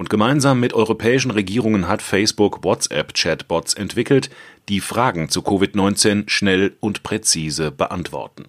Und 0.00 0.08
gemeinsam 0.08 0.58
mit 0.58 0.72
europäischen 0.72 1.30
Regierungen 1.30 1.86
hat 1.86 2.00
Facebook 2.00 2.64
WhatsApp-Chatbots 2.64 3.74
entwickelt, 3.74 4.30
die 4.70 4.80
Fragen 4.80 5.28
zu 5.28 5.42
Covid-19 5.42 6.26
schnell 6.26 6.74
und 6.80 7.02
präzise 7.02 7.70
beantworten. 7.70 8.46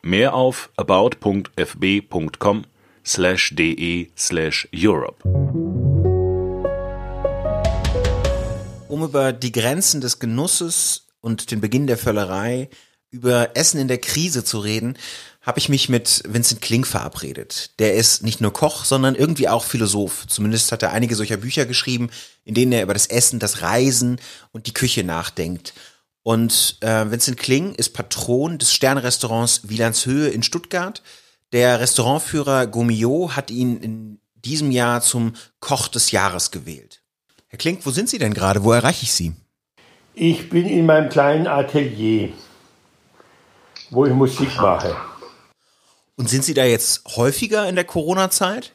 Mehr 0.00 0.32
auf 0.32 0.70
about.fb.com 0.78 2.64
slash 3.04 3.54
de 3.54 4.08
slash 4.16 4.66
Europe. 4.74 5.22
Um 8.88 9.02
über 9.02 9.34
die 9.34 9.52
Grenzen 9.52 10.00
des 10.00 10.18
Genusses 10.18 11.08
und 11.20 11.50
den 11.50 11.60
Beginn 11.60 11.86
der 11.86 11.98
Völlerei, 11.98 12.70
über 13.10 13.50
Essen 13.58 13.78
in 13.78 13.88
der 13.88 13.98
Krise 13.98 14.42
zu 14.42 14.58
reden, 14.58 14.96
habe 15.44 15.58
ich 15.58 15.68
mich 15.68 15.88
mit 15.88 16.22
Vincent 16.26 16.62
Kling 16.62 16.84
verabredet. 16.84 17.78
Der 17.78 17.94
ist 17.94 18.22
nicht 18.22 18.40
nur 18.40 18.52
Koch, 18.52 18.84
sondern 18.84 19.14
irgendwie 19.14 19.48
auch 19.48 19.64
Philosoph. 19.64 20.26
Zumindest 20.26 20.72
hat 20.72 20.82
er 20.82 20.92
einige 20.92 21.14
solcher 21.16 21.36
Bücher 21.36 21.66
geschrieben, 21.66 22.10
in 22.44 22.54
denen 22.54 22.72
er 22.72 22.82
über 22.82 22.94
das 22.94 23.06
Essen, 23.06 23.38
das 23.38 23.60
Reisen 23.60 24.20
und 24.52 24.66
die 24.66 24.74
Küche 24.74 25.04
nachdenkt. 25.04 25.74
Und 26.22 26.78
äh, 26.80 27.10
Vincent 27.10 27.36
Kling 27.36 27.74
ist 27.74 27.90
Patron 27.90 28.56
des 28.56 28.72
Sternrestaurants 28.72 29.68
Wielandshöhe 29.68 30.28
in 30.28 30.42
Stuttgart. 30.42 31.02
Der 31.52 31.78
Restaurantführer 31.78 32.66
Gomio 32.66 33.32
hat 33.36 33.50
ihn 33.50 33.76
in 33.76 34.20
diesem 34.34 34.70
Jahr 34.70 35.02
zum 35.02 35.34
Koch 35.60 35.88
des 35.88 36.10
Jahres 36.10 36.50
gewählt. 36.50 37.02
Herr 37.48 37.58
Kling, 37.58 37.78
wo 37.82 37.90
sind 37.90 38.08
Sie 38.08 38.18
denn 38.18 38.32
gerade? 38.32 38.64
Wo 38.64 38.72
erreiche 38.72 39.02
ich 39.02 39.12
Sie? 39.12 39.34
Ich 40.14 40.48
bin 40.48 40.66
in 40.66 40.86
meinem 40.86 41.10
kleinen 41.10 41.46
Atelier, 41.46 42.30
wo 43.90 44.06
ich 44.06 44.12
Musik 44.12 44.56
mache. 44.56 44.96
Und 46.16 46.28
sind 46.28 46.44
Sie 46.44 46.54
da 46.54 46.64
jetzt 46.64 47.02
häufiger 47.16 47.68
in 47.68 47.74
der 47.74 47.84
Corona-Zeit? 47.84 48.72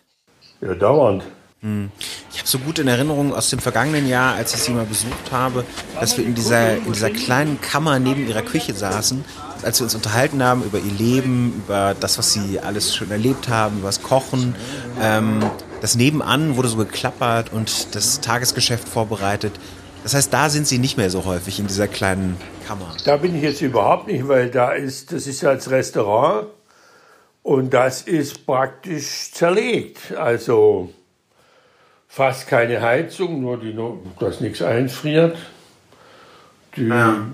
Ja, 0.61 0.73
dauernd. 0.75 1.23
Ich 1.61 2.39
habe 2.39 2.47
so 2.47 2.57
gut 2.57 2.79
in 2.79 2.87
Erinnerung 2.87 3.33
aus 3.33 3.49
dem 3.49 3.59
vergangenen 3.59 4.07
Jahr, 4.07 4.35
als 4.35 4.53
ich 4.53 4.61
sie 4.61 4.71
mal 4.71 4.85
besucht 4.85 5.31
habe, 5.31 5.65
dass 5.99 6.17
wir 6.17 6.25
in 6.25 6.33
dieser, 6.33 6.77
in 6.77 6.93
dieser 6.93 7.09
kleinen 7.09 7.59
Kammer 7.59 7.99
neben 7.99 8.29
ihrer 8.29 8.43
Küche 8.43 8.73
saßen, 8.73 9.25
als 9.61 9.79
wir 9.79 9.83
uns 9.83 9.93
unterhalten 9.93 10.41
haben 10.41 10.63
über 10.63 10.77
ihr 10.77 10.93
Leben, 10.93 11.53
über 11.65 11.97
das, 11.99 12.17
was 12.17 12.31
sie 12.31 12.61
alles 12.61 12.95
schon 12.95 13.11
erlebt 13.11 13.49
haben, 13.49 13.79
über 13.79 13.89
das 13.89 14.01
Kochen. 14.01 14.55
Ähm, 15.01 15.43
das 15.81 15.95
Nebenan 15.95 16.55
wurde 16.55 16.69
so 16.69 16.77
geklappert 16.77 17.51
und 17.51 17.93
das 17.93 18.21
Tagesgeschäft 18.21 18.87
vorbereitet. 18.87 19.51
Das 20.03 20.13
heißt, 20.13 20.33
da 20.33 20.49
sind 20.49 20.65
sie 20.65 20.77
nicht 20.77 20.95
mehr 20.95 21.09
so 21.09 21.25
häufig 21.25 21.59
in 21.59 21.67
dieser 21.67 21.89
kleinen 21.89 22.37
Kammer. 22.67 22.95
Da 23.03 23.17
bin 23.17 23.35
ich 23.35 23.43
jetzt 23.43 23.61
überhaupt 23.61 24.07
nicht, 24.07 24.25
weil 24.29 24.49
da 24.49 24.71
ist, 24.71 25.11
das 25.11 25.27
ist 25.27 25.41
ja 25.41 25.49
als 25.49 25.69
Restaurant 25.69 26.47
und 27.49 27.73
das 27.73 28.03
ist 28.03 28.45
praktisch 28.45 29.31
zerlegt. 29.31 30.11
Also 30.15 30.93
fast 32.07 32.47
keine 32.47 32.79
Heizung, 32.79 33.41
nur 33.41 33.57
die, 33.57 33.75
dass 34.19 34.39
nichts 34.39 34.61
einfriert. 34.61 35.35
Die, 36.75 36.87
Ja. 36.87 37.25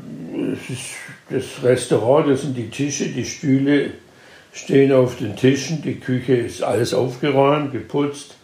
es 0.54 0.70
ist 0.70 0.86
das 1.30 1.64
Restaurant, 1.64 2.30
das 2.30 2.44
sind 2.44 2.56
die 2.56 2.70
Tische, 2.70 3.10
die 3.10 3.26
Stühle 3.26 3.92
stehen 4.54 4.94
auf 4.94 5.18
den 5.18 5.36
Tischen, 5.36 5.82
die 5.82 6.00
Küche 6.00 6.38
ist 6.38 6.64
alles 6.64 6.94
aufgeräumt, 6.94 7.74
geputzt 7.74 8.38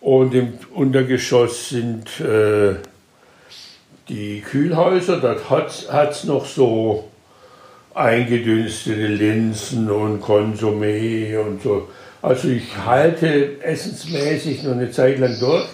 und 0.00 0.34
im 0.34 0.54
Untergeschoss 0.74 1.68
sind 1.68 2.18
äh, 2.18 2.74
die 4.08 4.40
Kühlhäuser, 4.40 5.20
dort 5.20 5.48
hat 5.48 6.10
es 6.10 6.24
noch 6.24 6.44
so 6.44 7.11
eingedünstete 7.94 9.06
Linsen 9.06 9.90
und 9.90 10.22
Konsumé 10.22 11.38
und 11.38 11.62
so. 11.62 11.88
Also 12.22 12.48
ich 12.48 12.76
halte 12.76 13.62
essensmäßig 13.62 14.62
noch 14.62 14.72
eine 14.72 14.90
Zeit 14.90 15.18
lang 15.18 15.38
durch 15.38 15.66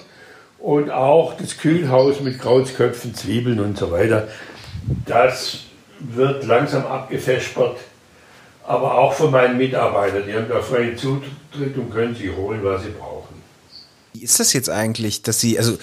und 0.59 0.91
auch 0.91 1.35
das 1.37 1.59
Kühlhaus 1.59 2.21
mit 2.21 2.39
Krautsköpfen, 2.39 3.15
Zwiebeln 3.15 3.61
und 3.61 3.79
so 3.79 3.91
weiter, 3.91 4.29
das 5.07 5.61
wird 6.01 6.45
langsam 6.47 6.87
abgefespert, 6.87 7.77
aber 8.65 8.99
auch 8.99 9.13
von 9.13 9.31
meinen 9.31 9.59
Mitarbeitern. 9.59 10.25
Die 10.27 10.35
haben 10.35 10.49
da 10.49 10.61
freien 10.61 10.97
Zutritt 10.97 11.77
und 11.77 11.91
können 11.91 12.15
sich 12.15 12.35
holen, 12.35 12.61
was 12.63 12.83
sie 12.83 12.91
brauchen. 12.91 13.37
Wie 14.13 14.23
ist 14.23 14.41
das 14.41 14.53
jetzt 14.53 14.71
eigentlich, 14.71 15.23
dass 15.23 15.41
Sie, 15.41 15.59
also 15.59 15.79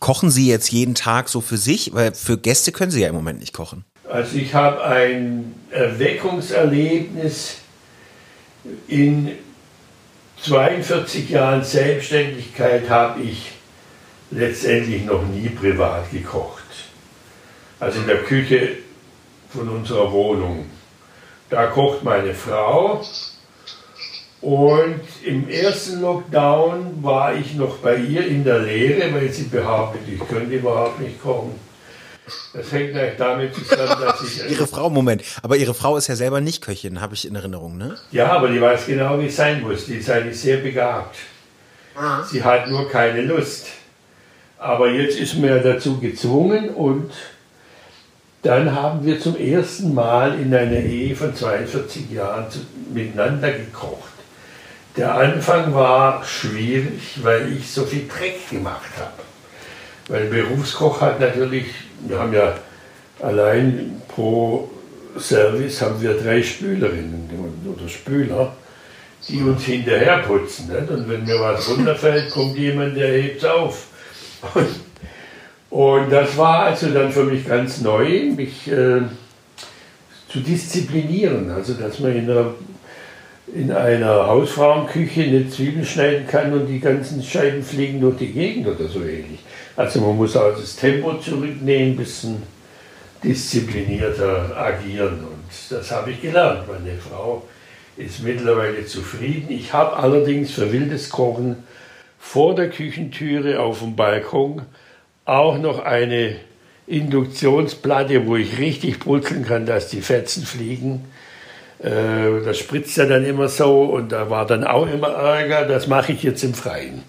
kochen 0.00 0.30
Sie 0.30 0.48
jetzt 0.48 0.70
jeden 0.70 0.94
Tag 0.94 1.28
so 1.28 1.40
für 1.40 1.56
sich? 1.56 1.94
Weil 1.94 2.12
für 2.12 2.38
Gäste 2.38 2.72
können 2.72 2.90
Sie 2.90 3.00
ja 3.00 3.08
im 3.08 3.14
Moment 3.14 3.40
nicht 3.40 3.52
kochen. 3.52 3.84
Also 4.08 4.36
ich 4.36 4.54
habe 4.54 4.84
ein 4.84 5.54
Erweckungserlebnis 5.70 7.58
in 8.88 9.32
42 10.42 11.30
Jahren 11.30 11.64
Selbstständigkeit 11.64 12.88
habe 12.88 13.22
ich 13.22 13.52
letztendlich 14.30 15.04
noch 15.04 15.22
nie 15.26 15.48
privat 15.48 16.10
gekocht. 16.10 16.62
Also 17.80 18.00
in 18.00 18.06
der 18.06 18.22
Küche 18.22 18.76
von 19.50 19.68
unserer 19.68 20.12
Wohnung. 20.12 20.66
Da 21.48 21.66
kocht 21.66 22.02
meine 22.02 22.34
Frau 22.34 23.04
und 24.40 25.00
im 25.24 25.48
ersten 25.48 26.00
Lockdown 26.00 27.02
war 27.02 27.34
ich 27.34 27.54
noch 27.54 27.78
bei 27.78 27.96
ihr 27.96 28.26
in 28.26 28.44
der 28.44 28.60
Lehre, 28.60 29.12
weil 29.14 29.30
sie 29.30 29.44
behauptet, 29.44 30.02
ich 30.08 30.18
könnte 30.28 30.54
überhaupt 30.54 31.00
nicht 31.00 31.22
kochen. 31.22 31.54
Das 32.52 32.72
hängt 32.72 32.92
gleich 32.92 33.16
damit 33.16 33.54
zusammen, 33.54 34.00
dass 34.00 34.22
ich... 34.22 34.50
Ihre 34.50 34.66
Frau, 34.66 34.90
Moment, 34.90 35.22
aber 35.42 35.56
Ihre 35.56 35.74
Frau 35.74 35.96
ist 35.96 36.08
ja 36.08 36.16
selber 36.16 36.40
nicht 36.40 36.62
Köchin, 36.62 37.00
habe 37.00 37.14
ich 37.14 37.26
in 37.26 37.34
Erinnerung, 37.36 37.76
ne? 37.76 37.96
Ja, 38.10 38.32
aber 38.32 38.48
die 38.48 38.60
weiß 38.60 38.86
genau, 38.86 39.20
wie 39.20 39.26
es 39.26 39.36
sein 39.36 39.60
muss. 39.60 39.86
Die 39.86 39.94
ist 39.94 40.10
eigentlich 40.10 40.40
sehr 40.40 40.58
begabt. 40.58 41.16
Sie 42.30 42.42
hat 42.42 42.68
nur 42.68 42.90
keine 42.90 43.22
Lust. 43.22 43.68
Aber 44.58 44.90
jetzt 44.90 45.18
ist 45.18 45.34
man 45.36 45.50
ja 45.50 45.58
dazu 45.58 45.98
gezwungen 45.98 46.70
und 46.70 47.12
dann 48.42 48.74
haben 48.74 49.04
wir 49.04 49.20
zum 49.20 49.36
ersten 49.36 49.94
Mal 49.94 50.38
in 50.38 50.54
einer 50.54 50.78
Ehe 50.78 51.16
von 51.16 51.34
42 51.34 52.10
Jahren 52.10 52.46
miteinander 52.92 53.50
gekocht. 53.52 54.12
Der 54.96 55.14
Anfang 55.14 55.74
war 55.74 56.24
schwierig, 56.24 57.18
weil 57.22 57.52
ich 57.52 57.70
so 57.70 57.84
viel 57.84 58.08
Dreck 58.08 58.48
gemacht 58.50 58.90
habe. 58.98 59.22
Weil 60.08 60.22
ein 60.24 60.30
Berufskoch 60.30 61.00
hat 61.00 61.20
natürlich, 61.20 61.66
wir 62.00 62.18
haben 62.18 62.32
ja 62.32 62.54
allein 63.20 64.02
pro 64.08 64.68
Service 65.18 65.80
haben 65.80 66.00
wir 66.00 66.14
drei 66.14 66.42
Spülerinnen 66.42 67.30
oder 67.64 67.88
Spüler, 67.88 68.52
die 69.28 69.40
uns 69.40 69.64
hinterher 69.64 70.18
putzen. 70.18 70.68
Nicht? 70.68 70.90
Und 70.90 71.08
wenn 71.08 71.24
mir 71.24 71.40
was 71.40 71.68
runterfällt, 71.68 72.30
kommt 72.30 72.56
jemand, 72.56 72.96
der 72.96 73.08
hebt 73.08 73.38
es 73.38 73.44
auf. 73.44 73.86
Und, 74.54 74.68
und 75.70 76.10
das 76.10 76.36
war 76.36 76.64
also 76.64 76.88
dann 76.88 77.10
für 77.10 77.24
mich 77.24 77.46
ganz 77.46 77.80
neu, 77.80 78.30
mich 78.36 78.70
äh, 78.70 79.02
zu 80.28 80.40
disziplinieren. 80.40 81.50
Also, 81.50 81.74
dass 81.74 81.98
man 81.98 82.14
in 82.14 82.30
einer, 82.30 82.54
in 83.52 83.72
einer 83.72 84.26
Hausfrauenküche 84.26 85.22
eine 85.22 85.48
Zwiebel 85.48 85.84
schneiden 85.84 86.26
kann 86.26 86.52
und 86.52 86.66
die 86.66 86.80
ganzen 86.80 87.22
Scheiben 87.22 87.62
fliegen 87.62 88.00
durch 88.00 88.18
die 88.18 88.32
Gegend 88.32 88.66
oder 88.68 88.88
so 88.88 89.00
ähnlich. 89.00 89.40
Also, 89.76 90.00
man 90.00 90.16
muss 90.16 90.36
auch 90.36 90.56
das 90.58 90.76
Tempo 90.76 91.18
zurücknehmen, 91.18 91.92
ein 91.92 91.96
bisschen 91.96 92.42
disziplinierter 93.22 94.56
agieren. 94.56 95.20
Und 95.20 95.44
das 95.70 95.90
habe 95.90 96.12
ich 96.12 96.22
gelernt. 96.22 96.66
Meine 96.66 96.96
Frau 96.98 97.42
ist 97.96 98.22
mittlerweile 98.22 98.86
zufrieden. 98.86 99.50
Ich 99.50 99.72
habe 99.72 99.96
allerdings 99.96 100.52
für 100.52 100.72
wildes 100.72 101.10
Kochen 101.10 101.64
vor 102.18 102.54
der 102.54 102.70
Küchentüre 102.70 103.60
auf 103.60 103.80
dem 103.80 103.96
Balkon 103.96 104.62
auch 105.24 105.58
noch 105.58 105.80
eine 105.80 106.36
Induktionsplatte, 106.86 108.26
wo 108.26 108.36
ich 108.36 108.58
richtig 108.58 109.00
brutzeln 109.00 109.44
kann, 109.44 109.66
dass 109.66 109.88
die 109.88 110.02
Fetzen 110.02 110.44
fliegen. 110.44 111.04
Äh, 111.82 112.44
Das 112.44 112.58
spritzt 112.58 112.96
ja 112.96 113.06
dann 113.06 113.24
immer 113.24 113.48
so 113.48 113.82
und 113.84 114.12
da 114.12 114.30
war 114.30 114.46
dann 114.46 114.64
auch 114.64 114.86
immer 114.86 115.08
Ärger. 115.08 115.66
Das 115.66 115.86
mache 115.86 116.12
ich 116.12 116.22
jetzt 116.22 116.44
im 116.44 116.54
Freien. 116.54 117.02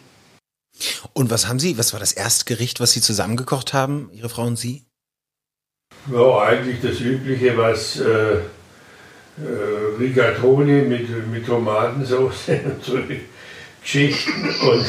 Und 1.13 1.29
was 1.29 1.47
haben 1.47 1.59
Sie, 1.59 1.77
was 1.77 1.93
war 1.93 1.99
das 1.99 2.13
erste 2.13 2.45
Gericht, 2.45 2.79
was 2.79 2.91
Sie 2.91 3.01
zusammengekocht 3.01 3.73
haben, 3.73 4.09
Ihre 4.13 4.29
Frau 4.29 4.43
und 4.43 4.57
Sie? 4.57 4.85
Ja, 6.11 6.39
eigentlich 6.39 6.81
das 6.81 6.99
Übliche, 6.99 7.57
was 7.57 7.99
äh, 7.99 8.35
äh, 8.35 8.41
Rigatoni 9.99 10.81
mit, 10.83 11.27
mit 11.27 11.45
Tomatensauce 11.45 12.49
und 12.65 12.83
so 12.83 12.99
Geschichten. 13.81 14.49
Und 14.61 14.85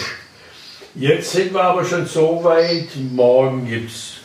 jetzt 0.95 1.33
sind 1.33 1.53
wir 1.53 1.63
aber 1.63 1.85
schon 1.85 2.07
so 2.07 2.43
weit, 2.45 2.89
morgen 3.13 3.67
gibt 3.67 3.91
es 3.91 4.19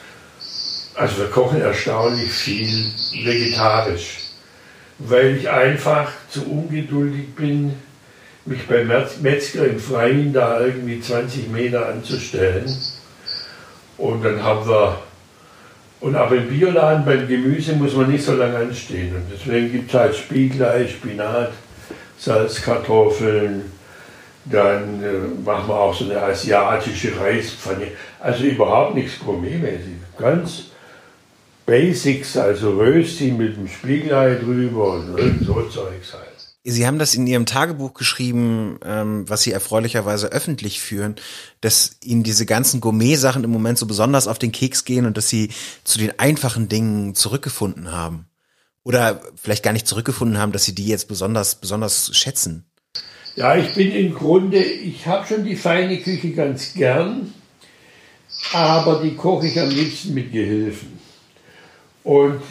Also 0.95 1.19
wir 1.19 1.27
kochen 1.27 1.61
erstaunlich 1.61 2.31
viel 2.31 2.91
vegetarisch, 3.23 4.19
weil 4.99 5.37
ich 5.37 5.49
einfach 5.49 6.11
zu 6.29 6.45
ungeduldig 6.45 7.33
bin, 7.35 7.73
mich 8.45 8.67
beim 8.67 8.91
Metzger 9.21 9.67
im 9.67 9.79
Freien 9.79 10.33
da 10.33 10.59
irgendwie 10.59 10.99
20 10.99 11.49
Meter 11.49 11.87
anzustellen. 11.87 12.65
Und 13.97 14.23
dann 14.23 14.43
haben 14.43 14.67
wir, 14.67 14.99
und 16.01 16.15
aber 16.15 16.35
im 16.35 16.49
Bioladen 16.49 17.05
beim 17.05 17.27
Gemüse 17.27 17.73
muss 17.73 17.95
man 17.95 18.11
nicht 18.11 18.25
so 18.25 18.33
lange 18.33 18.57
anstehen. 18.57 19.15
Und 19.15 19.23
deswegen 19.31 19.71
gibt 19.71 19.93
es 19.93 19.99
halt 19.99 20.15
Spiegelei, 20.15 20.87
Spinat, 20.87 21.51
Salzkartoffeln, 22.17 23.71
dann 24.45 25.01
äh, 25.01 25.41
machen 25.45 25.69
wir 25.69 25.75
auch 25.75 25.93
so 25.93 26.05
eine 26.05 26.21
asiatische 26.21 27.17
Reispfanne. 27.17 27.87
Also 28.19 28.43
überhaupt 28.43 28.95
nichts 28.95 29.19
gourmetmäßig. 29.19 29.93
Ganz 30.17 30.65
Basics, 31.65 32.35
also 32.35 32.71
Rösti 32.71 33.31
mit 33.31 33.55
dem 33.55 33.69
Spiegelei 33.69 34.35
drüber 34.35 34.95
und 34.95 35.45
so 35.45 35.61
Zeugs 35.69 36.13
halt. 36.13 36.32
Sie 36.65 36.87
haben 36.87 36.97
das 36.97 37.13
in 37.13 37.27
Ihrem 37.27 37.45
Tagebuch 37.45 37.93
geschrieben, 37.93 38.79
ähm, 38.85 39.29
was 39.29 39.41
Sie 39.41 39.51
erfreulicherweise 39.51 40.27
öffentlich 40.27 40.79
führen, 40.79 41.15
dass 41.59 41.97
Ihnen 42.01 42.23
diese 42.23 42.45
ganzen 42.45 42.79
Gourmet-Sachen 42.79 43.43
im 43.43 43.51
Moment 43.51 43.77
so 43.77 43.85
besonders 43.85 44.27
auf 44.27 44.39
den 44.39 44.53
Keks 44.53 44.85
gehen 44.85 45.05
und 45.05 45.17
dass 45.17 45.27
Sie 45.27 45.49
zu 45.83 45.99
den 45.99 46.17
einfachen 46.19 46.69
Dingen 46.69 47.15
zurückgefunden 47.15 47.91
haben. 47.91 48.27
Oder 48.83 49.21
vielleicht 49.35 49.63
gar 49.63 49.73
nicht 49.73 49.87
zurückgefunden 49.87 50.37
haben, 50.37 50.53
dass 50.53 50.63
Sie 50.63 50.73
die 50.73 50.87
jetzt 50.87 51.09
besonders, 51.09 51.55
besonders 51.55 52.15
schätzen. 52.15 52.65
Ja, 53.35 53.57
ich 53.57 53.73
bin 53.73 53.91
im 53.91 54.13
Grunde, 54.13 54.63
ich 54.63 55.05
habe 55.05 55.27
schon 55.27 55.43
die 55.43 55.57
feine 55.57 55.99
Küche 55.99 56.31
ganz 56.31 56.73
gern, 56.73 57.33
aber 58.53 59.01
die 59.01 59.15
koche 59.15 59.47
ich 59.47 59.59
am 59.59 59.69
liebsten 59.69 60.13
mit 60.13 60.31
Gehilfen. 60.31 60.99
Und 62.05 62.41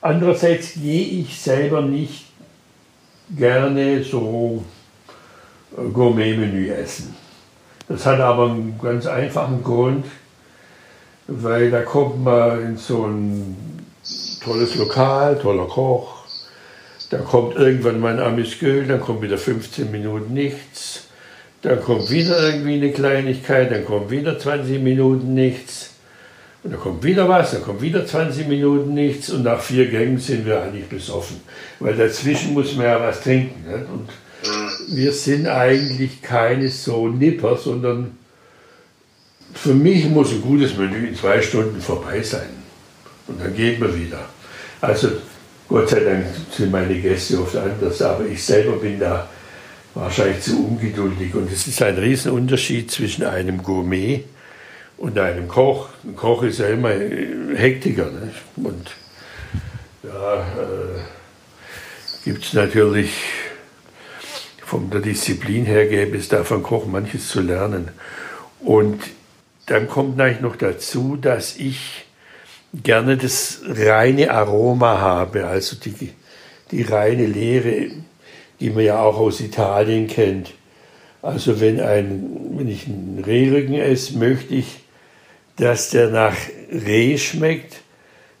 andererseits 0.00 0.74
gehe 0.74 1.20
ich 1.20 1.38
selber 1.40 1.82
nicht 1.82 2.27
gerne 3.36 4.02
so 4.02 4.64
äh, 5.76 5.88
Gourmet-Menü 5.90 6.70
essen. 6.70 7.14
Das 7.88 8.04
hat 8.04 8.20
aber 8.20 8.50
einen 8.50 8.78
ganz 8.82 9.06
einfachen 9.06 9.62
Grund, 9.62 10.04
weil 11.26 11.70
da 11.70 11.82
kommt 11.82 12.22
man 12.22 12.62
in 12.62 12.76
so 12.76 13.06
ein 13.06 13.84
tolles 14.42 14.74
Lokal, 14.76 15.38
toller 15.38 15.66
Koch, 15.66 16.18
da 17.10 17.18
kommt 17.18 17.56
irgendwann 17.56 18.00
mal 18.00 18.12
ein 18.12 18.20
Amüsgöl, 18.20 18.86
dann 18.86 19.00
kommt 19.00 19.22
wieder 19.22 19.38
15 19.38 19.90
Minuten 19.90 20.34
nichts, 20.34 21.04
dann 21.62 21.80
kommt 21.80 22.10
wieder 22.10 22.40
irgendwie 22.40 22.74
eine 22.74 22.92
Kleinigkeit, 22.92 23.70
dann 23.70 23.84
kommt 23.84 24.10
wieder 24.10 24.38
20 24.38 24.82
Minuten 24.82 25.32
nichts. 25.32 25.87
Und 26.68 26.74
dann 26.74 26.82
kommt 26.82 27.02
wieder 27.02 27.26
was, 27.26 27.52
dann 27.52 27.62
kommt 27.62 27.80
wieder 27.80 28.04
20 28.04 28.46
Minuten 28.46 28.92
nichts 28.92 29.30
und 29.30 29.42
nach 29.42 29.58
vier 29.58 29.88
Gängen 29.88 30.18
sind 30.18 30.44
wir 30.44 30.60
eigentlich 30.60 30.84
besoffen. 30.84 31.40
Weil 31.80 31.96
dazwischen 31.96 32.52
muss 32.52 32.76
man 32.76 32.84
ja 32.84 33.00
was 33.00 33.22
trinken. 33.22 33.64
Nicht? 33.66 33.88
Und 33.88 34.94
wir 34.94 35.10
sind 35.14 35.46
eigentlich 35.46 36.20
keine 36.20 36.68
so 36.68 37.08
Nipper, 37.08 37.56
sondern 37.56 38.18
für 39.54 39.72
mich 39.72 40.10
muss 40.10 40.30
ein 40.30 40.42
gutes 40.42 40.76
Menü 40.76 41.06
in 41.06 41.16
zwei 41.16 41.40
Stunden 41.40 41.80
vorbei 41.80 42.22
sein. 42.22 42.50
Und 43.28 43.40
dann 43.40 43.56
geht 43.56 43.80
man 43.80 43.98
wieder. 43.98 44.26
Also 44.82 45.08
Gott 45.70 45.88
sei 45.88 46.00
Dank 46.00 46.26
sind 46.54 46.70
meine 46.70 47.00
Gäste 47.00 47.40
oft 47.40 47.56
anders, 47.56 48.02
aber 48.02 48.26
ich 48.26 48.44
selber 48.44 48.76
bin 48.76 49.00
da 49.00 49.26
wahrscheinlich 49.94 50.42
zu 50.42 50.66
ungeduldig. 50.66 51.34
Und 51.34 51.50
es 51.50 51.66
ist 51.66 51.80
ein 51.80 51.96
Riesenunterschied 51.96 52.90
zwischen 52.90 53.24
einem 53.24 53.62
Gourmet 53.62 54.24
und 54.98 55.18
einem 55.18 55.48
Koch. 55.48 55.88
Ein 56.04 56.16
Koch 56.16 56.42
ist 56.42 56.58
ja 56.58 56.66
immer 56.68 56.90
Hektiker. 56.90 58.10
Ne? 58.10 58.32
Und 58.56 58.90
da 60.02 60.40
äh, 60.40 61.00
gibt 62.24 62.44
es 62.44 62.52
natürlich, 62.52 63.12
von 64.64 64.90
der 64.90 65.00
Disziplin 65.00 65.64
her 65.64 65.86
gäbe 65.86 66.18
es 66.18 66.28
da 66.28 66.44
von 66.44 66.62
Koch 66.62 66.86
manches 66.86 67.28
zu 67.28 67.40
lernen. 67.40 67.88
Und 68.60 69.00
dann 69.66 69.88
kommt 69.88 70.20
eigentlich 70.20 70.40
noch 70.40 70.56
dazu, 70.56 71.16
dass 71.16 71.56
ich 71.56 72.06
gerne 72.74 73.16
das 73.16 73.62
reine 73.64 74.30
Aroma 74.30 74.98
habe, 74.98 75.46
also 75.46 75.76
die, 75.76 76.10
die 76.70 76.82
reine 76.82 77.26
Leere, 77.26 77.90
die 78.60 78.70
man 78.70 78.84
ja 78.84 79.00
auch 79.00 79.18
aus 79.18 79.40
Italien 79.40 80.06
kennt. 80.06 80.52
Also 81.22 81.60
wenn, 81.60 81.80
ein, 81.80 82.28
wenn 82.56 82.68
ich 82.68 82.86
einen 82.86 83.22
Rehrücken 83.24 83.74
esse, 83.74 84.18
möchte 84.18 84.54
ich, 84.54 84.80
dass 85.58 85.90
der 85.90 86.08
nach 86.10 86.36
Reh 86.70 87.18
schmeckt, 87.18 87.82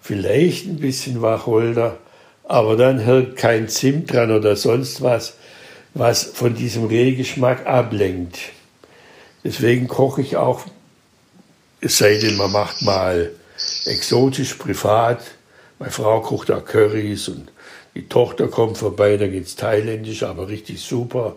vielleicht 0.00 0.66
ein 0.66 0.78
bisschen 0.78 1.20
Wacholder, 1.20 1.98
aber 2.44 2.76
dann 2.76 3.04
halt 3.04 3.36
kein 3.36 3.68
Zimt 3.68 4.12
dran 4.12 4.30
oder 4.30 4.56
sonst 4.56 5.02
was, 5.02 5.34
was 5.94 6.24
von 6.24 6.54
diesem 6.54 6.86
Rehgeschmack 6.86 7.66
ablenkt. 7.66 8.38
Deswegen 9.44 9.88
koche 9.88 10.22
ich 10.22 10.36
auch, 10.36 10.62
es 11.80 11.98
sei 11.98 12.18
denn, 12.18 12.36
man 12.36 12.52
macht 12.52 12.82
mal 12.82 13.30
exotisch, 13.84 14.54
privat. 14.54 15.22
Meine 15.78 15.92
Frau 15.92 16.20
kocht 16.20 16.48
da 16.48 16.60
Currys 16.60 17.28
und 17.28 17.50
die 17.94 18.08
Tochter 18.08 18.48
kommt 18.48 18.78
vorbei, 18.78 19.16
da 19.16 19.26
geht 19.26 19.46
es 19.46 19.56
thailändisch, 19.56 20.22
aber 20.22 20.48
richtig 20.48 20.80
super. 20.80 21.36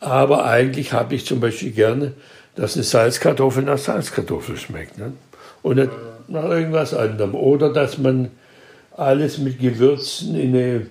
Aber 0.00 0.44
eigentlich 0.44 0.92
habe 0.92 1.14
ich 1.14 1.24
zum 1.24 1.40
Beispiel 1.40 1.70
gerne, 1.70 2.12
dass 2.56 2.74
eine 2.74 2.84
Salzkartoffel 2.84 3.62
nach 3.64 3.78
Salzkartoffel 3.78 4.56
schmeckt. 4.56 4.98
Ne? 4.98 5.12
Und 5.62 5.76
nicht 5.76 5.90
nach 6.28 6.44
irgendwas 6.44 6.94
anderem. 6.94 7.34
Oder 7.34 7.72
dass 7.72 7.98
man 7.98 8.30
alles 8.96 9.38
mit 9.38 9.58
Gewürzen 9.58 10.34
in 10.34 10.54
eine 10.54 10.86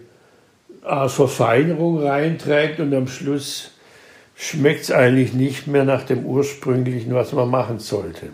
Art 0.84 1.12
Verfeinerung 1.12 2.04
reinträgt 2.04 2.80
und 2.80 2.94
am 2.94 3.08
Schluss 3.08 3.72
schmeckt 4.36 4.84
es 4.84 4.92
eigentlich 4.92 5.34
nicht 5.34 5.68
mehr 5.68 5.86
nach 5.86 6.04
dem 6.04 6.26
ursprünglichen, 6.26 7.14
was 7.14 7.32
man 7.32 7.50
machen 7.50 7.80
sollte. 7.80 8.30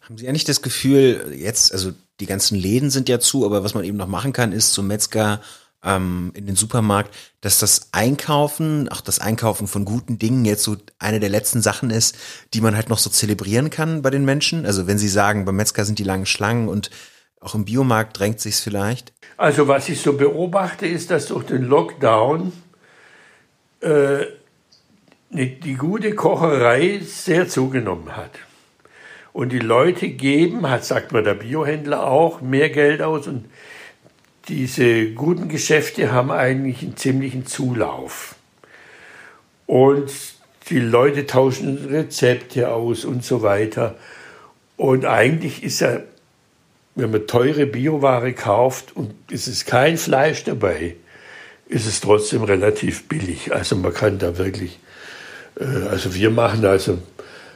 Haben 0.00 0.18
Sie 0.18 0.28
eigentlich 0.28 0.44
das 0.44 0.62
Gefühl, 0.62 1.34
jetzt, 1.36 1.72
also 1.72 1.92
die 2.18 2.26
ganzen 2.26 2.56
Läden 2.56 2.90
sind 2.90 3.08
ja 3.08 3.20
zu, 3.20 3.44
aber 3.44 3.62
was 3.62 3.74
man 3.74 3.84
eben 3.84 3.98
noch 3.98 4.08
machen 4.08 4.32
kann, 4.32 4.52
ist 4.52 4.72
zum 4.72 4.86
Metzger 4.88 5.40
ähm, 5.84 6.32
in 6.34 6.46
den 6.46 6.56
Supermarkt, 6.56 7.14
dass 7.40 7.58
das 7.58 7.88
Einkaufen, 7.92 8.88
auch 8.88 9.00
das 9.00 9.20
Einkaufen 9.20 9.66
von 9.66 9.84
guten 9.84 10.18
Dingen 10.18 10.44
jetzt 10.44 10.64
so 10.64 10.76
eine 10.98 11.20
der 11.20 11.28
letzten 11.28 11.62
Sachen 11.62 11.90
ist, 11.90 12.16
die 12.54 12.60
man 12.60 12.76
halt 12.76 12.88
noch 12.88 12.98
so 12.98 13.10
zelebrieren 13.10 13.70
kann 13.70 14.02
bei 14.02 14.10
den 14.10 14.24
Menschen. 14.24 14.66
Also 14.66 14.86
wenn 14.86 14.98
Sie 14.98 15.08
sagen, 15.08 15.44
beim 15.44 15.56
Metzger 15.56 15.84
sind 15.84 15.98
die 15.98 16.04
langen 16.04 16.26
Schlangen 16.26 16.68
und 16.68 16.90
auch 17.40 17.54
im 17.54 17.64
Biomarkt 17.64 18.18
drängt 18.18 18.40
sich's 18.40 18.60
vielleicht. 18.60 19.12
Also 19.36 19.68
was 19.68 19.88
ich 19.88 20.00
so 20.00 20.14
beobachte, 20.14 20.86
ist, 20.86 21.10
dass 21.10 21.26
durch 21.26 21.44
den 21.44 21.62
Lockdown 21.62 22.52
äh, 23.80 24.24
die 25.30 25.74
gute 25.74 26.14
Kocherei 26.14 27.00
sehr 27.04 27.48
zugenommen 27.48 28.16
hat. 28.16 28.32
Und 29.32 29.52
die 29.52 29.60
Leute 29.60 30.08
geben, 30.08 30.68
hat, 30.68 30.84
sagt 30.84 31.12
man 31.12 31.22
der 31.22 31.34
Biohändler 31.34 32.04
auch, 32.04 32.40
mehr 32.40 32.70
Geld 32.70 33.02
aus. 33.02 33.28
Und 33.28 33.44
diese 34.48 35.10
guten 35.10 35.48
Geschäfte 35.48 36.12
haben 36.12 36.30
eigentlich 36.30 36.82
einen 36.82 36.96
ziemlichen 36.96 37.46
Zulauf. 37.46 38.34
Und 39.66 40.10
die 40.70 40.78
Leute 40.78 41.26
tauschen 41.26 41.86
Rezepte 41.90 42.70
aus 42.70 43.04
und 43.04 43.24
so 43.24 43.42
weiter. 43.42 43.96
Und 44.76 45.04
eigentlich 45.04 45.62
ist 45.62 45.80
ja, 45.80 46.00
wenn 46.94 47.10
man 47.10 47.26
teure 47.26 47.66
Bioware 47.66 48.32
kauft 48.32 48.96
und 48.96 49.14
es 49.30 49.48
ist 49.48 49.66
kein 49.66 49.98
Fleisch 49.98 50.44
dabei, 50.44 50.96
ist 51.68 51.86
es 51.86 52.00
trotzdem 52.00 52.42
relativ 52.42 53.08
billig. 53.08 53.52
Also 53.52 53.76
man 53.76 53.92
kann 53.92 54.18
da 54.18 54.38
wirklich, 54.38 54.78
äh, 55.60 55.64
also 55.88 56.14
wir 56.14 56.30
machen 56.30 56.64
also 56.64 56.98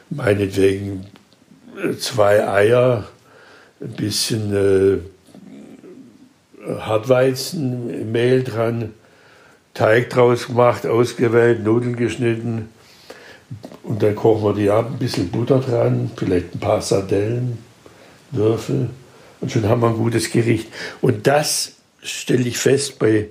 meinetwegen 0.09 1.07
zwei 1.99 2.47
Eier, 2.47 3.07
ein 3.81 3.93
bisschen 3.93 4.53
äh, 4.53 5.12
Hartweizenmehl 6.67 8.43
dran, 8.43 8.93
Teig 9.73 10.11
draus 10.11 10.47
gemacht, 10.47 10.85
ausgewählt, 10.85 11.63
Nudeln 11.63 11.95
geschnitten. 11.95 12.69
Und 13.83 14.03
dann 14.03 14.15
kochen 14.15 14.43
wir 14.43 14.53
die 14.53 14.69
ab, 14.69 14.89
ein 14.91 14.99
bisschen 14.99 15.29
Butter 15.29 15.59
dran, 15.59 16.11
vielleicht 16.15 16.55
ein 16.55 16.59
paar 16.59 16.81
Sardellen, 16.81 17.57
Würfel. 18.31 18.89
Und 19.41 19.51
schon 19.51 19.67
haben 19.67 19.81
wir 19.81 19.89
ein 19.89 19.97
gutes 19.97 20.31
Gericht. 20.31 20.67
Und 21.01 21.27
das 21.27 21.73
stelle 22.01 22.43
ich 22.43 22.57
fest 22.57 22.99
bei 22.99 23.27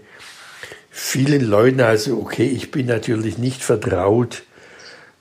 vielen 0.90 1.44
Leuten, 1.44 1.80
also 1.80 2.18
okay, 2.18 2.46
ich 2.46 2.70
bin 2.70 2.86
natürlich 2.86 3.38
nicht 3.38 3.62
vertraut 3.62 4.42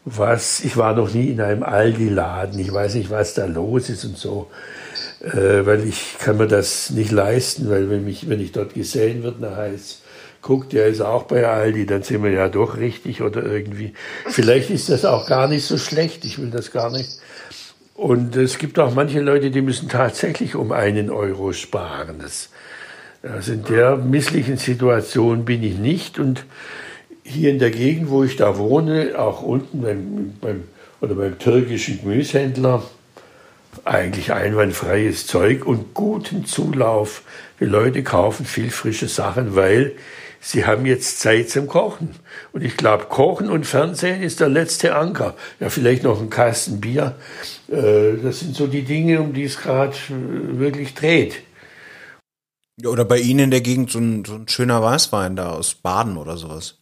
was, 0.05 0.61
ich 0.61 0.77
war 0.77 0.95
noch 0.95 1.13
nie 1.13 1.27
in 1.27 1.41
einem 1.41 1.63
Aldi-Laden, 1.63 2.59
ich 2.59 2.73
weiß 2.73 2.95
nicht, 2.95 3.09
was 3.09 3.33
da 3.33 3.45
los 3.45 3.89
ist 3.89 4.03
und 4.03 4.17
so, 4.17 4.49
äh, 5.21 5.65
weil 5.65 5.87
ich 5.87 6.17
kann 6.19 6.37
mir 6.37 6.47
das 6.47 6.89
nicht 6.89 7.11
leisten, 7.11 7.69
weil 7.69 7.89
wenn, 7.89 8.05
mich, 8.05 8.29
wenn 8.29 8.39
ich 8.39 8.51
dort 8.51 8.73
gesehen 8.73 9.23
wird, 9.23 9.41
dann 9.41 9.55
heißt 9.55 10.01
guck, 10.41 10.69
der 10.69 10.87
ist 10.87 11.01
auch 11.01 11.23
bei 11.23 11.47
Aldi, 11.47 11.85
dann 11.85 12.03
sind 12.03 12.23
wir 12.23 12.31
ja 12.31 12.49
doch 12.49 12.77
richtig 12.77 13.21
oder 13.21 13.43
irgendwie. 13.43 13.93
Vielleicht 14.27 14.69
ist 14.69 14.89
das 14.89 15.05
auch 15.05 15.27
gar 15.27 15.47
nicht 15.47 15.65
so 15.65 15.77
schlecht, 15.77 16.25
ich 16.25 16.39
will 16.39 16.49
das 16.49 16.71
gar 16.71 16.91
nicht. 16.91 17.19
Und 17.93 18.35
es 18.35 18.57
gibt 18.57 18.79
auch 18.79 18.93
manche 18.95 19.19
Leute, 19.19 19.51
die 19.51 19.61
müssen 19.61 19.87
tatsächlich 19.87 20.55
um 20.55 20.71
einen 20.71 21.09
Euro 21.11 21.53
sparen. 21.53 22.15
Das, 22.19 22.49
also 23.21 23.53
in 23.53 23.63
der 23.65 23.97
misslichen 23.97 24.57
Situation 24.57 25.45
bin 25.45 25.61
ich 25.61 25.77
nicht. 25.77 26.17
Und 26.17 26.45
hier 27.23 27.51
in 27.51 27.59
der 27.59 27.69
Gegend, 27.69 28.09
wo 28.09 28.23
ich 28.23 28.37
da 28.37 28.57
wohne, 28.57 29.19
auch 29.19 29.43
unten 29.43 29.81
beim, 29.81 30.33
beim, 30.41 30.63
oder 30.99 31.13
beim 31.13 31.37
türkischen 31.37 32.01
Gemüsehändler, 32.01 32.83
eigentlich 33.85 34.31
einwandfreies 34.33 35.27
Zeug 35.27 35.65
und 35.65 35.93
guten 35.93 36.45
Zulauf. 36.45 37.23
Die 37.59 37.65
Leute 37.65 38.03
kaufen 38.03 38.45
viel 38.45 38.69
frische 38.69 39.07
Sachen, 39.07 39.55
weil 39.55 39.93
sie 40.39 40.65
haben 40.65 40.85
jetzt 40.85 41.19
Zeit 41.19 41.49
zum 41.49 41.67
Kochen. 41.67 42.15
Und 42.53 42.63
ich 42.63 42.77
glaube, 42.77 43.05
Kochen 43.05 43.49
und 43.49 43.65
Fernsehen 43.65 44.21
ist 44.21 44.39
der 44.39 44.49
letzte 44.49 44.95
Anker. 44.95 45.35
Ja, 45.59 45.69
vielleicht 45.69 46.03
noch 46.03 46.21
ein 46.21 46.29
Kasten 46.29 46.81
Bier. 46.81 47.15
Äh, 47.69 48.17
das 48.23 48.39
sind 48.39 48.55
so 48.55 48.67
die 48.67 48.83
Dinge, 48.83 49.21
um 49.21 49.33
die 49.33 49.43
es 49.43 49.57
gerade 49.57 49.95
äh, 50.09 50.59
wirklich 50.59 50.93
dreht. 50.93 51.41
Oder 52.85 53.05
bei 53.05 53.19
Ihnen 53.19 53.39
in 53.39 53.51
der 53.51 53.61
Gegend 53.61 53.91
so 53.91 53.99
ein, 53.99 54.25
so 54.25 54.35
ein 54.35 54.47
schöner 54.47 54.81
Weißwein 54.81 55.35
da 55.35 55.51
aus 55.51 55.75
Baden 55.75 56.17
oder 56.17 56.37
sowas. 56.37 56.79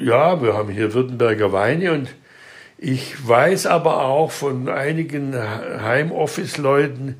Ja, 0.00 0.42
wir 0.42 0.54
haben 0.54 0.70
hier 0.70 0.94
Württemberger 0.94 1.52
Weine 1.52 1.92
und 1.92 2.08
ich 2.82 3.28
weiß 3.28 3.66
aber 3.66 4.04
auch 4.04 4.30
von 4.30 4.70
einigen 4.70 5.36
Heimoffice-Leuten, 5.36 7.16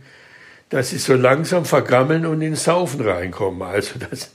dass 0.70 0.88
sie 0.88 0.96
so 0.96 1.14
langsam 1.14 1.66
vergammeln 1.66 2.24
und 2.24 2.40
ins 2.40 2.64
Saufen 2.64 3.02
reinkommen. 3.02 3.60
Also 3.60 3.98
das, 3.98 4.30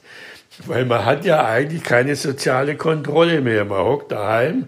weil 0.68 0.86
man 0.86 1.04
hat 1.04 1.26
ja 1.26 1.44
eigentlich 1.44 1.84
keine 1.84 2.16
soziale 2.16 2.76
Kontrolle 2.76 3.42
mehr. 3.42 3.66
Man 3.66 3.84
hockt 3.84 4.12
daheim, 4.12 4.68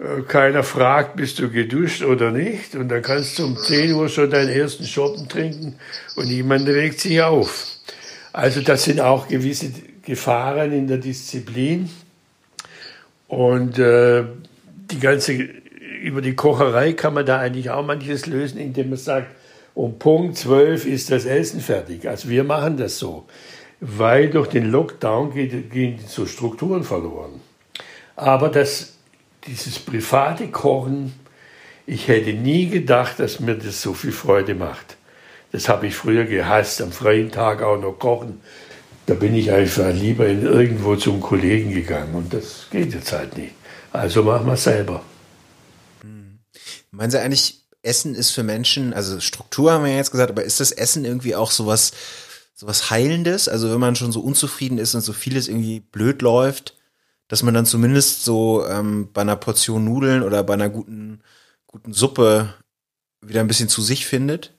äh, 0.00 0.22
keiner 0.22 0.64
fragt, 0.64 1.14
bist 1.14 1.38
du 1.38 1.48
geduscht 1.48 2.02
oder 2.02 2.32
nicht. 2.32 2.74
Und 2.74 2.88
dann 2.88 3.02
kannst 3.02 3.38
du 3.38 3.44
um 3.44 3.56
10 3.56 3.92
Uhr 3.92 4.08
schon 4.08 4.32
deinen 4.32 4.48
ersten 4.48 4.84
Schoppen 4.84 5.28
trinken 5.28 5.78
und 6.16 6.26
niemand 6.26 6.66
regt 6.66 6.98
sich 6.98 7.22
auf. 7.22 7.66
Also 8.32 8.62
das 8.62 8.82
sind 8.82 9.00
auch 9.00 9.28
gewisse 9.28 9.70
Gefahren 10.02 10.72
in 10.72 10.88
der 10.88 10.98
Disziplin. 10.98 11.88
Und 13.28 13.78
äh, 13.78 14.24
die 14.90 14.98
ganze, 14.98 15.50
über 16.00 16.20
die 16.22 16.34
Kocherei 16.34 16.92
kann 16.92 17.14
man 17.14 17.26
da 17.26 17.38
eigentlich 17.38 17.70
auch 17.70 17.84
manches 17.84 18.26
lösen, 18.26 18.58
indem 18.58 18.90
man 18.90 18.98
sagt, 18.98 19.28
um 19.74 19.98
Punkt 19.98 20.36
12 20.36 20.86
ist 20.86 21.10
das 21.10 21.24
Essen 21.24 21.60
fertig. 21.60 22.08
Also 22.08 22.28
wir 22.28 22.44
machen 22.44 22.76
das 22.76 22.98
so 22.98 23.26
weil 23.80 24.28
durch 24.30 24.48
den 24.48 24.70
Lockdown 24.70 25.32
gehen 25.32 25.98
so 26.06 26.26
Strukturen 26.26 26.84
verloren. 26.84 27.40
Aber 28.16 28.48
das, 28.48 28.94
dieses 29.46 29.78
private 29.78 30.48
Kochen, 30.48 31.14
ich 31.86 32.08
hätte 32.08 32.32
nie 32.32 32.68
gedacht, 32.68 33.18
dass 33.20 33.40
mir 33.40 33.54
das 33.54 33.80
so 33.80 33.94
viel 33.94 34.12
Freude 34.12 34.54
macht. 34.54 34.96
Das 35.52 35.68
habe 35.68 35.86
ich 35.86 35.94
früher 35.94 36.24
gehasst, 36.24 36.82
am 36.82 36.92
freien 36.92 37.30
Tag 37.30 37.62
auch 37.62 37.80
noch 37.80 37.92
kochen. 37.92 38.40
Da 39.06 39.14
bin 39.14 39.34
ich 39.34 39.50
einfach 39.50 39.90
lieber 39.92 40.26
in 40.26 40.42
irgendwo 40.42 40.96
zum 40.96 41.20
Kollegen 41.20 41.72
gegangen 41.72 42.14
und 42.14 42.34
das 42.34 42.66
geht 42.70 42.92
jetzt 42.92 43.12
halt 43.12 43.38
nicht. 43.38 43.52
Also 43.90 44.22
machen 44.22 44.46
wir 44.46 44.52
es 44.52 44.64
selber. 44.64 45.02
Meinen 46.90 47.10
Sie 47.10 47.20
eigentlich, 47.20 47.64
Essen 47.82 48.14
ist 48.14 48.30
für 48.30 48.42
Menschen, 48.42 48.92
also 48.92 49.20
Struktur 49.20 49.72
haben 49.72 49.84
wir 49.84 49.92
ja 49.92 49.98
jetzt 49.98 50.10
gesagt, 50.10 50.30
aber 50.30 50.42
ist 50.42 50.60
das 50.60 50.72
Essen 50.72 51.04
irgendwie 51.04 51.36
auch 51.36 51.50
sowas, 51.50 51.92
sowas 52.54 52.90
Heilendes. 52.90 53.48
Also 53.48 53.70
wenn 53.70 53.80
man 53.80 53.96
schon 53.96 54.12
so 54.12 54.20
unzufrieden 54.20 54.78
ist 54.78 54.94
und 54.94 55.00
so 55.00 55.12
vieles 55.12 55.48
irgendwie 55.48 55.80
blöd 55.80 56.22
läuft, 56.22 56.76
dass 57.28 57.42
man 57.42 57.54
dann 57.54 57.66
zumindest 57.66 58.24
so 58.24 58.66
ähm, 58.66 59.10
bei 59.12 59.20
einer 59.20 59.36
Portion 59.36 59.84
Nudeln 59.84 60.22
oder 60.22 60.42
bei 60.42 60.54
einer 60.54 60.70
guten, 60.70 61.22
guten 61.66 61.92
Suppe 61.92 62.54
wieder 63.20 63.40
ein 63.40 63.48
bisschen 63.48 63.68
zu 63.68 63.82
sich 63.82 64.06
findet? 64.06 64.54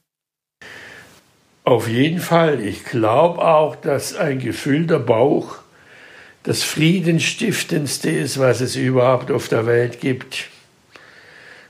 Auf 1.64 1.88
jeden 1.88 2.20
Fall. 2.20 2.62
Ich 2.62 2.84
glaube 2.84 3.46
auch, 3.46 3.76
dass 3.76 4.16
ein 4.16 4.40
gefüllter 4.40 5.00
Bauch 5.00 5.56
das 6.44 6.64
Friedenstiftendste 6.64 8.10
ist, 8.10 8.40
was 8.40 8.62
es 8.62 8.76
überhaupt 8.76 9.30
auf 9.30 9.50
der 9.50 9.66
Welt 9.66 10.00
gibt. 10.00 10.49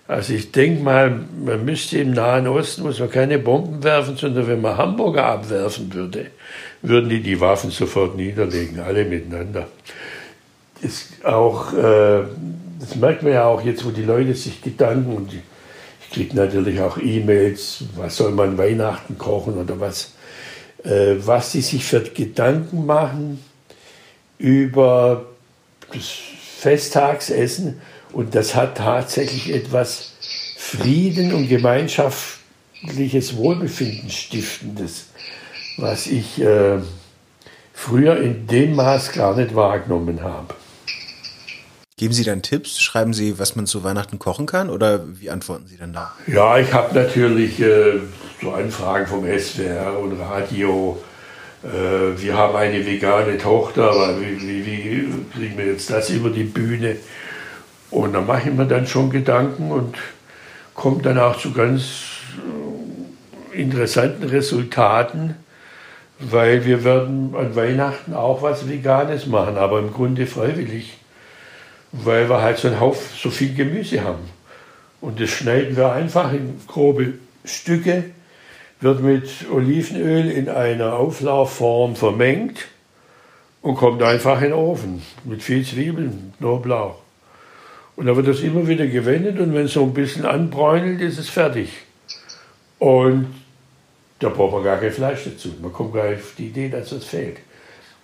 Also 0.09 0.33
ich 0.33 0.51
denke 0.51 0.81
mal, 0.81 1.19
man 1.45 1.63
müsste 1.63 1.99
im 1.99 2.13
Nahen 2.13 2.47
Osten, 2.47 2.81
muss 2.81 2.97
man 2.97 3.11
keine 3.11 3.37
Bomben 3.37 3.83
werfen, 3.83 4.17
sondern 4.17 4.47
wenn 4.47 4.59
man 4.59 4.75
Hamburger 4.75 5.23
abwerfen 5.23 5.93
würde, 5.93 6.31
würden 6.81 7.11
die 7.11 7.21
die 7.21 7.39
Waffen 7.39 7.69
sofort 7.69 8.15
niederlegen, 8.15 8.79
alle 8.79 9.05
miteinander. 9.05 9.67
Das, 10.81 11.09
auch, 11.23 11.73
äh, 11.73 12.23
das 12.79 12.95
merkt 12.95 13.21
man 13.21 13.33
ja 13.33 13.45
auch 13.45 13.63
jetzt, 13.63 13.85
wo 13.85 13.91
die 13.91 14.01
Leute 14.01 14.33
sich 14.33 14.63
Gedanken, 14.63 15.15
und 15.15 15.31
ich 15.31 16.09
kriege 16.11 16.35
natürlich 16.35 16.81
auch 16.81 16.97
E-Mails, 16.97 17.83
was 17.95 18.17
soll 18.17 18.31
man 18.31 18.57
Weihnachten 18.57 19.15
kochen 19.19 19.59
oder 19.59 19.79
was, 19.79 20.15
äh, 20.85 21.17
was 21.19 21.51
sie 21.51 21.61
sich 21.61 21.85
für 21.85 22.01
Gedanken 22.01 22.87
machen 22.87 23.43
über 24.39 25.27
das 25.93 26.09
Festtagsessen 26.57 27.79
und 28.11 28.35
das 28.35 28.55
hat 28.55 28.77
tatsächlich 28.77 29.53
etwas 29.53 30.13
Frieden 30.57 31.33
und 31.33 31.47
gemeinschaftliches 31.47 33.35
Wohlbefinden 33.37 34.09
stiftendes, 34.09 35.07
was 35.77 36.07
ich 36.07 36.41
äh, 36.41 36.79
früher 37.73 38.17
in 38.17 38.47
dem 38.47 38.75
Maß 38.75 39.11
gar 39.13 39.35
nicht 39.35 39.55
wahrgenommen 39.55 40.21
habe. 40.21 40.53
Geben 41.97 42.13
Sie 42.13 42.23
dann 42.23 42.41
Tipps? 42.41 42.79
Schreiben 42.79 43.13
Sie, 43.13 43.39
was 43.39 43.57
man 43.57 43.65
zu 43.65 43.83
Weihnachten 43.83 44.19
kochen 44.19 44.45
kann? 44.45 44.69
Oder 44.69 45.03
wie 45.19 45.29
antworten 45.29 45.67
Sie 45.67 45.75
dann 45.75 45.91
da? 45.91 46.13
Ja, 46.27 46.57
ich 46.57 46.71
habe 46.71 46.95
natürlich 46.95 47.59
äh, 47.59 47.99
so 48.41 48.51
Anfragen 48.51 49.05
vom 49.05 49.25
SWR 49.25 49.99
und 49.99 50.17
Radio. 50.17 50.97
Äh, 51.61 52.21
wir 52.21 52.37
haben 52.37 52.55
eine 52.55 52.85
vegane 52.85 53.37
Tochter, 53.37 53.91
aber 53.91 54.21
wie, 54.21 54.39
wie, 54.41 54.65
wie 54.65 55.09
kriegen 55.33 55.57
wir 55.57 55.65
jetzt 55.65 55.89
das 55.89 56.09
über 56.09 56.29
die 56.29 56.45
Bühne? 56.45 56.95
Und 57.91 58.13
da 58.13 58.21
mache 58.21 58.49
ich 58.49 58.55
mir 58.55 58.65
dann 58.65 58.85
schon 58.85 59.09
Gedanken 59.09 59.71
und 59.71 59.95
komme 60.75 61.01
dann 61.01 61.17
auch 61.17 61.37
zu 61.37 61.51
ganz 61.53 62.03
äh, 63.53 63.61
interessanten 63.61 64.23
Resultaten, 64.23 65.35
weil 66.19 66.65
wir 66.65 66.83
werden 66.83 67.33
an 67.35 67.55
Weihnachten 67.55 68.13
auch 68.13 68.41
was 68.41 68.69
Veganes 68.69 69.25
machen, 69.25 69.57
aber 69.57 69.79
im 69.79 69.91
Grunde 69.91 70.27
freiwillig, 70.27 70.97
weil 71.91 72.29
wir 72.29 72.41
halt 72.41 72.57
so 72.57 72.67
einen 72.67 72.79
Haufen, 72.79 73.07
so 73.17 73.29
viel 73.29 73.55
Gemüse 73.55 74.03
haben. 74.03 74.29
Und 75.01 75.19
das 75.19 75.29
schneiden 75.29 75.75
wir 75.75 75.93
einfach 75.93 76.31
in 76.33 76.59
grobe 76.67 77.13
Stücke, 77.45 78.03
wird 78.81 79.01
mit 79.01 79.29
Olivenöl 79.51 80.29
in 80.29 80.49
einer 80.49 80.93
Auflaufform 80.93 81.95
vermengt 81.95 82.67
und 83.61 83.75
kommt 83.75 84.03
einfach 84.03 84.37
in 84.37 84.49
den 84.49 84.53
Ofen 84.53 85.01
mit 85.23 85.41
viel 85.41 85.65
Zwiebeln, 85.65 86.33
Knoblauch. 86.37 86.95
Und 87.99 88.05
dann 88.05 88.15
wird 88.15 88.29
das 88.29 88.39
immer 88.39 88.65
wieder 88.65 88.87
gewendet 88.87 89.41
und 89.41 89.53
wenn 89.53 89.65
es 89.65 89.73
so 89.73 89.83
ein 89.83 89.93
bisschen 89.93 90.25
anbräunelt, 90.25 91.01
ist 91.01 91.19
es 91.19 91.27
fertig. 91.27 91.67
Und 92.77 93.27
da 94.19 94.29
braucht 94.29 94.53
man 94.53 94.63
gar 94.63 94.77
kein 94.77 94.93
Fleisch 94.93 95.25
dazu. 95.25 95.49
Man 95.61 95.73
kommt 95.73 95.93
gar 95.93 96.09
nicht 96.09 96.21
auf 96.21 96.33
die 96.37 96.45
Idee, 96.45 96.69
dass 96.69 96.91
das 96.91 97.03
fehlt. 97.03 97.39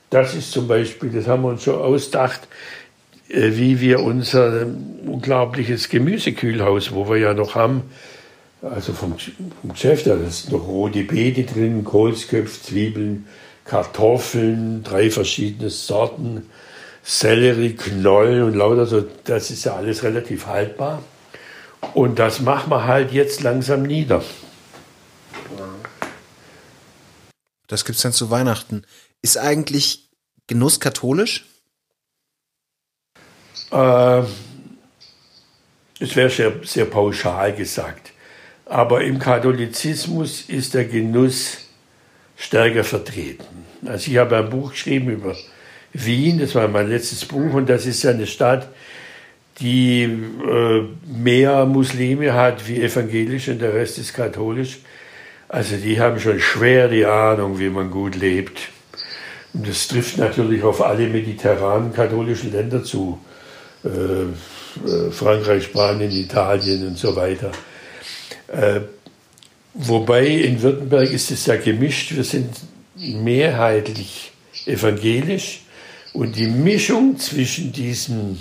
Das 0.10 0.36
ist 0.36 0.52
zum 0.52 0.68
Beispiel, 0.68 1.12
das 1.12 1.30
haben 1.30 1.44
wir 1.44 1.48
uns 1.48 1.64
schon 1.64 1.75
ausgedacht, 1.75 2.46
äh, 3.30 3.52
wie 3.54 3.80
wir 3.80 4.02
unser 4.02 4.68
unglaubliches 5.06 5.88
Gemüsekühlhaus, 5.88 6.94
wo 6.94 7.08
wir 7.08 7.16
ja 7.16 7.34
noch 7.34 7.56
haben, 7.56 7.84
also 8.62 8.92
vom, 8.92 9.16
vom 9.18 9.72
Geschäft, 9.72 10.08
da 10.08 10.16
ist 10.16 10.52
noch 10.52 10.68
rote 10.68 11.06
Beete 11.06 11.44
drin, 11.46 11.86
Kohlsköpfe, 11.86 12.64
Zwiebeln, 12.64 13.28
Kartoffeln, 13.64 14.84
drei 14.84 15.10
verschiedene 15.10 15.70
Sorten, 15.70 16.50
Sellerie, 17.07 17.75
Knoll 17.75 18.41
und 18.41 18.55
lauter 18.55 18.88
so, 18.88 19.05
das 19.25 19.51
ist 19.51 19.63
ja 19.65 19.75
alles 19.75 20.01
relativ 20.01 20.47
haltbar. 20.47 21.03
Und 21.93 22.17
das 22.17 22.39
machen 22.39 22.71
wir 22.71 22.85
halt 22.85 23.12
jetzt 23.12 23.43
langsam 23.43 23.83
nieder. 23.83 24.24
Das 27.67 27.85
gibt 27.85 27.97
es 27.97 28.01
dann 28.01 28.12
zu 28.12 28.31
Weihnachten. 28.31 28.85
Ist 29.21 29.38
eigentlich 29.38 30.09
Genuss 30.47 30.79
katholisch? 30.79 31.45
Äh, 33.71 34.24
es 36.00 36.15
wäre 36.15 36.31
sehr, 36.31 36.53
sehr 36.63 36.85
pauschal 36.85 37.55
gesagt. 37.55 38.13
Aber 38.65 39.03
im 39.03 39.19
Katholizismus 39.19 40.41
ist 40.47 40.74
der 40.74 40.85
Genuss 40.85 41.57
stärker 42.35 42.83
vertreten. 42.83 43.65
Also 43.85 44.09
ich 44.09 44.17
habe 44.17 44.38
ein 44.38 44.50
Buch 44.50 44.71
geschrieben 44.71 45.12
über 45.12 45.35
Wien, 46.04 46.40
das 46.40 46.56
war 46.56 46.68
mein 46.68 46.90
letztes 46.90 47.25
Buch, 47.25 47.54
und 47.54 47.70
das 47.70 47.86
ist 47.86 48.04
ja 48.04 48.12
eine 48.12 48.28
Stadt, 48.28 48.68
die 49.60 50.04
äh, 50.04 50.84
mehr 51.08 51.66
Muslime 51.66 52.34
hat 52.34 52.68
wie 52.68 52.82
evangelisch 52.82 53.48
und 53.48 53.60
der 53.62 53.74
Rest 53.74 53.98
ist 53.98 54.14
katholisch. 54.14 54.80
Also 55.48 55.78
die 55.78 56.00
haben 56.00 56.20
schon 56.20 56.40
schwer 56.40 56.90
die 56.90 57.06
Ahnung, 57.06 57.60
wie 57.60 57.70
man 57.70 57.90
gut 57.90 58.16
lebt. 58.16 58.60
Und 59.54 59.68
das 59.68 59.88
trifft 59.88 60.18
natürlich 60.18 60.64
auf 60.64 60.82
alle 60.82 61.08
mediterranen 61.08 61.94
katholischen 61.94 62.52
Länder 62.52 62.84
zu. 62.84 63.20
Äh, 63.86 63.90
äh 63.90 65.12
Frankreich, 65.12 65.64
Spanien, 65.64 66.12
Italien 66.12 66.88
und 66.88 66.98
so 66.98 67.16
weiter. 67.16 67.52
Äh, 68.48 68.82
Wobei 69.78 70.25
in 70.28 70.62
Württemberg 70.62 71.12
ist 71.12 71.32
es 71.32 71.46
ja 71.48 71.58
gemischt. 71.58 72.16
Wir 72.16 72.24
sind 72.24 72.50
mehrheitlich 72.96 74.32
evangelisch 74.66 75.64
und 76.15 76.38
die 76.38 76.48
Mischung 76.48 77.17
zwischen 77.17 77.74
diesem 77.74 78.39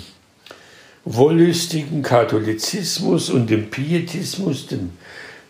wollüstigen 1.03 2.01
Katholizismus 2.01 3.29
und 3.29 3.49
dem 3.49 3.69
Pietismus, 3.69 4.67
dem, 4.67 4.91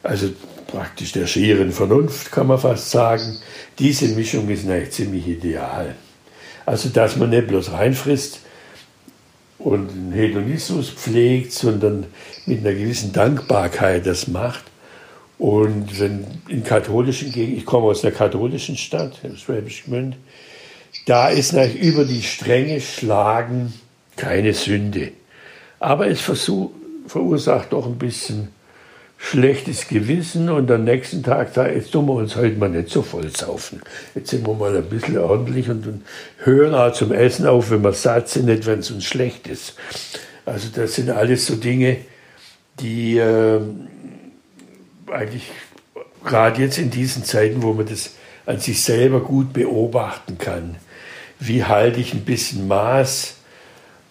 also 0.02 0.30
praktisch 0.66 1.12
der 1.12 1.28
scheren 1.28 1.72
Vernunft, 1.72 2.32
kann 2.32 2.48
man 2.48 2.58
fast 2.58 2.90
sagen, 2.90 3.38
diese 3.78 4.08
Mischung 4.08 4.50
ist 4.50 4.68
eigentlich 4.68 4.92
ziemlich 4.92 5.28
ideal. 5.28 5.96
Also, 6.66 6.90
dass 6.90 7.16
man 7.16 7.30
nicht 7.30 7.48
bloß 7.48 7.72
reinfrisst 7.72 8.40
und 9.60 9.92
einen 9.92 10.12
Hedonismus 10.12 10.90
pflegt, 10.90 11.52
sondern 11.52 12.08
mit 12.48 12.62
einer 12.62 12.74
gewissen 12.74 13.14
Dankbarkeit 13.14 14.08
das 14.08 14.28
macht. 14.28 14.64
Und 15.38 16.00
wenn 16.00 16.26
in 16.48 16.64
katholischen 16.64 17.32
Gegenden, 17.32 17.60
ich 17.60 17.66
komme 17.66 17.86
aus 17.86 18.02
der 18.02 18.12
katholischen 18.12 18.78
Stadt, 18.78 19.20
Schwäbisch 19.36 19.84
Gmünd, 19.84 20.16
da 21.06 21.30
ist 21.30 21.54
natürlich 21.54 21.82
über 21.82 22.04
die 22.04 22.22
Strenge 22.22 22.82
Schlagen 22.82 23.74
keine 24.18 24.54
Sünde. 24.54 25.12
Aber 25.80 26.08
es 26.08 26.22
versuch, 26.22 26.72
verursacht 27.08 27.74
doch 27.74 27.86
ein 27.86 27.98
bisschen 27.98 28.50
schlechtes 29.18 29.88
Gewissen 29.88 30.50
und 30.50 30.70
am 30.70 30.84
nächsten 30.84 31.24
Tag 31.24 31.54
sagt, 31.54 31.74
jetzt 31.74 31.92
tun 31.92 32.08
wir 32.08 32.14
uns 32.14 32.36
heute 32.36 32.58
mal 32.58 32.70
nicht 32.70 32.90
so 32.90 33.02
voll 33.02 33.30
saufen. 33.30 33.82
Jetzt 34.14 34.30
sind 34.30 34.46
wir 34.46 34.54
mal 34.54 34.76
ein 34.76 34.90
bisschen 34.90 35.18
ordentlich 35.18 35.70
und, 35.70 35.88
und 35.88 36.06
hören 36.44 36.74
auch 36.76 36.92
zum 36.94 37.12
Essen 37.12 37.48
auf, 37.48 37.72
wenn 37.72 37.84
wir 37.84 37.94
satt 37.94 38.30
sind, 38.30 38.46
nicht 38.46 38.66
wenn 38.66 38.80
es 38.80 38.92
uns 38.92 39.06
schlecht 39.06 39.48
ist. 39.48 39.76
Also 40.46 40.70
das 40.74 40.96
sind 40.96 41.10
alles 41.10 41.48
so 41.48 41.56
Dinge, 41.56 41.98
die 42.80 43.18
äh, 43.18 43.62
eigentlich 45.12 45.50
gerade 46.24 46.62
jetzt 46.62 46.78
in 46.78 46.92
diesen 46.92 47.24
Zeiten, 47.24 47.64
wo 47.64 47.74
man 47.74 47.86
das 47.86 48.12
an 48.46 48.60
sich 48.60 48.84
selber 48.84 49.22
gut 49.22 49.54
beobachten 49.54 50.38
kann, 50.38 50.76
wie 51.40 51.64
halte 51.64 52.00
ich 52.00 52.14
ein 52.14 52.26
bisschen 52.26 52.68
Maß 52.68 53.36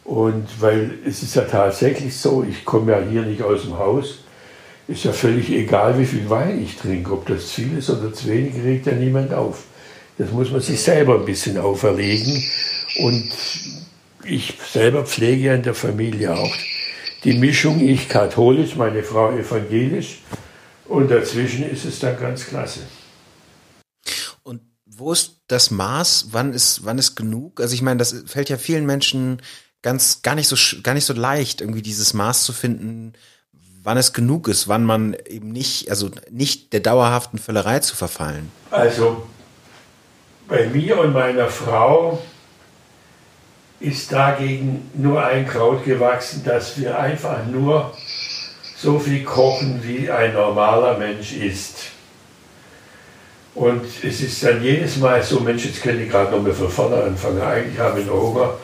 und 0.04 0.46
weil 0.60 0.98
es 1.06 1.22
ist 1.22 1.34
ja 1.34 1.42
tatsächlich 1.42 2.16
so, 2.16 2.44
ich 2.48 2.64
komme 2.64 2.92
ja 2.92 3.00
hier 3.00 3.22
nicht 3.22 3.42
aus 3.42 3.62
dem 3.62 3.78
Haus, 3.78 4.18
ist 4.86 5.04
ja 5.04 5.12
völlig 5.12 5.50
egal, 5.50 5.98
wie 5.98 6.04
viel 6.04 6.28
Wein 6.28 6.62
ich 6.62 6.76
trinke. 6.76 7.12
Ob 7.12 7.26
das 7.26 7.52
viel 7.52 7.78
ist 7.78 7.88
oder 7.88 8.12
zu 8.12 8.28
wenig, 8.28 8.54
regt 8.62 8.86
ja 8.86 8.92
niemand 8.92 9.32
auf. 9.32 9.64
Das 10.18 10.30
muss 10.30 10.50
man 10.50 10.60
sich 10.60 10.80
selber 10.80 11.18
ein 11.18 11.24
bisschen 11.24 11.58
auferlegen. 11.58 12.44
Und 12.98 13.30
ich 14.24 14.54
selber 14.70 15.04
pflege 15.04 15.46
ja 15.46 15.54
in 15.54 15.62
der 15.62 15.74
Familie 15.74 16.34
auch 16.36 16.54
die 17.24 17.38
Mischung, 17.38 17.80
ich 17.80 18.08
katholisch, 18.08 18.76
meine 18.76 19.02
Frau 19.02 19.32
evangelisch. 19.32 20.18
Und 20.86 21.10
dazwischen 21.10 21.68
ist 21.68 21.86
es 21.86 21.98
dann 21.98 22.18
ganz 22.20 22.46
klasse. 22.46 22.80
Und 24.42 24.60
wo 24.84 25.12
ist 25.12 25.33
das 25.48 25.70
Maß? 25.70 26.28
Wann 26.30 26.52
ist, 26.52 26.84
wann 26.84 26.98
ist 26.98 27.16
genug? 27.16 27.60
Also 27.60 27.74
ich 27.74 27.82
meine, 27.82 27.98
das 27.98 28.24
fällt 28.26 28.48
ja 28.48 28.56
vielen 28.56 28.86
Menschen 28.86 29.40
ganz 29.82 30.22
gar 30.22 30.34
nicht 30.34 30.48
so 30.48 30.56
gar 30.82 30.94
nicht 30.94 31.04
so 31.04 31.12
leicht, 31.12 31.60
irgendwie 31.60 31.82
dieses 31.82 32.14
Maß 32.14 32.44
zu 32.44 32.52
finden, 32.52 33.12
wann 33.82 33.98
es 33.98 34.14
genug 34.14 34.48
ist, 34.48 34.66
wann 34.66 34.84
man 34.84 35.14
eben 35.26 35.52
nicht, 35.52 35.90
also 35.90 36.10
nicht 36.30 36.72
der 36.72 36.80
dauerhaften 36.80 37.38
Völlerei 37.38 37.80
zu 37.80 37.94
verfallen. 37.94 38.50
Also 38.70 39.26
bei 40.48 40.66
mir 40.66 40.98
und 40.98 41.12
meiner 41.12 41.48
Frau 41.48 42.22
ist 43.80 44.10
dagegen 44.10 44.90
nur 44.94 45.24
ein 45.24 45.46
Kraut 45.46 45.84
gewachsen, 45.84 46.42
dass 46.44 46.78
wir 46.78 46.98
einfach 46.98 47.46
nur 47.46 47.94
so 48.76 48.98
viel 48.98 49.22
kochen, 49.24 49.82
wie 49.82 50.10
ein 50.10 50.32
normaler 50.32 50.98
Mensch 50.98 51.32
isst. 51.32 51.93
Und 53.54 53.82
es 54.02 54.20
ist 54.20 54.42
dann 54.42 54.62
jedes 54.62 54.96
Mal 54.96 55.22
so, 55.22 55.40
Mensch, 55.40 55.64
jetzt 55.64 55.82
könnte 55.82 56.02
ich 56.02 56.10
gerade 56.10 56.32
noch 56.32 56.42
mal 56.42 56.52
von 56.52 56.68
vorne 56.68 56.96
anfangen. 56.96 57.40
Eigentlich 57.40 57.78
habe 57.78 58.00
ich 58.00 58.06
noch 58.06 58.20
Hunger 58.20 58.54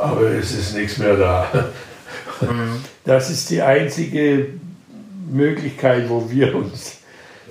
aber 0.00 0.22
es 0.30 0.52
ist 0.52 0.74
nichts 0.74 0.98
mehr 0.98 1.16
da. 1.16 1.46
Mhm. 2.40 2.82
Das 3.04 3.30
ist 3.30 3.50
die 3.50 3.62
einzige 3.62 4.46
Möglichkeit, 5.30 6.08
wo 6.08 6.30
wir 6.30 6.54
uns 6.54 6.98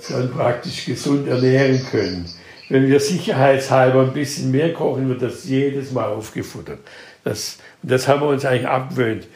dann 0.08 0.30
praktisch 0.30 0.86
gesund 0.86 1.28
ernähren 1.28 1.80
können. 1.90 2.28
Wenn 2.68 2.88
wir 2.88 3.00
sicherheitshalber 3.00 4.02
ein 4.02 4.12
bisschen 4.12 4.50
mehr 4.50 4.72
kochen, 4.72 5.08
wird 5.08 5.22
das 5.22 5.44
jedes 5.44 5.92
Mal 5.92 6.08
aufgefuttert. 6.08 6.78
Das, 7.24 7.58
das 7.82 8.08
haben 8.08 8.22
wir 8.22 8.28
uns 8.28 8.44
eigentlich 8.44 8.68
abgewöhnt. 8.68 9.26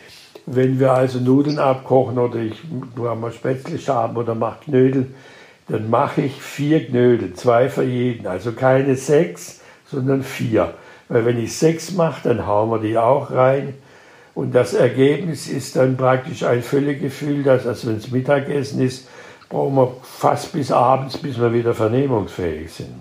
Wenn 0.46 0.78
wir 0.78 0.92
also 0.92 1.18
Nudeln 1.18 1.58
abkochen 1.58 2.18
oder 2.18 2.38
ich 2.38 2.54
nur 2.96 3.14
mal 3.14 3.32
Spätzle 3.32 3.78
haben 3.86 4.16
oder 4.16 4.34
mache 4.34 4.64
Knödel, 4.64 5.06
dann 5.68 5.88
mache 5.88 6.22
ich 6.22 6.40
vier 6.42 6.86
Knödel, 6.86 7.34
zwei 7.34 7.68
für 7.68 7.84
jeden. 7.84 8.26
Also 8.26 8.52
keine 8.52 8.96
sechs, 8.96 9.60
sondern 9.90 10.22
vier. 10.22 10.74
Weil 11.08 11.24
wenn 11.24 11.42
ich 11.42 11.56
sechs 11.56 11.92
mache, 11.92 12.28
dann 12.28 12.46
hauen 12.46 12.70
wir 12.70 12.78
die 12.78 12.98
auch 12.98 13.30
rein. 13.30 13.74
Und 14.34 14.54
das 14.54 14.74
Ergebnis 14.74 15.46
ist 15.46 15.76
dann 15.76 15.96
praktisch 15.96 16.42
ein 16.42 16.62
Völlegefühl, 16.62 17.44
dass, 17.44 17.66
also 17.66 17.88
wenn 17.88 17.96
es 17.96 18.10
Mittagessen 18.10 18.80
ist, 18.80 19.06
brauchen 19.48 19.76
wir 19.76 19.96
fast 20.02 20.52
bis 20.52 20.72
abends, 20.72 21.16
bis 21.18 21.38
wir 21.38 21.52
wieder 21.52 21.74
vernehmungsfähig 21.74 22.72
sind. 22.72 22.94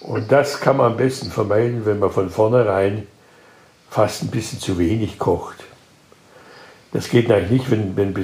Und 0.00 0.32
das 0.32 0.60
kann 0.60 0.78
man 0.78 0.92
am 0.92 0.96
besten 0.96 1.30
vermeiden, 1.30 1.86
wenn 1.86 2.00
man 2.00 2.10
von 2.10 2.30
vornherein 2.30 3.06
fast 3.88 4.22
ein 4.22 4.30
bisschen 4.30 4.58
zu 4.58 4.78
wenig 4.78 5.18
kocht. 5.18 5.64
Das 6.92 7.08
geht 7.08 7.28
natürlich 7.28 7.50
nicht, 7.50 7.70
wenn, 7.70 7.96
wenn, 7.96 8.14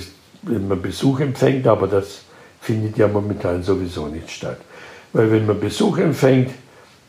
wenn 0.43 0.69
man 0.69 0.83
Besuch 0.83 1.21
empfängt, 1.21 1.67
aber 1.67 1.87
das 1.87 2.23
findet 2.65 2.97
ja 2.97 3.09
momentan 3.09 3.63
sowieso 3.63 4.07
nicht 4.07 4.31
statt. 4.31 4.59
Weil 5.13 5.31
wenn 5.31 5.47
man 5.47 5.61
Besuch 5.61 5.99
empfängt, 5.99 6.51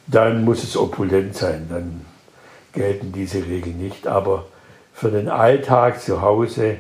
dann 0.06 0.44
muss 0.44 0.64
es 0.64 0.76
opulent 0.76 1.36
sein, 1.36 1.68
dann 1.70 2.06
gelten 2.74 3.14
diese 3.14 3.38
Regeln 3.38 3.78
nicht. 3.78 4.06
Aber 4.06 4.48
für 4.94 5.10
den 5.10 5.30
Alltag 5.30 6.02
zu 6.02 6.22
Hause 6.22 6.78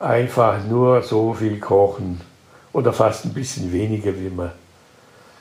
einfach 0.00 0.64
nur 0.64 1.02
so 1.02 1.34
viel 1.34 1.60
kochen 1.60 2.20
oder 2.72 2.92
fast 2.92 3.24
ein 3.24 3.32
bisschen 3.32 3.72
weniger, 3.72 4.18
wie 4.18 4.30
man 4.30 4.50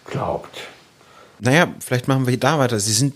glaubt. 0.06 0.68
Naja, 1.40 1.74
vielleicht 1.80 2.08
machen 2.08 2.28
wir 2.28 2.40
da 2.40 2.60
weiter. 2.60 2.80
Sie 2.80 2.94
sind 2.94 3.16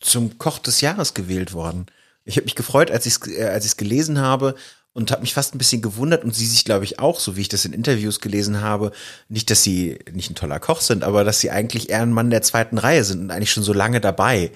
zum 0.00 0.38
Koch 0.38 0.58
des 0.58 0.82
Jahres 0.82 1.14
gewählt 1.14 1.54
worden. 1.54 1.86
Ich 2.24 2.36
habe 2.36 2.44
mich 2.44 2.54
gefreut, 2.54 2.90
als 2.90 3.06
ich 3.06 3.14
es 3.14 3.26
äh, 3.26 3.48
als 3.48 3.76
gelesen 3.78 4.20
habe 4.20 4.54
und 4.92 5.10
habe 5.10 5.22
mich 5.22 5.34
fast 5.34 5.54
ein 5.54 5.58
bisschen 5.58 5.82
gewundert 5.82 6.24
und 6.24 6.34
sie 6.34 6.46
sich, 6.46 6.64
glaube 6.64 6.84
ich, 6.84 6.98
auch, 6.98 7.20
so 7.20 7.36
wie 7.36 7.42
ich 7.42 7.48
das 7.48 7.64
in 7.64 7.72
Interviews 7.72 8.20
gelesen 8.20 8.60
habe, 8.60 8.90
nicht, 9.28 9.50
dass 9.50 9.62
sie 9.62 9.98
nicht 10.12 10.30
ein 10.30 10.34
toller 10.34 10.58
Koch 10.58 10.80
sind, 10.80 11.04
aber 11.04 11.24
dass 11.24 11.40
sie 11.40 11.50
eigentlich 11.50 11.90
eher 11.90 12.02
ein 12.02 12.12
Mann 12.12 12.30
der 12.30 12.42
zweiten 12.42 12.78
Reihe 12.78 13.04
sind 13.04 13.20
und 13.20 13.30
eigentlich 13.30 13.52
schon 13.52 13.62
so 13.62 13.72
lange 13.72 14.00
dabei. 14.00 14.50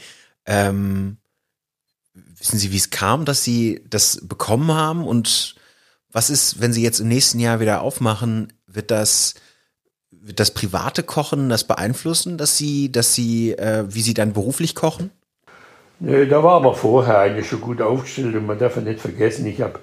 Ähm, 0.46 1.18
wissen 2.38 2.58
Sie, 2.58 2.72
wie 2.72 2.76
es 2.76 2.90
kam, 2.90 3.24
dass 3.24 3.44
Sie 3.44 3.82
das 3.88 4.20
bekommen 4.22 4.72
haben 4.72 5.06
und 5.06 5.54
was 6.12 6.30
ist, 6.30 6.60
wenn 6.60 6.72
Sie 6.72 6.82
jetzt 6.82 7.00
im 7.00 7.08
nächsten 7.08 7.40
Jahr 7.40 7.60
wieder 7.60 7.80
aufmachen, 7.80 8.52
wird 8.66 8.90
das 8.90 9.34
wird 10.10 10.40
das 10.40 10.52
private 10.52 11.02
Kochen 11.02 11.50
das 11.50 11.64
beeinflussen, 11.64 12.38
dass 12.38 12.56
Sie, 12.56 12.90
dass 12.90 13.14
Sie, 13.14 13.52
äh, 13.52 13.84
wie 13.88 14.00
Sie 14.00 14.14
dann 14.14 14.32
beruflich 14.32 14.74
kochen? 14.74 15.10
Nee, 16.00 16.26
da 16.26 16.42
war 16.42 16.54
aber 16.54 16.74
vorher 16.74 17.18
eigentlich 17.18 17.48
schon 17.48 17.60
gut 17.60 17.80
aufgestellt 17.80 18.34
und 18.34 18.46
man 18.46 18.58
darf 18.58 18.76
ja 18.76 18.82
nicht 18.82 19.00
vergessen, 19.00 19.46
ich 19.46 19.60
habe 19.60 19.78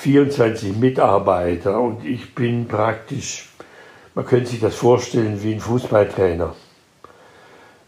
24 0.00 0.76
Mitarbeiter 0.76 1.78
und 1.78 2.06
ich 2.06 2.34
bin 2.34 2.66
praktisch, 2.66 3.50
man 4.14 4.24
könnte 4.24 4.48
sich 4.48 4.60
das 4.60 4.74
vorstellen 4.74 5.42
wie 5.42 5.52
ein 5.52 5.60
Fußballtrainer. 5.60 6.54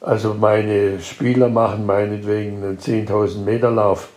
Also 0.03 0.35
meine 0.35 1.01
Spieler 1.01 1.49
machen 1.49 1.87
meinetwegen 1.87 2.63
einen 2.63 2.79
10.000 2.79 3.39
Meter 3.45 3.71
Lauf 3.71 4.11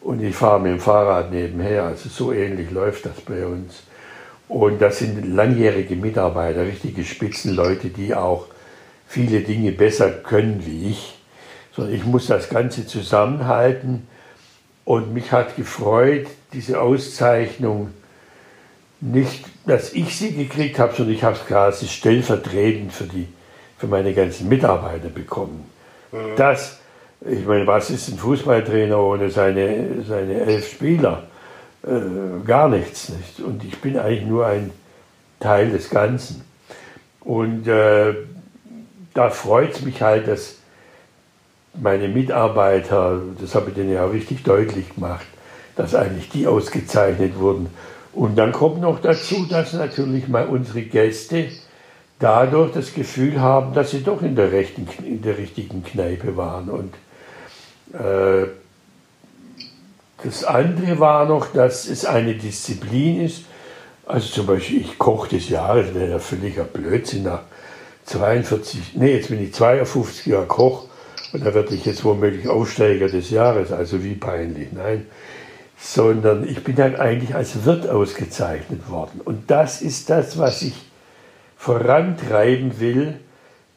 und 0.00 0.20
ich 0.24 0.34
fahre 0.34 0.58
mit 0.58 0.72
dem 0.72 0.80
Fahrrad 0.80 1.30
nebenher. 1.30 1.84
Also 1.84 2.08
so 2.08 2.32
ähnlich 2.32 2.72
läuft 2.72 3.06
das 3.06 3.20
bei 3.20 3.46
uns. 3.46 3.84
Und 4.48 4.82
das 4.82 4.98
sind 4.98 5.32
langjährige 5.32 5.94
Mitarbeiter, 5.94 6.62
richtige 6.62 7.04
Spitzenleute, 7.04 7.90
die 7.90 8.12
auch 8.16 8.46
viele 9.06 9.42
Dinge 9.42 9.70
besser 9.70 10.10
können 10.10 10.66
wie 10.66 10.90
ich. 10.90 11.16
Sondern 11.70 11.94
ich 11.94 12.04
muss 12.04 12.26
das 12.26 12.48
Ganze 12.48 12.88
zusammenhalten 12.88 14.08
und 14.86 15.12
mich 15.12 15.32
hat 15.32 15.56
gefreut, 15.56 16.28
diese 16.52 16.80
Auszeichnung, 16.80 17.92
nicht, 19.00 19.44
dass 19.66 19.92
ich 19.92 20.16
sie 20.16 20.32
gekriegt 20.32 20.78
habe, 20.78 20.94
sondern 20.94 21.14
ich 21.14 21.24
habe 21.24 21.36
es 21.36 21.44
quasi 21.44 21.88
stellvertretend 21.88 22.92
für, 22.92 23.04
die, 23.04 23.26
für 23.76 23.88
meine 23.88 24.14
ganzen 24.14 24.48
Mitarbeiter 24.48 25.08
bekommen. 25.08 25.68
Mhm. 26.12 26.36
Das, 26.36 26.78
ich 27.20 27.44
meine, 27.44 27.66
was 27.66 27.90
ist 27.90 28.08
ein 28.08 28.16
Fußballtrainer 28.16 28.98
ohne 28.98 29.28
seine, 29.28 30.04
seine 30.06 30.40
elf 30.40 30.70
Spieler? 30.70 31.24
Äh, 31.82 32.46
gar 32.46 32.68
nichts. 32.68 33.08
Nicht? 33.08 33.40
Und 33.40 33.64
ich 33.64 33.78
bin 33.80 33.98
eigentlich 33.98 34.26
nur 34.26 34.46
ein 34.46 34.70
Teil 35.40 35.70
des 35.70 35.90
Ganzen. 35.90 36.44
Und 37.20 37.66
äh, 37.66 38.14
da 39.14 39.30
freut 39.30 39.74
es 39.74 39.82
mich 39.82 40.00
halt, 40.00 40.28
dass 40.28 40.58
meine 41.80 42.08
Mitarbeiter, 42.08 43.20
das 43.40 43.54
habe 43.54 43.70
ich 43.70 43.76
denen 43.76 43.92
ja 43.92 44.04
richtig 44.06 44.42
deutlich 44.42 44.94
gemacht, 44.94 45.26
dass 45.76 45.94
eigentlich 45.94 46.28
die 46.30 46.46
ausgezeichnet 46.46 47.38
wurden. 47.38 47.68
Und 48.12 48.36
dann 48.36 48.52
kommt 48.52 48.80
noch 48.80 49.00
dazu, 49.00 49.44
dass 49.44 49.74
natürlich 49.74 50.28
mal 50.28 50.46
unsere 50.46 50.82
Gäste 50.82 51.48
dadurch 52.18 52.72
das 52.72 52.94
Gefühl 52.94 53.40
haben, 53.40 53.74
dass 53.74 53.90
sie 53.90 54.02
doch 54.02 54.22
in 54.22 54.36
der, 54.36 54.52
rechten, 54.52 54.88
in 55.04 55.20
der 55.20 55.36
richtigen 55.36 55.84
Kneipe 55.84 56.36
waren. 56.36 56.70
Und 56.70 56.94
äh, 57.92 58.46
das 60.24 60.44
andere 60.44 60.98
war 60.98 61.26
noch, 61.26 61.52
dass 61.52 61.86
es 61.86 62.06
eine 62.06 62.34
Disziplin 62.34 63.20
ist. 63.20 63.44
Also 64.06 64.28
zum 64.28 64.46
Beispiel, 64.46 64.80
ich 64.80 64.98
koche 64.98 65.30
des 65.30 65.48
Jahres, 65.50 65.94
wäre 65.94 66.12
ja 66.12 66.18
völliger 66.18 66.64
Blödsinn 66.64 67.24
nach 67.24 67.42
42, 68.06 68.94
nee, 68.94 69.16
jetzt 69.16 69.28
bin 69.28 69.42
ich 69.42 69.52
52 69.52 70.26
Jahre 70.26 70.46
Koch 70.46 70.86
und 71.36 71.44
da 71.44 71.52
werde 71.52 71.74
ich 71.74 71.84
jetzt 71.84 72.02
womöglich 72.02 72.48
Aufsteiger 72.48 73.08
des 73.08 73.28
Jahres, 73.28 73.70
also 73.70 74.02
wie 74.02 74.14
peinlich, 74.14 74.72
nein. 74.72 75.06
Sondern 75.78 76.48
ich 76.48 76.64
bin 76.64 76.76
dann 76.76 76.96
eigentlich 76.96 77.34
als 77.34 77.66
Wirt 77.66 77.86
ausgezeichnet 77.86 78.88
worden. 78.88 79.20
Und 79.22 79.50
das 79.50 79.82
ist 79.82 80.08
das, 80.08 80.38
was 80.38 80.62
ich 80.62 80.72
vorantreiben 81.58 82.80
will. 82.80 83.16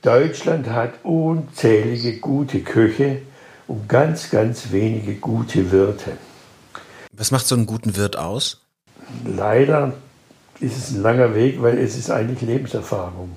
Deutschland 0.02 0.70
hat 0.70 0.94
unzählige 1.04 2.20
gute 2.20 2.62
Köche 2.62 3.24
und 3.68 3.90
ganz, 3.90 4.30
ganz 4.30 4.72
wenige 4.72 5.16
gute 5.16 5.72
Wirte. 5.72 6.12
Was 7.12 7.32
macht 7.32 7.46
so 7.46 7.56
einen 7.56 7.66
guten 7.66 7.98
Wirt 7.98 8.18
aus? 8.18 8.62
Leider 9.26 9.92
ist 10.62 10.78
es 10.78 10.92
ein 10.92 11.02
langer 11.02 11.36
Weg, 11.36 11.62
weil 11.62 11.78
es 11.78 11.98
ist 11.98 12.10
eigentlich 12.10 12.42
Lebenserfahrung. 12.42 13.32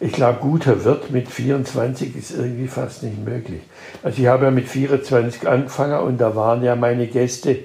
Ich 0.00 0.12
glaube, 0.12 0.38
guter 0.40 0.84
Wirt 0.84 1.10
mit 1.10 1.28
24 1.28 2.14
ist 2.14 2.30
irgendwie 2.30 2.68
fast 2.68 3.02
nicht 3.02 3.24
möglich. 3.24 3.62
Also 4.02 4.22
ich 4.22 4.28
habe 4.28 4.44
ja 4.44 4.50
mit 4.52 4.68
24 4.68 5.48
angefangen 5.48 5.98
und 6.00 6.18
da 6.18 6.36
waren 6.36 6.62
ja 6.62 6.76
meine 6.76 7.08
Gäste 7.08 7.58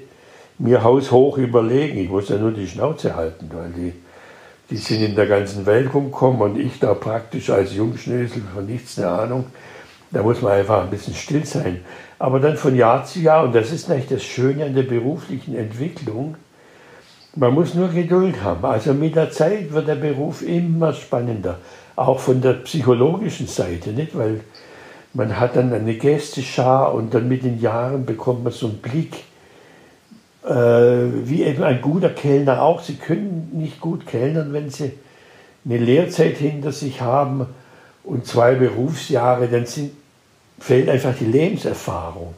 mir 0.57 0.83
haushoch 0.83 1.37
überlegen. 1.37 1.99
Ich 1.99 2.09
musste 2.09 2.35
ja 2.35 2.39
nur 2.39 2.51
die 2.51 2.67
Schnauze 2.67 3.15
halten, 3.15 3.51
weil 3.53 3.69
die, 3.69 3.93
die 4.71 4.77
sind 4.77 5.03
in 5.03 5.15
der 5.15 5.27
ganzen 5.27 5.67
Welt 5.67 5.93
rumgekommen 5.93 6.41
und 6.41 6.59
ich 6.59 6.79
da 6.79 6.95
praktisch 6.95 7.51
als 7.51 7.75
Jungschnösel 7.75 8.41
von 8.51 8.65
nichts 8.65 8.97
eine 8.97 9.09
Ahnung. 9.09 9.45
Da 10.09 10.23
muss 10.23 10.41
man 10.41 10.53
einfach 10.53 10.83
ein 10.83 10.89
bisschen 10.89 11.13
still 11.13 11.45
sein. 11.45 11.81
Aber 12.17 12.39
dann 12.39 12.57
von 12.57 12.75
Jahr 12.75 13.05
zu 13.05 13.19
Jahr, 13.19 13.43
und 13.43 13.53
das 13.53 13.71
ist 13.71 13.89
nicht 13.89 14.09
das 14.09 14.23
Schöne 14.23 14.65
an 14.65 14.73
der 14.73 14.83
beruflichen 14.83 15.55
Entwicklung, 15.55 16.35
man 17.35 17.53
muss 17.53 17.73
nur 17.73 17.89
Geduld 17.89 18.41
haben. 18.43 18.65
Also 18.65 18.93
mit 18.93 19.15
der 19.15 19.31
Zeit 19.31 19.71
wird 19.71 19.87
der 19.87 19.95
Beruf 19.95 20.41
immer 20.41 20.93
spannender 20.93 21.59
auch 21.95 22.19
von 22.19 22.41
der 22.41 22.53
psychologischen 22.53 23.47
Seite, 23.47 23.91
nicht? 23.91 24.17
Weil 24.17 24.41
man 25.13 25.39
hat 25.39 25.55
dann 25.55 25.73
eine 25.73 25.95
Gästeschar 25.95 26.93
und 26.93 27.13
dann 27.13 27.27
mit 27.27 27.43
den 27.43 27.59
Jahren 27.61 28.05
bekommt 28.05 28.43
man 28.43 28.53
so 28.53 28.67
einen 28.67 28.77
Blick, 28.79 29.25
äh, 30.43 30.49
wie 31.25 31.43
eben 31.43 31.63
ein 31.63 31.81
guter 31.81 32.09
Kellner 32.09 32.61
auch. 32.61 32.81
Sie 32.81 32.95
können 32.95 33.51
nicht 33.53 33.79
gut 33.79 34.07
kellnern, 34.07 34.53
wenn 34.53 34.69
sie 34.69 34.93
eine 35.65 35.77
Lehrzeit 35.77 36.37
hinter 36.37 36.71
sich 36.71 37.01
haben 37.01 37.45
und 38.03 38.25
zwei 38.25 38.55
Berufsjahre, 38.55 39.47
dann 39.47 39.65
sind, 39.65 39.91
fehlt 40.59 40.89
einfach 40.89 41.13
die 41.17 41.25
Lebenserfahrung. 41.25 42.33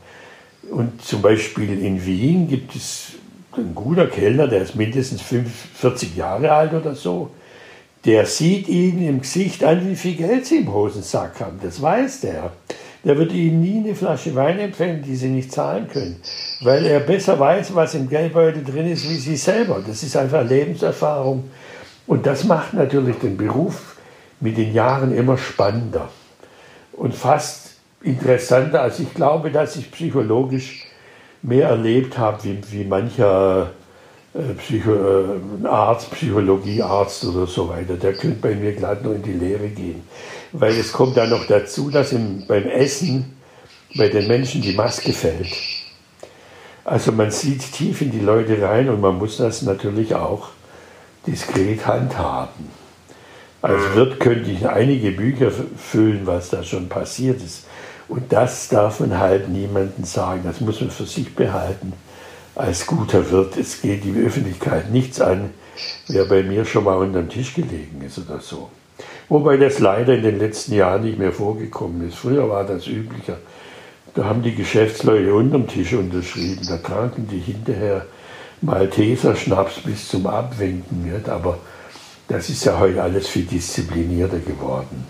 Und 0.69 1.01
zum 1.01 1.21
Beispiel 1.21 1.81
in 1.81 2.05
Wien 2.05 2.47
gibt 2.47 2.75
es 2.75 3.13
einen 3.57 3.75
guter 3.75 4.07
Kellner, 4.07 4.47
der 4.47 4.61
ist 4.61 4.75
mindestens 4.75 5.21
40 5.21 6.15
Jahre 6.15 6.51
alt 6.51 6.73
oder 6.73 6.95
so 6.95 7.31
der 8.05 8.25
sieht 8.27 8.67
Ihnen 8.67 9.07
im 9.07 9.21
Gesicht 9.21 9.63
an, 9.63 9.89
wie 9.89 9.95
viel 9.95 10.15
Geld 10.15 10.45
Sie 10.45 10.57
im 10.57 10.71
Hosensack 10.71 11.39
haben. 11.39 11.59
Das 11.61 11.81
weiß 11.81 12.21
der. 12.21 12.51
Der 13.03 13.17
wird 13.17 13.31
Ihnen 13.31 13.61
nie 13.61 13.83
eine 13.83 13.95
Flasche 13.95 14.33
Wein 14.35 14.59
empfehlen, 14.59 15.01
die 15.01 15.15
Sie 15.15 15.27
nicht 15.27 15.51
zahlen 15.51 15.87
können, 15.87 16.21
weil 16.61 16.85
er 16.85 16.99
besser 16.99 17.39
weiß, 17.39 17.75
was 17.75 17.93
im 17.93 18.09
Geldbeutel 18.09 18.63
drin 18.63 18.91
ist, 18.91 19.07
wie 19.09 19.15
Sie 19.15 19.35
selber. 19.35 19.83
Das 19.85 20.01
ist 20.01 20.17
einfach 20.17 20.47
Lebenserfahrung. 20.47 21.49
Und 22.07 22.25
das 22.25 22.43
macht 22.43 22.73
natürlich 22.73 23.17
den 23.17 23.37
Beruf 23.37 23.97
mit 24.39 24.57
den 24.57 24.73
Jahren 24.73 25.15
immer 25.15 25.37
spannender 25.37 26.09
und 26.93 27.15
fast 27.15 27.75
interessanter, 28.03 28.81
als 28.81 28.99
ich 28.99 29.13
glaube, 29.13 29.49
dass 29.49 29.75
ich 29.75 29.91
psychologisch 29.91 30.84
mehr 31.45 31.69
erlebt 31.69 32.17
habe, 32.17 32.43
wie, 32.43 32.59
wie 32.71 32.83
mancher 32.83 33.71
äh, 34.33 34.53
Psycho, 34.57 34.93
äh, 34.93 35.67
Arzt, 35.67 36.11
Psychologiearzt 36.11 37.25
oder 37.25 37.47
so 37.47 37.69
weiter, 37.69 37.95
der 37.95 38.13
könnte 38.13 38.39
bei 38.41 38.55
mir 38.55 38.73
glatt 38.73 39.03
nur 39.03 39.15
in 39.15 39.23
die 39.23 39.33
Lehre 39.33 39.69
gehen. 39.69 40.03
Weil 40.51 40.73
es 40.73 40.91
kommt 40.91 41.17
dann 41.17 41.29
noch 41.29 41.45
dazu, 41.45 41.89
dass 41.89 42.11
im, 42.11 42.45
beim 42.47 42.65
Essen 42.67 43.37
bei 43.95 44.09
den 44.09 44.27
Menschen 44.27 44.61
die 44.61 44.73
Maske 44.73 45.13
fällt. 45.13 45.53
Also 46.83 47.11
man 47.11 47.31
sieht 47.31 47.71
tief 47.71 48.01
in 48.01 48.11
die 48.11 48.19
Leute 48.19 48.61
rein 48.61 48.89
und 48.89 49.01
man 49.01 49.17
muss 49.17 49.37
das 49.37 49.61
natürlich 49.61 50.13
auch 50.13 50.49
diskret 51.25 51.85
handhaben. 51.87 52.69
Als 53.61 53.81
Wirt 53.95 54.19
könnte 54.19 54.51
ich 54.51 54.67
einige 54.67 55.11
Bücher 55.11 55.49
füllen, 55.51 56.27
was 56.27 56.51
da 56.51 56.63
schon 56.63 56.87
passiert 56.87 57.41
ist. 57.41 57.65
Und 58.07 58.31
das 58.31 58.69
darf 58.69 58.99
man 58.99 59.17
halt 59.17 59.49
niemandem 59.49 60.05
sagen. 60.05 60.41
Das 60.43 60.61
muss 60.61 60.81
man 60.81 60.91
für 60.91 61.05
sich 61.05 61.33
behalten 61.35 61.93
als 62.55 62.87
guter 62.87 63.29
Wirt, 63.31 63.57
es 63.57 63.81
geht 63.81 64.05
die 64.05 64.15
Öffentlichkeit 64.25 64.89
nichts 64.89 65.19
an, 65.19 65.49
wer 66.07 66.25
bei 66.25 66.41
mir 66.41 66.63
schon 66.63 66.85
mal 66.85 66.95
unter 66.95 67.19
dem 67.19 67.29
Tisch 67.29 67.53
gelegen 67.53 68.01
ist 68.05 68.17
oder 68.17 68.39
so. 68.39 68.69
Wobei 69.27 69.57
das 69.57 69.79
leider 69.79 70.15
in 70.15 70.23
den 70.23 70.39
letzten 70.39 70.73
Jahren 70.73 71.03
nicht 71.03 71.19
mehr 71.19 71.33
vorgekommen 71.33 72.07
ist. 72.07 72.15
Früher 72.15 72.49
war 72.49 72.63
das 72.63 72.87
üblicher. 72.87 73.37
Da 74.13 74.23
haben 74.23 74.41
die 74.41 74.55
Geschäftsleute 74.55 75.33
unterm 75.33 75.67
Tisch 75.67 75.93
unterschrieben. 75.93 76.65
Da 76.69 76.77
tranken 76.77 77.27
die 77.27 77.39
hinterher 77.39 78.05
Malteser 78.61 79.35
Schnaps 79.35 79.81
bis 79.81 80.07
zum 80.07 80.25
Abwinken. 80.27 81.11
Aber 81.27 81.57
das 82.29 82.49
ist 82.49 82.63
ja 82.63 82.79
heute 82.79 83.03
alles 83.03 83.27
viel 83.27 83.43
disziplinierter 83.43 84.39
geworden. 84.39 85.05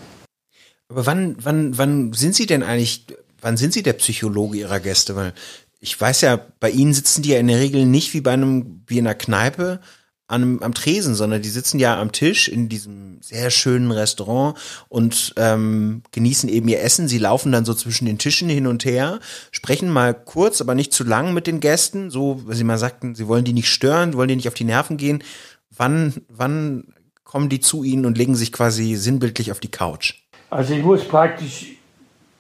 Aber 0.88 1.06
wann, 1.06 1.36
wann, 1.40 1.78
wann 1.78 2.14
sind 2.14 2.36
Sie 2.36 2.46
denn 2.46 2.64
eigentlich, 2.64 3.06
wann 3.42 3.58
sind 3.58 3.74
Sie 3.74 3.84
der 3.84 3.94
Psychologe 3.94 4.58
Ihrer 4.58 4.80
Gäste? 4.80 5.16
Weil 5.16 5.34
ich 5.80 6.00
weiß 6.00 6.22
ja, 6.22 6.40
bei 6.60 6.70
Ihnen 6.70 6.94
sitzen 6.94 7.22
die 7.22 7.30
ja 7.30 7.40
in 7.40 7.48
der 7.48 7.60
Regel 7.60 7.86
nicht 7.86 8.14
wie 8.14 8.22
bei 8.22 8.34
einem, 8.34 8.84
wie 8.88 8.98
in 8.98 9.08
einer 9.08 9.16
Kneipe 9.16 9.80
an, 10.28 10.62
am 10.62 10.74
Tresen, 10.74 11.14
sondern 11.14 11.42
die 11.42 11.50
sitzen 11.50 11.80
ja 11.80 12.00
am 12.00 12.12
Tisch 12.12 12.48
in 12.48 12.68
diesem 12.70 13.22
sehr 13.22 13.52
schönen 13.52 13.92
Restaurant 13.92 14.58
und 14.90 15.34
ähm, 15.38 16.02
genießen 16.12 16.50
eben 16.50 16.68
ihr 16.68 16.82
Essen. 16.82 17.08
Sie 17.08 17.20
laufen 17.20 17.52
dann 17.52 17.66
so 17.66 17.74
zwischen 17.74 18.06
den 18.06 18.18
Tischen 18.18 18.50
hin 18.50 18.66
und 18.66 18.86
her, 18.86 19.20
sprechen 19.52 19.90
mal 19.90 20.14
kurz, 20.14 20.62
aber 20.62 20.74
nicht 20.74 20.94
zu 20.94 21.04
lang 21.04 21.34
mit 21.34 21.46
den 21.48 21.60
Gästen, 21.60 22.10
so, 22.10 22.42
weil 22.46 22.56
sie 22.56 22.64
mal 22.64 22.80
sagten, 22.80 23.14
sie 23.14 23.28
wollen 23.28 23.46
die 23.46 23.54
nicht 23.54 23.70
stören, 23.70 24.16
wollen 24.16 24.30
die 24.30 24.36
nicht 24.36 24.48
auf 24.48 24.56
die 24.56 24.64
Nerven 24.64 24.98
gehen. 24.98 25.24
Wann, 25.70 26.14
wann 26.30 26.94
kommen 27.24 27.50
die 27.50 27.60
zu 27.60 27.84
Ihnen 27.84 28.06
und 28.06 28.18
legen 28.18 28.36
sich 28.36 28.52
quasi 28.52 28.96
sinnbildlich 28.96 29.52
auf 29.52 29.60
die 29.60 29.72
Couch? 29.72 30.25
Also 30.56 30.74
ich 30.74 30.84
muss 30.86 31.06
praktisch, 31.06 31.74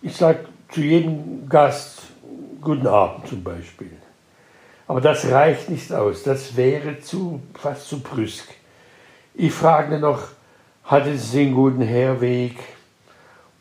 ich 0.01 0.15
sag 0.15 0.37
zu 0.71 0.79
jedem 0.79 1.49
Gast, 1.49 2.03
Guten 2.61 2.87
Abend 2.87 3.27
zum 3.27 3.43
Beispiel. 3.43 3.91
Aber 4.87 5.01
das 5.01 5.29
reicht 5.29 5.69
nicht 5.69 5.91
aus, 5.91 6.23
das 6.23 6.55
wäre 6.55 7.01
zu, 7.01 7.41
fast 7.53 7.89
zu 7.89 7.99
brüsk. 7.99 8.47
Ich 9.33 9.51
frage 9.51 9.99
noch, 9.99 10.29
hatte 10.85 11.17
Sie 11.17 11.41
einen 11.41 11.55
guten 11.55 11.81
Herweg? 11.81 12.55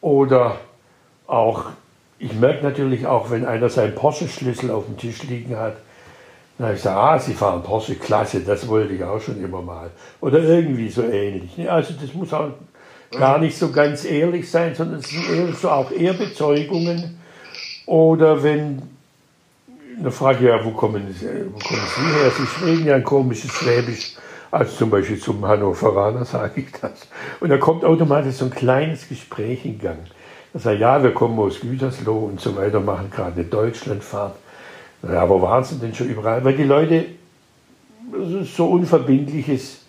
Oder 0.00 0.56
auch, 1.26 1.64
ich 2.20 2.32
merke 2.34 2.62
natürlich 2.62 3.08
auch, 3.08 3.30
wenn 3.32 3.44
einer 3.44 3.68
seinen 3.68 3.96
Porsche-Schlüssel 3.96 4.70
auf 4.70 4.86
dem 4.86 4.96
Tisch 4.96 5.24
liegen 5.24 5.56
hat, 5.56 5.78
dann 6.58 6.68
habe 6.68 6.76
ich 6.76 6.82
gesagt, 6.82 6.96
ah, 6.96 7.18
Sie 7.18 7.34
fahren 7.34 7.64
Porsche, 7.64 7.96
klasse, 7.96 8.38
das 8.38 8.68
wollte 8.68 8.94
ich 8.94 9.02
auch 9.02 9.20
schon 9.20 9.42
immer 9.42 9.62
mal. 9.62 9.90
Oder 10.20 10.38
irgendwie 10.38 10.88
so 10.88 11.02
ähnlich. 11.02 11.68
Also 11.68 11.94
das 12.00 12.14
muss 12.14 12.32
auch 12.32 12.50
gar 13.18 13.38
nicht 13.38 13.56
so 13.56 13.70
ganz 13.70 14.04
ehrlich 14.04 14.50
sein, 14.50 14.74
sondern 14.74 15.00
es 15.00 15.08
sind 15.08 15.28
eher 15.30 15.52
so 15.52 15.70
auch 15.70 15.90
Ehrbezeugungen. 15.90 17.18
Oder 17.86 18.42
wenn 18.42 18.82
da 20.02 20.10
frage 20.10 20.48
ja, 20.48 20.64
wo 20.64 20.70
kommen, 20.70 21.14
Sie, 21.18 21.26
wo 21.52 21.58
kommen 21.58 21.82
Sie 21.96 22.02
her? 22.02 22.30
Sie 22.30 22.46
sprechen 22.46 22.86
ja 22.86 22.94
ein 22.96 23.04
komisches 23.04 23.52
Schwäbisch. 23.52 24.14
Also 24.50 24.76
zum 24.76 24.90
Beispiel 24.90 25.18
zum 25.18 25.46
Hannoveraner 25.46 26.24
sage 26.24 26.62
ich 26.62 26.72
das. 26.80 27.06
Und 27.40 27.50
da 27.50 27.58
kommt 27.58 27.84
automatisch 27.84 28.36
so 28.36 28.46
ein 28.46 28.50
kleines 28.50 29.08
Gespräch 29.08 29.64
in 29.64 29.78
Gang. 29.78 29.98
Da 30.52 30.72
ich, 30.72 30.80
ja, 30.80 31.02
wir 31.02 31.12
kommen 31.12 31.38
aus 31.38 31.60
Gütersloh 31.60 32.26
und 32.26 32.40
so 32.40 32.56
weiter, 32.56 32.80
machen 32.80 33.10
gerade 33.10 33.40
eine 33.40 33.44
Deutschlandfahrt. 33.44 34.36
Ja, 35.02 35.28
wo 35.28 35.42
waren 35.42 35.64
Sie 35.64 35.78
denn 35.78 35.94
schon 35.94 36.08
überall? 36.08 36.44
Weil 36.44 36.54
die 36.54 36.64
Leute, 36.64 37.06
so 38.56 38.66
unverbindliches 38.66 39.80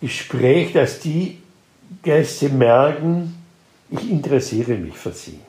Gespräch, 0.00 0.72
dass 0.72 1.00
die 1.00 1.38
Gäste 2.02 2.48
merken, 2.48 3.34
ich 3.90 4.10
interessiere 4.10 4.74
mich 4.74 4.96
für 4.96 5.12
sie. 5.12 5.40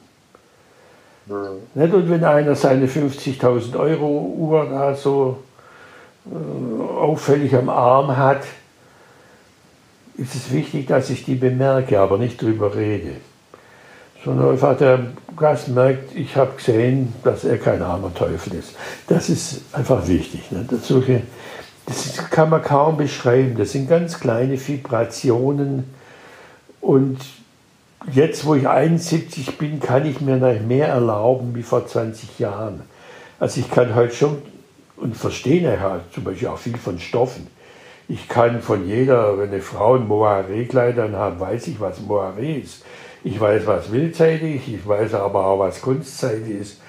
Mhm. 1.27 1.93
Und 1.93 2.09
wenn 2.09 2.23
einer 2.23 2.55
seine 2.55 2.87
50.000 2.87 3.77
Euro 3.77 4.33
Uhr 4.37 4.65
da 4.65 4.95
so 4.95 5.37
äh, 6.25 6.81
auffällig 6.81 7.55
am 7.55 7.69
Arm 7.69 8.15
hat, 8.15 8.43
ist 10.17 10.35
es 10.35 10.51
wichtig, 10.51 10.87
dass 10.87 11.09
ich 11.09 11.23
die 11.23 11.35
bemerke, 11.35 11.99
aber 11.99 12.17
nicht 12.17 12.41
drüber 12.41 12.75
rede. 12.75 13.13
Sondern 14.25 14.51
einfach 14.51 14.77
der 14.77 14.99
Gast 15.37 15.69
merkt, 15.69 16.13
ich 16.13 16.35
habe 16.35 16.57
gesehen, 16.57 17.13
dass 17.23 17.45
er 17.45 17.57
kein 17.57 17.81
armer 17.81 18.13
Teufel 18.13 18.55
ist. 18.55 18.75
Das 19.07 19.29
ist 19.29 19.61
einfach 19.71 20.07
wichtig. 20.09 20.51
Ne? 20.51 20.65
Das, 20.69 20.89
solche, 20.89 21.21
das 21.85 22.17
kann 22.29 22.49
man 22.49 22.61
kaum 22.61 22.97
beschreiben. 22.97 23.55
Das 23.57 23.71
sind 23.71 23.87
ganz 23.87 24.19
kleine 24.19 24.59
Vibrationen, 24.59 25.85
Und 26.81 27.19
jetzt, 28.11 28.45
wo 28.45 28.55
ich 28.55 28.67
71 28.67 29.57
bin, 29.57 29.79
kann 29.79 30.05
ich 30.05 30.21
mir 30.21 30.37
noch 30.37 30.59
mehr 30.61 30.87
erlauben 30.87 31.55
wie 31.55 31.63
vor 31.63 31.85
20 31.85 32.39
Jahren. 32.39 32.81
Also 33.39 33.59
ich 33.61 33.69
kann 33.69 33.95
heute 33.95 34.13
schon 34.13 34.41
und 34.97 35.15
verstehe 35.15 35.79
halt 35.79 36.03
zum 36.13 36.23
Beispiel 36.25 36.49
auch 36.49 36.57
viel 36.57 36.77
von 36.77 36.99
Stoffen. 36.99 37.47
Ich 38.07 38.27
kann 38.27 38.61
von 38.61 38.87
jeder, 38.87 39.37
wenn 39.37 39.49
eine 39.49 39.61
Frau 39.61 39.95
ein 39.95 40.07
Moiré-Kleid 40.07 40.97
hat, 40.97 41.39
weiß 41.39 41.67
ich, 41.67 41.79
was 41.79 41.99
Moiré 42.01 42.61
ist. 42.61 42.83
Ich 43.23 43.39
weiß, 43.39 43.65
was 43.67 43.91
wildseitig, 43.91 44.73
ich 44.73 44.87
weiß 44.87 45.13
aber 45.13 45.45
auch, 45.45 45.59
was 45.59 45.81
kunstseitig 45.81 46.49
ist. 46.49 46.81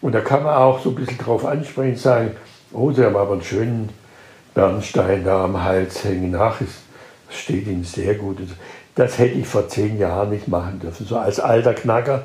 Und 0.00 0.14
da 0.14 0.20
kann 0.20 0.44
man 0.44 0.54
auch 0.54 0.80
so 0.80 0.90
ein 0.90 0.94
bisschen 0.94 1.18
drauf 1.18 1.44
ansprechen, 1.44 1.96
sagen, 1.96 2.36
oh, 2.72 2.92
Sie 2.92 3.04
haben 3.04 3.16
aber 3.16 3.32
einen 3.32 3.42
schönen 3.42 3.88
Bernstein 4.54 5.24
da 5.24 5.44
am 5.44 5.62
Hals 5.62 6.04
hängen. 6.04 6.34
Ach, 6.36 6.60
es 6.60 7.36
steht 7.36 7.66
Ihnen 7.66 7.84
sehr 7.84 8.14
gut. 8.14 8.38
Das 8.98 9.16
hätte 9.16 9.38
ich 9.38 9.46
vor 9.46 9.68
zehn 9.68 9.96
Jahren 9.96 10.30
nicht 10.30 10.48
machen 10.48 10.80
dürfen. 10.80 11.06
So 11.06 11.18
als 11.18 11.38
alter 11.38 11.72
Knacker 11.72 12.24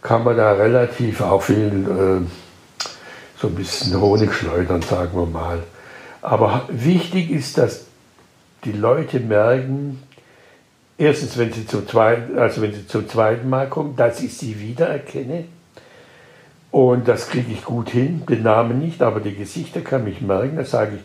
kann 0.00 0.24
man 0.24 0.38
da 0.38 0.52
relativ 0.52 1.20
auch 1.20 1.42
viel 1.42 1.66
äh, 1.66 2.88
so 3.38 3.48
ein 3.48 3.54
bisschen 3.54 4.00
Honig 4.00 4.32
schleudern, 4.32 4.80
sagen 4.80 5.18
wir 5.18 5.26
mal. 5.26 5.62
Aber 6.22 6.64
wichtig 6.70 7.30
ist, 7.30 7.58
dass 7.58 7.84
die 8.64 8.72
Leute 8.72 9.20
merken, 9.20 10.02
erstens, 10.96 11.36
wenn 11.36 11.52
sie 11.52 11.66
zum 11.66 11.86
zweiten, 11.86 12.38
also 12.38 12.62
wenn 12.62 12.72
sie 12.72 12.86
zum 12.86 13.06
zweiten 13.06 13.50
Mal 13.50 13.68
kommen, 13.68 13.94
dass 13.94 14.22
ich 14.22 14.34
sie 14.34 14.58
wiedererkenne. 14.58 15.44
Und 16.70 17.06
das 17.06 17.28
kriege 17.28 17.52
ich 17.52 17.66
gut 17.66 17.90
hin, 17.90 18.22
den 18.26 18.44
Namen 18.44 18.78
nicht, 18.78 19.02
aber 19.02 19.20
die 19.20 19.34
Gesichter 19.34 19.82
kann 19.82 20.06
ich 20.06 20.22
merken. 20.22 20.56
Da 20.56 20.64
sage 20.64 20.92
ich, 20.96 21.02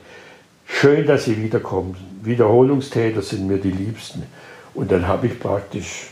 schön, 0.74 1.06
dass 1.06 1.26
sie 1.26 1.44
wiederkommen. 1.44 1.98
Wiederholungstäter 2.22 3.22
sind 3.22 3.48
mir 3.48 3.58
die 3.58 3.72
Liebsten. 3.72 4.24
Und 4.80 4.90
dann 4.94 5.10
habe 5.10 5.28
ich 5.28 5.38
praktisch 5.38 6.08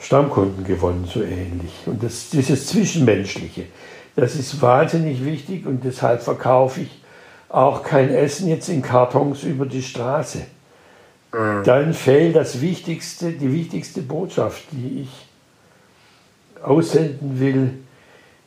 Stammkunden 0.00 0.64
gewonnen, 0.64 1.08
so 1.08 1.22
ähnlich. 1.22 1.70
Und 1.86 2.02
das, 2.02 2.28
dieses 2.30 2.66
Zwischenmenschliche, 2.66 3.66
das 4.16 4.34
ist 4.34 4.60
wahnsinnig 4.60 5.24
wichtig 5.24 5.66
und 5.66 5.84
deshalb 5.84 6.20
verkaufe 6.20 6.80
ich 6.80 7.00
auch 7.48 7.84
kein 7.84 8.12
Essen 8.12 8.48
jetzt 8.48 8.68
in 8.68 8.82
Kartons 8.82 9.44
über 9.44 9.66
die 9.66 9.84
Straße. 9.84 10.38
Mhm. 11.32 11.62
Dann 11.62 11.94
fehlt 11.94 12.34
das 12.34 12.60
Wichtigste, 12.60 13.30
die 13.30 13.52
wichtigste 13.52 14.02
Botschaft, 14.02 14.64
die 14.72 15.02
ich 15.02 16.64
aussenden 16.64 17.38
will, 17.38 17.74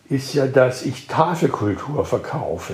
ist 0.09 0.33
ja, 0.33 0.47
dass 0.47 0.85
ich 0.85 1.07
Tafelkultur 1.07 2.03
verkaufe 2.03 2.73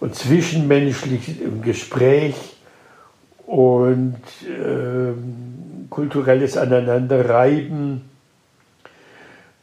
und 0.00 0.14
zwischenmenschlich 0.14 1.40
im 1.40 1.62
Gespräch 1.62 2.55
und 3.46 4.16
äh, 4.44 5.12
kulturelles 5.88 6.56
Aneinanderreiben 6.56 8.02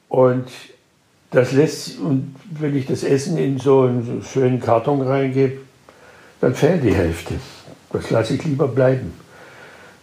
und 0.09 0.47
das 1.31 1.51
lässt, 1.51 1.99
und 1.99 2.35
wenn 2.51 2.75
ich 2.77 2.85
das 2.85 3.03
Essen 3.03 3.37
in 3.37 3.57
so 3.57 3.81
einen 3.81 4.23
schönen 4.23 4.59
Karton 4.59 5.01
reingebe, 5.01 5.57
dann 6.39 6.53
fehlt 6.53 6.83
die 6.83 6.93
Hälfte. 6.93 7.33
Das 7.91 8.11
lasse 8.11 8.35
ich 8.35 8.43
lieber 8.45 8.67
bleiben. 8.67 9.13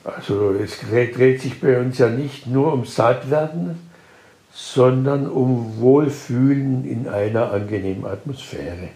Also 0.02 0.52
es 0.52 0.80
dreht 0.80 1.40
sich 1.40 1.60
bei 1.60 1.78
uns 1.78 1.98
ja 1.98 2.08
nicht 2.08 2.46
nur 2.46 2.72
um 2.72 2.84
Sattwerden, 2.84 3.78
sondern 4.52 5.28
um 5.28 5.78
Wohlfühlen 5.78 6.84
in 6.84 7.06
einer 7.06 7.52
angenehmen 7.52 8.04
Atmosphäre. 8.04 8.88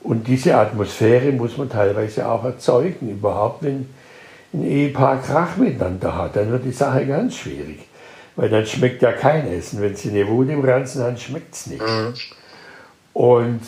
Und 0.00 0.26
diese 0.28 0.56
Atmosphäre 0.56 1.32
muss 1.32 1.56
man 1.56 1.68
teilweise 1.68 2.28
auch 2.28 2.44
erzeugen. 2.44 3.10
Überhaupt, 3.10 3.62
wenn 3.62 3.88
ein 4.54 4.64
Ehepaar 4.64 5.20
Krach 5.20 5.56
miteinander 5.56 6.16
hat, 6.16 6.36
dann 6.36 6.50
wird 6.50 6.64
die 6.64 6.72
Sache 6.72 7.06
ganz 7.06 7.36
schwierig. 7.36 7.80
Weil 8.36 8.48
dann 8.48 8.64
schmeckt 8.64 9.02
ja 9.02 9.12
kein 9.12 9.48
Essen. 9.48 9.82
Wenn 9.82 9.96
sie 9.96 10.10
eine 10.10 10.26
Wut 10.28 10.48
im 10.48 10.64
Ranzen 10.64 11.02
haben, 11.02 11.16
schmeckt 11.16 11.54
es 11.54 11.66
nicht. 11.66 11.82
Mhm. 11.82 12.14
Und 13.12 13.62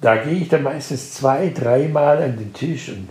da 0.00 0.16
gehe 0.16 0.34
ich 0.34 0.48
dann 0.48 0.62
meistens 0.62 1.14
zwei, 1.14 1.50
dreimal 1.50 2.22
an 2.22 2.38
den 2.38 2.52
Tisch 2.52 2.90
und 2.90 3.08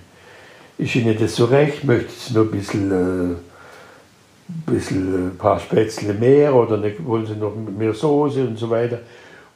ist 0.77 0.95
ihnen 0.95 1.17
das 1.19 1.35
so 1.35 1.45
recht, 1.45 1.83
möchte 1.83 2.07
es 2.07 2.31
nur 2.31 2.45
ein 2.45 2.51
bisschen, 2.51 2.91
äh, 2.91 4.71
bisschen 4.71 5.13
ein 5.13 5.27
äh, 5.27 5.31
paar 5.31 5.59
Spätzle 5.59 6.13
mehr 6.13 6.53
oder 6.53 6.77
ne, 6.77 6.93
wollen 6.99 7.25
sie 7.25 7.35
noch 7.35 7.53
mehr 7.55 7.93
Soße 7.93 8.45
und 8.45 8.57
so 8.57 8.69
weiter, 8.69 8.99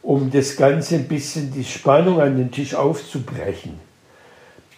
um 0.02 0.32
das 0.32 0.56
Ganze 0.56 0.96
ein 0.96 1.08
bisschen 1.08 1.52
die 1.52 1.64
Spannung 1.64 2.22
an 2.22 2.38
den 2.38 2.52
Tisch 2.52 2.76
aufzubrechen. 2.76 3.80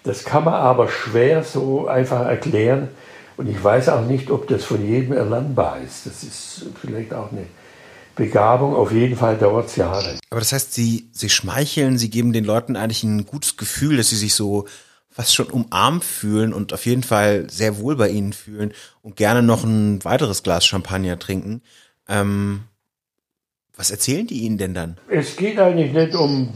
Das 0.03 0.23
kann 0.23 0.45
man 0.45 0.55
aber 0.55 0.87
schwer 0.89 1.43
so 1.43 1.87
einfach 1.87 2.25
erklären, 2.25 2.89
und 3.41 3.49
ich 3.49 3.63
weiß 3.63 3.89
auch 3.89 4.05
nicht, 4.05 4.29
ob 4.29 4.47
das 4.47 4.63
von 4.63 4.87
jedem 4.87 5.13
erlernbar 5.13 5.79
ist. 5.81 6.05
Das 6.05 6.21
ist 6.21 6.65
vielleicht 6.79 7.11
auch 7.11 7.31
eine 7.31 7.47
Begabung. 8.15 8.75
Auf 8.75 8.91
jeden 8.91 9.15
Fall 9.15 9.35
dauert 9.35 9.67
es 9.67 9.77
Jahre. 9.77 10.19
Aber 10.29 10.39
das 10.39 10.51
heißt, 10.51 10.75
Sie, 10.75 11.09
Sie 11.11 11.27
schmeicheln, 11.27 11.97
Sie 11.97 12.11
geben 12.11 12.33
den 12.33 12.43
Leuten 12.43 12.75
eigentlich 12.75 13.03
ein 13.03 13.25
gutes 13.25 13.57
Gefühl, 13.57 13.97
dass 13.97 14.09
sie 14.09 14.15
sich 14.15 14.35
so 14.35 14.67
fast 15.09 15.33
schon 15.33 15.47
umarmt 15.47 16.03
fühlen 16.03 16.53
und 16.53 16.71
auf 16.71 16.85
jeden 16.85 17.01
Fall 17.01 17.49
sehr 17.49 17.79
wohl 17.79 17.95
bei 17.95 18.09
Ihnen 18.09 18.33
fühlen 18.33 18.73
und 19.01 19.15
gerne 19.15 19.41
noch 19.41 19.63
ein 19.63 20.03
weiteres 20.05 20.43
Glas 20.43 20.65
Champagner 20.65 21.17
trinken. 21.17 21.63
Ähm, 22.07 22.65
was 23.77 23.91
erzählen 23.91 24.27
die 24.27 24.41
Ihnen 24.41 24.57
denn 24.57 24.73
dann? 24.73 24.97
Es 25.09 25.35
geht 25.35 25.59
eigentlich 25.59 25.93
nicht 25.93 26.15
um, 26.15 26.53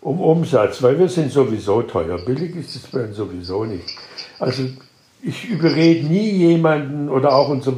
um 0.00 0.20
Umsatz, 0.20 0.82
weil 0.82 0.98
wir 0.98 1.08
sind 1.08 1.32
sowieso 1.32 1.82
teuer. 1.82 2.18
Billig 2.24 2.54
ist 2.56 2.76
es 2.76 2.82
bei 2.86 3.04
uns 3.04 3.16
sowieso 3.16 3.64
nicht. 3.64 3.96
Also 4.38 4.64
ich 5.22 5.48
überrede 5.48 6.06
nie 6.06 6.30
jemanden 6.30 7.08
oder 7.08 7.34
auch 7.34 7.48
unser 7.48 7.72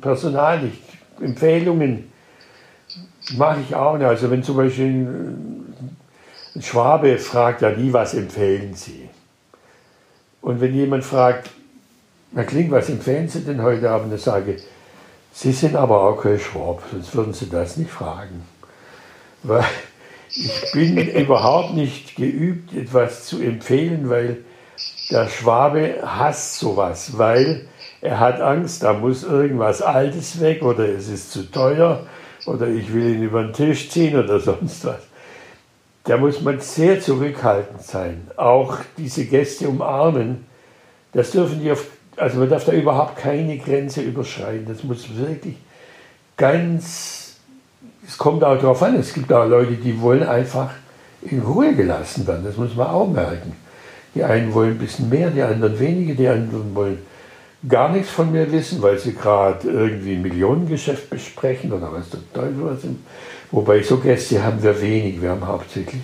Personal 0.00 0.62
nicht. 0.62 0.82
Empfehlungen 1.20 2.10
mache 3.36 3.60
ich 3.66 3.74
auch 3.74 3.96
nicht. 3.96 4.06
Also 4.06 4.30
wenn 4.30 4.42
zum 4.42 4.56
Beispiel 4.56 4.86
ein 4.86 6.62
Schwabe 6.62 7.16
fragt 7.18 7.62
ja 7.62 7.70
nie, 7.70 7.92
was 7.92 8.14
empfehlen 8.14 8.74
Sie? 8.74 9.08
Und 10.42 10.60
wenn 10.60 10.74
jemand 10.74 11.04
fragt, 11.04 11.50
Herr 12.34 12.44
Kling, 12.44 12.70
was 12.70 12.88
empfehlen 12.88 13.28
Sie 13.28 13.44
denn 13.44 13.62
heute 13.62 13.90
Abend? 13.90 14.12
Dann 14.12 14.18
sage 14.18 14.54
ich, 14.54 14.62
Sie 15.32 15.52
sind 15.52 15.76
aber 15.76 16.02
auch 16.02 16.22
kein 16.22 16.38
Schwab, 16.38 16.82
sonst 16.90 17.14
würden 17.14 17.32
Sie 17.32 17.48
das 17.48 17.76
nicht 17.76 17.90
fragen. 17.90 18.44
Weil 19.42 19.64
ich 20.30 20.72
bin 20.72 20.96
überhaupt 21.14 21.74
nicht 21.74 22.16
geübt, 22.16 22.74
etwas 22.74 23.26
zu 23.26 23.40
empfehlen, 23.40 24.10
weil 24.10 24.38
der 25.10 25.28
Schwabe 25.28 25.96
hasst 26.02 26.58
sowas, 26.58 27.18
weil 27.18 27.66
er 28.00 28.18
hat 28.18 28.40
Angst, 28.40 28.82
da 28.82 28.92
muss 28.92 29.24
irgendwas 29.24 29.82
Altes 29.82 30.40
weg 30.40 30.62
oder 30.62 30.88
es 30.88 31.08
ist 31.08 31.32
zu 31.32 31.50
teuer 31.50 32.06
oder 32.46 32.68
ich 32.68 32.92
will 32.94 33.16
ihn 33.16 33.22
über 33.22 33.42
den 33.42 33.52
Tisch 33.52 33.90
ziehen 33.90 34.18
oder 34.18 34.40
sonst 34.40 34.84
was. 34.84 35.00
Da 36.04 36.16
muss 36.16 36.40
man 36.40 36.60
sehr 36.60 37.00
zurückhaltend 37.00 37.82
sein. 37.82 38.30
Auch 38.36 38.78
diese 38.96 39.26
Gäste 39.26 39.68
umarmen, 39.68 40.46
das 41.12 41.32
dürfen 41.32 41.60
die 41.60 41.70
auf, 41.70 41.86
also 42.20 42.38
man 42.38 42.50
darf 42.50 42.64
da 42.64 42.72
überhaupt 42.72 43.16
keine 43.16 43.56
Grenze 43.56 44.02
überschreiten. 44.02 44.66
Das 44.68 44.84
muss 44.84 45.06
wirklich 45.16 45.56
ganz, 46.36 47.36
es 48.06 48.18
kommt 48.18 48.44
auch 48.44 48.58
darauf 48.58 48.82
an, 48.82 48.96
es 48.96 49.14
gibt 49.14 49.32
auch 49.32 49.46
Leute, 49.46 49.72
die 49.72 50.00
wollen 50.00 50.22
einfach 50.22 50.70
in 51.22 51.40
Ruhe 51.40 51.74
gelassen 51.74 52.26
werden. 52.26 52.44
Das 52.44 52.56
muss 52.56 52.74
man 52.76 52.88
auch 52.88 53.08
merken. 53.08 53.56
Die 54.14 54.22
einen 54.22 54.52
wollen 54.52 54.72
ein 54.72 54.78
bisschen 54.78 55.08
mehr, 55.08 55.30
die 55.30 55.42
anderen 55.42 55.78
weniger, 55.78 56.14
die 56.14 56.28
anderen 56.28 56.74
wollen 56.74 56.98
gar 57.68 57.90
nichts 57.90 58.10
von 58.10 58.32
mir 58.32 58.50
wissen, 58.50 58.82
weil 58.82 58.98
sie 58.98 59.14
gerade 59.14 59.68
irgendwie 59.68 60.14
ein 60.14 60.22
Millionengeschäft 60.22 61.10
besprechen 61.10 61.72
oder 61.72 61.92
was 61.92 62.10
der 62.10 62.20
Teufel 62.32 62.64
was. 62.64 62.80
Wobei 63.50 63.82
so 63.82 63.98
Gäste 63.98 64.42
haben 64.42 64.62
wir 64.62 64.80
wenig. 64.80 65.20
Wir 65.20 65.30
haben 65.30 65.46
hauptsächlich 65.46 66.02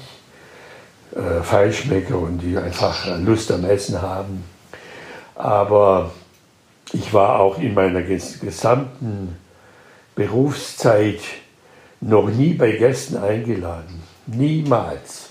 äh, 1.14 1.42
Feinschmecker 1.42 2.18
und 2.18 2.38
die 2.38 2.56
einfach 2.56 3.06
Lust 3.20 3.50
am 3.52 3.64
Essen 3.64 4.00
haben. 4.00 4.44
Aber 5.36 6.12
ich 6.92 7.12
war 7.12 7.40
auch 7.40 7.58
in 7.58 7.74
meiner 7.74 8.02
gesamten 8.02 9.36
Berufszeit 10.14 11.20
noch 12.00 12.28
nie 12.28 12.54
bei 12.54 12.72
Gästen 12.72 13.16
eingeladen. 13.18 14.02
Niemals. 14.26 15.30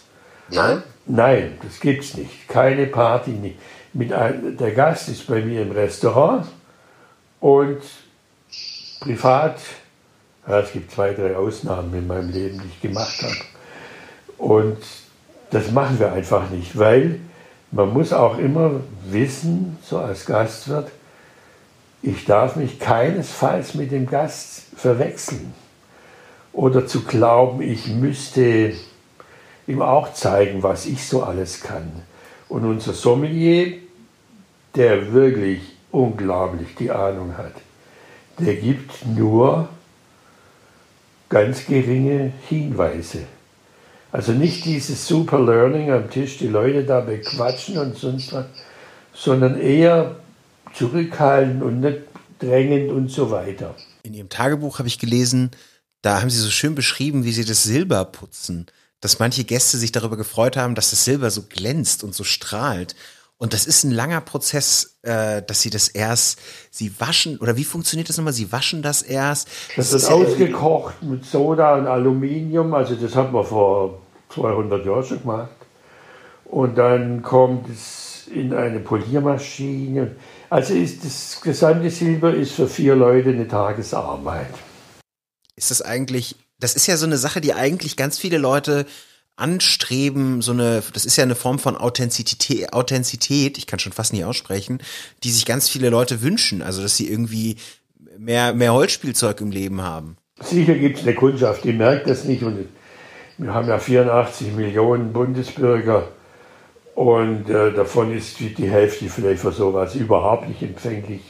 Nein? 0.50 0.84
Nein, 1.08 1.58
das 1.64 1.80
gibt's 1.80 2.16
nicht. 2.16 2.48
Keine 2.48 2.88
Party. 2.88 3.56
Mit 3.94 4.14
ein, 4.14 4.58
der 4.58 4.72
Gast 4.72 5.10
ist 5.10 5.28
bei 5.28 5.42
mir 5.42 5.62
im 5.62 5.72
Restaurant 5.72 6.48
und 7.40 7.82
privat, 9.00 9.60
ja, 10.48 10.60
es 10.60 10.72
gibt 10.72 10.92
zwei, 10.92 11.14
drei 11.14 11.36
Ausnahmen 11.36 11.94
in 11.94 12.08
meinem 12.08 12.30
Leben, 12.30 12.60
die 12.60 12.68
ich 12.68 12.82
gemacht 12.82 13.22
habe. 13.22 13.36
Und 14.38 14.78
das 15.52 15.72
machen 15.72 16.00
wir 16.00 16.12
einfach 16.12 16.50
nicht, 16.50 16.78
weil 16.78 17.20
man 17.76 17.92
muss 17.92 18.14
auch 18.14 18.38
immer 18.38 18.80
wissen, 19.06 19.78
so 19.84 20.00
als 20.00 20.26
Gastwirt, 20.26 20.90
ich 22.02 22.24
darf 22.24 22.56
mich 22.56 22.80
keinesfalls 22.80 23.76
mit 23.76 23.92
dem 23.92 24.08
Gast 24.08 24.64
verwechseln. 24.78 25.54
Oder 26.54 26.88
zu 26.88 27.04
glauben, 27.04 27.62
ich 27.62 27.88
müsste 27.88 28.74
ihm 29.68 29.82
auch 29.82 30.14
zeigen, 30.14 30.64
was 30.64 30.86
ich 30.86 31.06
so 31.06 31.24
alles 31.24 31.60
kann. 31.62 31.92
Und 32.48 32.64
unser 32.64 32.94
Sommelier, 32.94 33.74
der 34.76 35.12
wirklich 35.12 35.60
unglaublich 35.92 36.76
die 36.76 36.92
Ahnung 36.92 37.38
hat, 37.38 37.56
der 38.40 38.56
gibt 38.56 39.06
nur 39.06 39.68
ganz 41.28 41.66
geringe 41.66 42.32
Hinweise. 42.48 43.24
Also 44.16 44.32
nicht 44.32 44.64
dieses 44.64 45.06
Super 45.08 45.42
Learning 45.42 45.92
am 45.92 46.10
Tisch, 46.10 46.38
die 46.38 46.48
Leute 46.48 46.86
da 46.86 47.02
bequatschen 47.02 47.78
und 47.78 47.98
sonst 47.98 48.32
was, 48.32 48.46
sondern 49.14 49.60
eher 49.60 50.16
zurückhalten 50.74 51.62
und 51.62 51.82
nicht 51.82 51.98
drängend 52.40 52.92
und 52.94 53.12
so 53.12 53.30
weiter. 53.30 53.76
In 54.04 54.14
Ihrem 54.14 54.30
Tagebuch 54.30 54.80
habe 54.80 54.88
ich 54.88 55.00
gelesen, 55.00 55.52
da 56.02 56.22
haben 56.22 56.30
Sie 56.30 56.40
so 56.40 56.50
schön 56.50 56.76
beschrieben, 56.76 57.26
wie 57.26 57.34
Sie 57.34 57.44
das 57.44 57.64
Silber 57.64 58.06
putzen, 58.06 58.68
dass 59.02 59.20
manche 59.20 59.44
Gäste 59.44 59.78
sich 59.78 59.92
darüber 59.92 60.16
gefreut 60.16 60.56
haben, 60.56 60.76
dass 60.76 60.92
das 60.92 61.04
Silber 61.04 61.30
so 61.30 61.42
glänzt 61.42 62.02
und 62.02 62.16
so 62.16 62.24
strahlt. 62.24 62.96
Und 63.38 63.52
das 63.52 63.66
ist 63.66 63.84
ein 63.84 63.92
langer 63.92 64.22
Prozess, 64.22 64.96
äh, 65.02 65.42
dass 65.42 65.60
sie 65.60 65.70
das 65.70 65.90
erst, 65.90 66.40
sie 66.72 67.02
waschen, 67.02 67.38
oder 67.40 67.58
wie 67.58 67.66
funktioniert 67.66 68.08
das 68.08 68.16
nochmal? 68.16 68.32
Sie 68.32 68.50
waschen 68.54 68.82
das 68.82 69.02
erst. 69.02 69.50
Das, 69.76 69.90
das 69.90 70.04
ist 70.04 70.10
ausgekocht 70.10 70.96
ja 71.02 71.10
mit 71.10 71.26
Soda 71.26 71.76
und 71.76 71.86
Aluminium, 71.86 72.74
also 72.74 72.96
das 72.96 73.14
hat 73.14 73.34
man 73.34 73.44
vor 73.44 74.05
200 74.36 74.86
Jahren 74.86 75.04
schon 75.04 75.22
gemacht. 75.22 75.50
Und 76.46 76.78
dann 76.78 77.22
kommt 77.24 77.70
es 77.70 78.28
in 78.34 78.54
eine 78.54 78.80
Poliermaschine. 78.80 80.16
Also 80.50 80.74
ist 80.74 81.04
das 81.04 81.42
gesamte 81.42 81.90
Silber 81.90 82.34
ist 82.34 82.54
für 82.54 82.68
vier 82.68 82.96
Leute 82.96 83.30
eine 83.30 83.48
Tagesarbeit. 83.48 84.54
Ist 85.56 85.72
das 85.72 85.82
eigentlich, 85.82 86.36
das 86.60 86.76
ist 86.76 86.88
ja 86.88 86.98
so 86.98 87.06
eine 87.06 87.18
Sache, 87.18 87.42
die 87.42 87.54
eigentlich 87.54 87.98
ganz 87.98 88.18
viele 88.20 88.38
Leute 88.38 88.86
anstreben, 89.38 90.42
so 90.42 90.54
eine, 90.54 90.82
das 90.94 91.06
ist 91.06 91.18
ja 91.18 91.24
eine 91.24 91.36
Form 91.36 91.60
von 91.60 91.76
Authentizität, 91.76 92.72
Authentizität, 92.74 93.58
ich 93.58 93.68
kann 93.68 93.80
schon 93.80 93.92
fast 93.92 94.14
nie 94.14 94.24
aussprechen, 94.24 94.80
die 95.24 95.32
sich 95.32 95.46
ganz 95.46 95.68
viele 95.68 95.90
Leute 95.90 96.22
wünschen, 96.22 96.62
also 96.62 96.82
dass 96.82 96.96
sie 96.96 97.10
irgendwie 97.10 97.58
mehr, 98.18 98.54
mehr 98.54 98.74
Holzspielzeug 98.74 99.42
im 99.42 99.52
Leben 99.52 99.82
haben. 99.82 100.16
Sicher 100.42 100.76
gibt 100.76 101.00
es 101.00 101.04
eine 101.04 101.16
Kundschaft, 101.16 101.64
die 101.66 101.74
merkt 101.74 102.10
das 102.10 102.24
nicht 102.24 102.44
und 102.44 102.66
wir 103.38 103.54
haben 103.54 103.68
ja 103.68 103.80
84 103.80 104.54
Millionen 104.54 105.12
Bundesbürger 105.12 106.08
und 106.96 107.50
äh, 107.50 107.74
davon 107.74 108.16
ist 108.16 108.40
die 108.40 108.70
Hälfte 108.70 109.10
vielleicht 109.10 109.42
für 109.42 109.52
sowas 109.52 109.96
überhaupt 109.96 110.48
nicht 110.48 110.62
empfänglich. 110.62 111.22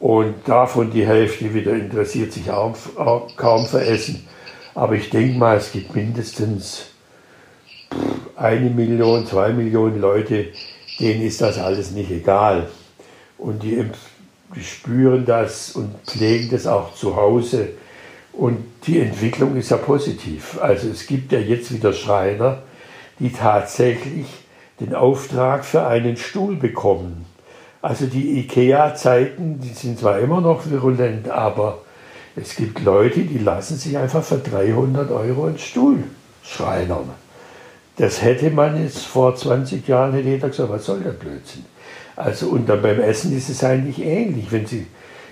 Und 0.00 0.34
davon 0.46 0.90
die 0.90 1.06
Hälfte 1.06 1.54
wieder 1.54 1.72
interessiert 1.72 2.32
sich 2.32 2.50
auch, 2.50 2.76
auch 2.96 3.34
kaum 3.36 3.64
für 3.66 3.84
Essen. 3.84 4.26
Aber 4.74 4.96
ich 4.96 5.10
denke 5.10 5.38
mal, 5.38 5.56
es 5.56 5.70
gibt 5.70 5.94
mindestens 5.94 6.86
eine 8.34 8.68
Million, 8.70 9.26
zwei 9.26 9.52
Millionen 9.52 10.00
Leute, 10.00 10.48
denen 10.98 11.22
ist 11.22 11.40
das 11.40 11.58
alles 11.58 11.92
nicht 11.92 12.10
egal. 12.10 12.68
Und 13.38 13.62
die, 13.62 13.84
die 14.56 14.64
spüren 14.64 15.24
das 15.24 15.70
und 15.72 15.94
pflegen 16.06 16.50
das 16.50 16.66
auch 16.66 16.94
zu 16.94 17.14
Hause. 17.14 17.70
Und 18.36 18.58
die 18.86 19.00
Entwicklung 19.00 19.56
ist 19.56 19.70
ja 19.70 19.76
positiv. 19.76 20.58
Also 20.60 20.88
es 20.88 21.06
gibt 21.06 21.32
ja 21.32 21.38
jetzt 21.38 21.72
wieder 21.72 21.92
Schreiner, 21.92 22.62
die 23.18 23.32
tatsächlich 23.32 24.26
den 24.80 24.94
Auftrag 24.94 25.64
für 25.64 25.86
einen 25.86 26.16
Stuhl 26.16 26.56
bekommen. 26.56 27.26
Also 27.80 28.06
die 28.06 28.40
IKEA-Zeiten, 28.40 29.60
die 29.60 29.68
sind 29.68 29.98
zwar 29.98 30.18
immer 30.18 30.40
noch 30.40 30.68
virulent, 30.68 31.28
aber 31.28 31.82
es 32.34 32.56
gibt 32.56 32.82
Leute, 32.82 33.20
die 33.20 33.38
lassen 33.38 33.76
sich 33.76 33.96
einfach 33.96 34.24
für 34.24 34.38
300 34.38 35.10
Euro 35.12 35.44
einen 35.44 35.58
Stuhl 35.58 36.02
schreinern. 36.42 37.10
Das 37.96 38.22
hätte 38.22 38.50
man 38.50 38.82
jetzt 38.82 39.06
vor 39.06 39.36
20 39.36 39.86
Jahren, 39.86 40.14
hätte 40.14 40.28
jeder 40.28 40.48
gesagt, 40.48 40.70
was 40.70 40.84
soll 40.84 41.00
der 41.00 41.10
Blödsinn? 41.10 41.64
Also, 42.16 42.48
und 42.48 42.68
dann 42.68 42.82
beim 42.82 43.00
Essen 43.00 43.36
ist 43.36 43.48
es 43.48 43.62
eigentlich 43.62 44.04
ähnlich. 44.04 44.50
Wenn 44.50 44.66
Sie, 44.66 44.86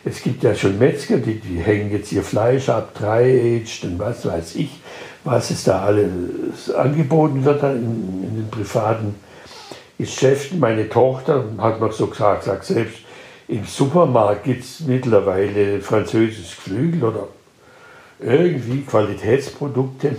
es 0.05 0.23
gibt 0.23 0.43
ja 0.43 0.55
schon 0.55 0.79
Metzger, 0.79 1.19
die, 1.19 1.39
die 1.39 1.59
hängen 1.59 1.93
jetzt 1.93 2.13
ihr 2.13 2.23
Fleisch 2.23 2.69
ab, 2.69 2.95
dry-aged 2.95 3.85
und 3.85 3.99
was 3.99 4.27
weiß 4.27 4.57
ich, 4.57 4.81
was 5.25 5.51
es 5.51 5.65
da 5.65 5.83
alles 5.83 6.71
angeboten 6.75 7.45
wird 7.45 7.63
in, 7.63 8.25
in 8.25 8.37
den 8.37 8.49
privaten 8.51 9.15
Geschäften. 9.99 10.59
Meine 10.59 10.89
Tochter 10.89 11.45
hat 11.59 11.81
noch 11.81 11.93
so 11.93 12.09
gesagt, 12.09 12.45
sagt 12.45 12.65
selbst, 12.65 12.99
im 13.49 13.65
Supermarkt 13.65 14.45
gibt 14.45 14.65
es 14.65 14.81
mittlerweile 14.81 15.81
französisches 15.81 16.57
Geflügel 16.57 17.05
oder 17.05 17.29
irgendwie 18.21 18.83
Qualitätsprodukte 18.83 20.17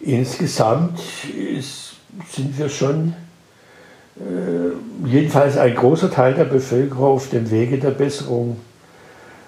insgesamt 0.00 0.98
ist, 1.24 1.94
sind 2.30 2.58
wir 2.58 2.68
schon 2.68 3.14
jedenfalls 5.04 5.56
ein 5.56 5.74
großer 5.74 6.10
Teil 6.10 6.34
der 6.34 6.44
Bevölkerung 6.44 7.14
auf 7.14 7.30
dem 7.30 7.50
Wege 7.50 7.78
der 7.78 7.90
Besserung, 7.90 8.56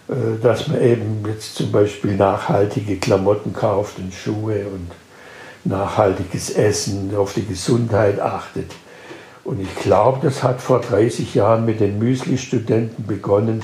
äh, 0.09 0.43
dass 0.43 0.69
man 0.69 0.81
eben 0.81 1.25
jetzt 1.29 1.55
zum 1.55 1.71
Beispiel 1.73 2.17
nachhaltige 2.17 2.97
Klamotten 2.97 3.53
kauft 3.53 3.99
und 3.99 4.15
Schuhe 4.15 4.67
und 4.67 4.91
nachhaltiges 5.65 6.51
Essen, 6.51 7.15
auf 7.17 7.35
die 7.35 7.47
Gesundheit 7.47 8.21
achtet. 8.21 8.71
Und 9.45 9.61
ich 9.61 9.75
glaube, 9.77 10.21
das 10.23 10.43
hat 10.43 10.61
vor 10.61 10.81
30 10.81 11.35
Jahren 11.35 11.65
mit 11.65 11.81
den 11.81 11.99
Müsli-Studenten 11.99 13.07
begonnen 13.07 13.63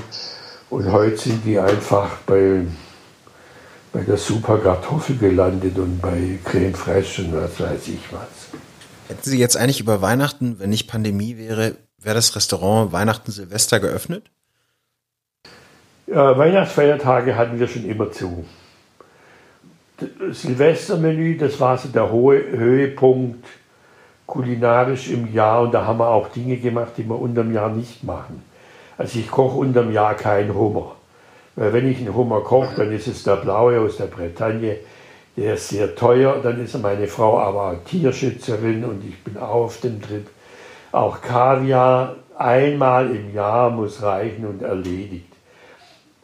und 0.70 0.92
heute 0.92 1.16
sind 1.16 1.44
die 1.44 1.58
einfach 1.58 2.16
bei 2.26 2.62
bei 3.92 4.00
der 4.02 4.18
Super 4.18 4.58
Kartoffel 4.58 5.16
gelandet 5.16 5.78
und 5.78 6.00
bei 6.00 6.38
Creme 6.44 6.74
Fraiche 6.74 7.22
und 7.22 7.34
was 7.34 7.58
weiß 7.58 7.88
ich 7.88 8.00
was. 8.12 8.67
Hätten 9.08 9.22
Sie 9.22 9.38
jetzt 9.38 9.56
eigentlich 9.56 9.80
über 9.80 10.02
Weihnachten, 10.02 10.58
wenn 10.58 10.70
nicht 10.70 10.86
Pandemie 10.86 11.38
wäre, 11.38 11.76
wäre 11.98 12.14
das 12.14 12.36
Restaurant 12.36 12.92
Weihnachten 12.92 13.32
Silvester 13.32 13.80
geöffnet? 13.80 14.30
Ja, 16.06 16.36
Weihnachtsfeiertage 16.36 17.36
hatten 17.36 17.58
wir 17.58 17.68
schon 17.68 17.84
immer 17.84 18.12
zu. 18.12 18.44
Silvestermenü, 20.30 21.38
das 21.38 21.58
war 21.58 21.76
so 21.76 21.88
der 21.88 22.10
hohe 22.10 22.38
Höhepunkt 22.38 23.44
kulinarisch 24.26 25.08
im 25.08 25.32
Jahr 25.32 25.62
und 25.62 25.72
da 25.72 25.86
haben 25.86 25.98
wir 25.98 26.08
auch 26.08 26.28
Dinge 26.28 26.58
gemacht, 26.58 26.92
die 26.98 27.04
wir 27.04 27.18
unterm 27.18 27.52
Jahr 27.52 27.70
nicht 27.70 28.04
machen. 28.04 28.42
Also 28.98 29.18
ich 29.18 29.30
koche 29.30 29.56
unterm 29.56 29.90
Jahr 29.90 30.14
keinen 30.14 30.54
Hummer. 30.54 30.96
Weil 31.56 31.72
wenn 31.72 31.90
ich 31.90 31.98
einen 31.98 32.14
Hummer 32.14 32.42
koche, 32.42 32.76
dann 32.76 32.92
ist 32.92 33.08
es 33.08 33.22
der 33.22 33.36
blaue 33.36 33.80
aus 33.80 33.96
der 33.96 34.06
Bretagne. 34.06 34.76
Der 35.38 35.54
ist 35.54 35.68
sehr 35.68 35.94
teuer. 35.94 36.40
Dann 36.42 36.60
ist 36.62 36.76
meine 36.82 37.06
Frau 37.06 37.38
aber 37.38 37.78
Tierschützerin 37.84 38.84
und 38.84 39.04
ich 39.08 39.22
bin 39.22 39.36
auf 39.36 39.80
dem 39.80 40.02
Trip. 40.02 40.26
Auch 40.90 41.20
Kaviar 41.20 42.16
einmal 42.36 43.14
im 43.14 43.32
Jahr 43.32 43.70
muss 43.70 44.02
reichen 44.02 44.46
und 44.46 44.62
erledigt. 44.62 45.32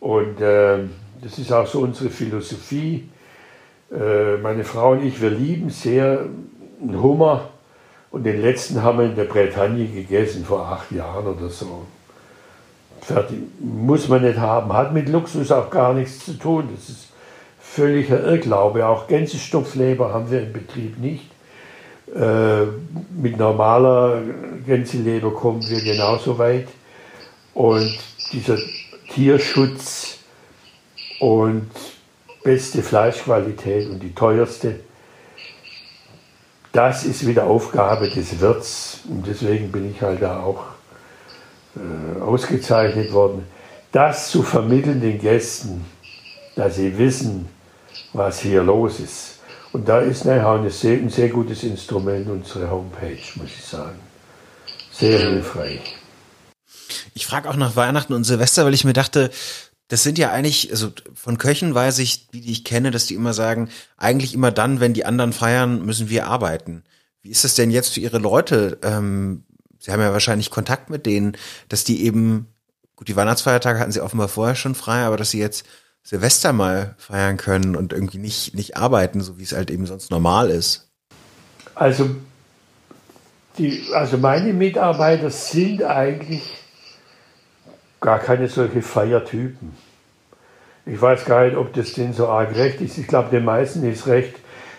Und 0.01 0.41
äh, 0.41 0.79
das 1.23 1.39
ist 1.39 1.53
auch 1.53 1.67
so 1.67 1.81
unsere 1.83 2.11
Philosophie. 2.11 3.09
Äh, 3.93 4.39
meine 4.39 4.65
Frau 4.65 4.93
und 4.93 5.05
ich, 5.05 5.23
wir 5.23 5.31
lieben 5.31 5.71
sehr 5.71 6.25
einen 6.83 7.01
Hummer. 7.01 7.51
Und 8.11 8.25
den 8.25 8.41
letzten 8.41 8.83
haben 8.83 8.99
wir 8.99 9.07
in 9.07 9.15
der 9.15 9.25
Bretagne 9.25 9.87
gegessen 9.87 10.45
vor 10.45 10.67
acht 10.67 10.91
Jahren 10.91 11.27
oder 11.29 11.49
so. 11.49 11.85
Fertig. 13.01 13.39
Muss 13.61 14.09
man 14.09 14.23
nicht 14.23 14.39
haben. 14.39 14.73
Hat 14.73 14.93
mit 14.93 15.09
Luxus 15.09 15.53
auch 15.53 15.71
gar 15.71 15.95
nichts 15.95 16.25
zu 16.25 16.33
tun. 16.33 16.69
Das 16.75 16.89
ist 16.89 17.04
völliger 17.75 18.23
Irrglaube. 18.23 18.87
Auch 18.87 19.09
Gänsestopfleber 19.09 20.13
haben 20.13 20.31
wir 20.31 20.43
im 20.43 20.53
Betrieb 20.53 20.99
nicht. 20.99 21.31
Äh, 22.15 22.67
mit 23.21 23.37
normaler 23.37 24.23
Gänseleber 24.65 25.33
kommen 25.33 25.69
wir 25.69 25.81
genauso 25.83 26.39
weit. 26.39 26.69
Und 27.53 27.99
dieser 28.33 28.59
Tierschutz 29.13 30.19
und 31.19 31.71
beste 32.45 32.83
Fleischqualität 32.83 33.89
und 33.91 34.01
die 34.01 34.15
teuerste, 34.15 34.81
das 36.73 37.05
ist 37.05 37.27
wieder 37.27 37.45
Aufgabe 37.45 38.09
des 38.09 38.41
Wirts. 38.41 39.01
Und 39.09 39.27
deswegen 39.27 39.73
bin 39.73 39.91
ich 39.91 40.01
halt 40.01 40.23
da 40.23 40.43
auch 40.43 40.65
äh, 41.77 42.21
ausgezeichnet 42.21 43.13
worden, 43.13 43.47
das 43.91 44.29
zu 44.31 44.43
vermitteln 44.43 45.01
den 45.01 45.19
Gästen, 45.19 45.85
dass 46.55 46.77
sie 46.77 46.97
wissen, 46.99 47.49
was 48.15 48.41
hier 48.41 48.63
los 48.63 49.01
ist. 49.01 49.41
Und 49.73 49.89
da 49.89 50.01
ist 50.01 50.25
nachher 50.25 50.53
ein 50.53 50.71
sehr, 50.71 50.99
ein 50.99 51.11
sehr 51.11 51.29
gutes 51.29 51.63
Instrument, 51.65 52.29
unsere 52.29 52.71
Homepage, 52.71 53.19
muss 53.35 53.51
ich 53.59 53.65
sagen. 53.65 53.99
Sehr 54.93 55.19
hilfreich. 55.19 55.97
Ich 57.13 57.27
frage 57.27 57.51
auch 57.51 57.57
nach 57.57 57.77
Weihnachten 57.77 58.15
und 58.15 58.25
Silvester, 58.25 58.65
weil 58.65 58.75
ich 58.75 58.85
mir 58.85 58.93
dachte, 58.93 59.31
das 59.89 60.03
sind 60.03 60.17
ja 60.17 60.31
eigentlich, 60.31 60.71
also 60.71 60.93
von 61.15 61.39
Köchen 61.39 61.75
weiß 61.75 61.99
ich, 61.99 62.29
die, 62.29 62.41
die 62.41 62.53
ich 62.53 62.65
kenne, 62.65 62.91
dass 62.91 63.07
die 63.07 63.15
immer 63.15 63.35
sagen, 63.35 63.69
eigentlich 63.97 64.33
immer 64.33 64.53
dann, 64.53 64.81
wenn 64.81 64.95
die 64.95 65.05
anderen 65.05 65.33
feiern, 65.33 65.85
müssen 65.85 66.09
wir 66.09 66.27
arbeiten. 66.27 66.85
Wie 67.23 67.31
ist 67.31 67.45
das 67.45 67.55
denn 67.55 67.71
jetzt 67.71 67.95
für 67.95 68.01
Ihre 68.01 68.19
Leute? 68.19 68.79
Ähm, 68.83 69.45
Sie 69.85 69.93
haben 69.93 70.01
ja 70.01 70.13
wahrscheinlich 70.13 70.51
Kontakt 70.51 70.89
mit 70.89 71.05
denen, 71.05 71.37
dass 71.69 71.85
die 71.85 72.07
eben, 72.07 72.47
gut, 72.97 73.09
die 73.09 73.17
Weihnachtsfeiertage 73.17 73.79
hatten 73.79 73.93
sie 73.93 74.01
offenbar 74.01 74.29
vorher 74.29 74.55
schon 74.55 74.75
frei, 74.75 75.03
aber 75.03 75.19
dass 75.19 75.31
sie 75.31 75.41
jetzt 75.41 75.67
Silvester 76.05 76.53
mal 76.53 76.95
feiern 76.99 77.39
können 77.39 77.75
und 77.75 77.95
irgendwie 77.95 78.19
nicht, 78.19 78.55
nicht 78.55 78.77
arbeiten, 78.77 79.23
so 79.23 79.39
wie 79.39 79.43
es 79.43 79.53
halt 79.53 79.71
eben 79.71 79.87
sonst 79.87 80.11
normal 80.11 80.51
ist. 80.51 80.91
Also, 81.75 82.11
die, 83.57 83.87
also 83.95 84.19
meine 84.19 84.53
Mitarbeiter 84.53 85.31
sind 85.31 85.83
eigentlich 85.83 86.43
gar 88.03 88.19
keine 88.19 88.49
solche 88.49 88.83
Feiertypen. 88.83 89.73
Ich 90.85 91.01
weiß 91.01 91.25
gar 91.25 91.47
nicht, 91.47 91.57
ob 91.57 91.73
das 91.73 91.95
denen 91.95 92.13
so 92.13 92.29
arg 92.29 92.55
recht 92.55 92.83
ist. 92.83 92.99
Ich 92.99 93.07
glaube, 93.07 93.31
den 93.31 93.47
meisten 93.47 93.91
ist 93.91 94.07
recht, 94.07 94.35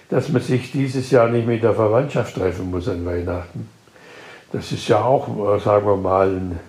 dass 0.09 0.29
man 0.29 0.43
sich 0.43 0.71
dieses 0.71 1.09
Jahr 1.09 1.27
nicht 1.29 1.47
mit 1.47 1.63
der 1.63 1.73
Verwandtschaft 1.73 2.35
treffen 2.35 2.69
muss 2.69 2.87
an 2.87 3.03
Weihnachten. 3.03 3.67
Das 4.51 4.71
ist 4.71 4.87
ja 4.87 5.01
auch, 5.01 5.59
sagen 5.59 5.87
wir 5.87 5.97
mal, 5.97 6.29
ein, 6.29 6.59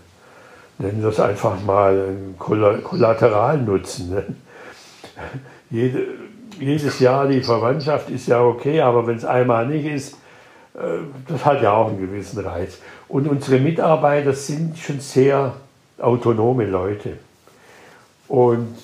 nennen 0.79 1.03
wir 1.03 1.11
es 1.11 1.21
einfach 1.21 1.61
mal, 1.61 2.09
ein 2.09 2.37
Kollateralnutzen. 2.39 4.11
Ne? 4.11 4.25
Jede, 5.71 6.07
jedes 6.59 7.01
Jahr 7.01 7.29
die 7.29 7.43
Verwandtschaft 7.43 8.11
ist 8.11 8.29
ja 8.29 8.43
okay, 8.43 8.81
aber 8.81 9.07
wenn 9.07 9.17
es 9.17 9.25
einmal 9.25 9.67
nicht 9.67 9.87
ist, 9.87 10.14
äh, 10.75 10.99
das 11.29 11.45
hat 11.45 11.62
ja 11.62 11.73
auch 11.73 11.89
einen 11.89 12.01
gewissen 12.01 12.39
Reiz. 12.41 12.79
Und 13.09 13.29
unsere 13.29 13.59
Mitarbeiter 13.61 14.33
sind 14.33 14.79
schon 14.79 15.01
sehr 15.01 15.55
autonome 15.99 16.67
Leute 16.67 17.19
und 18.29 18.77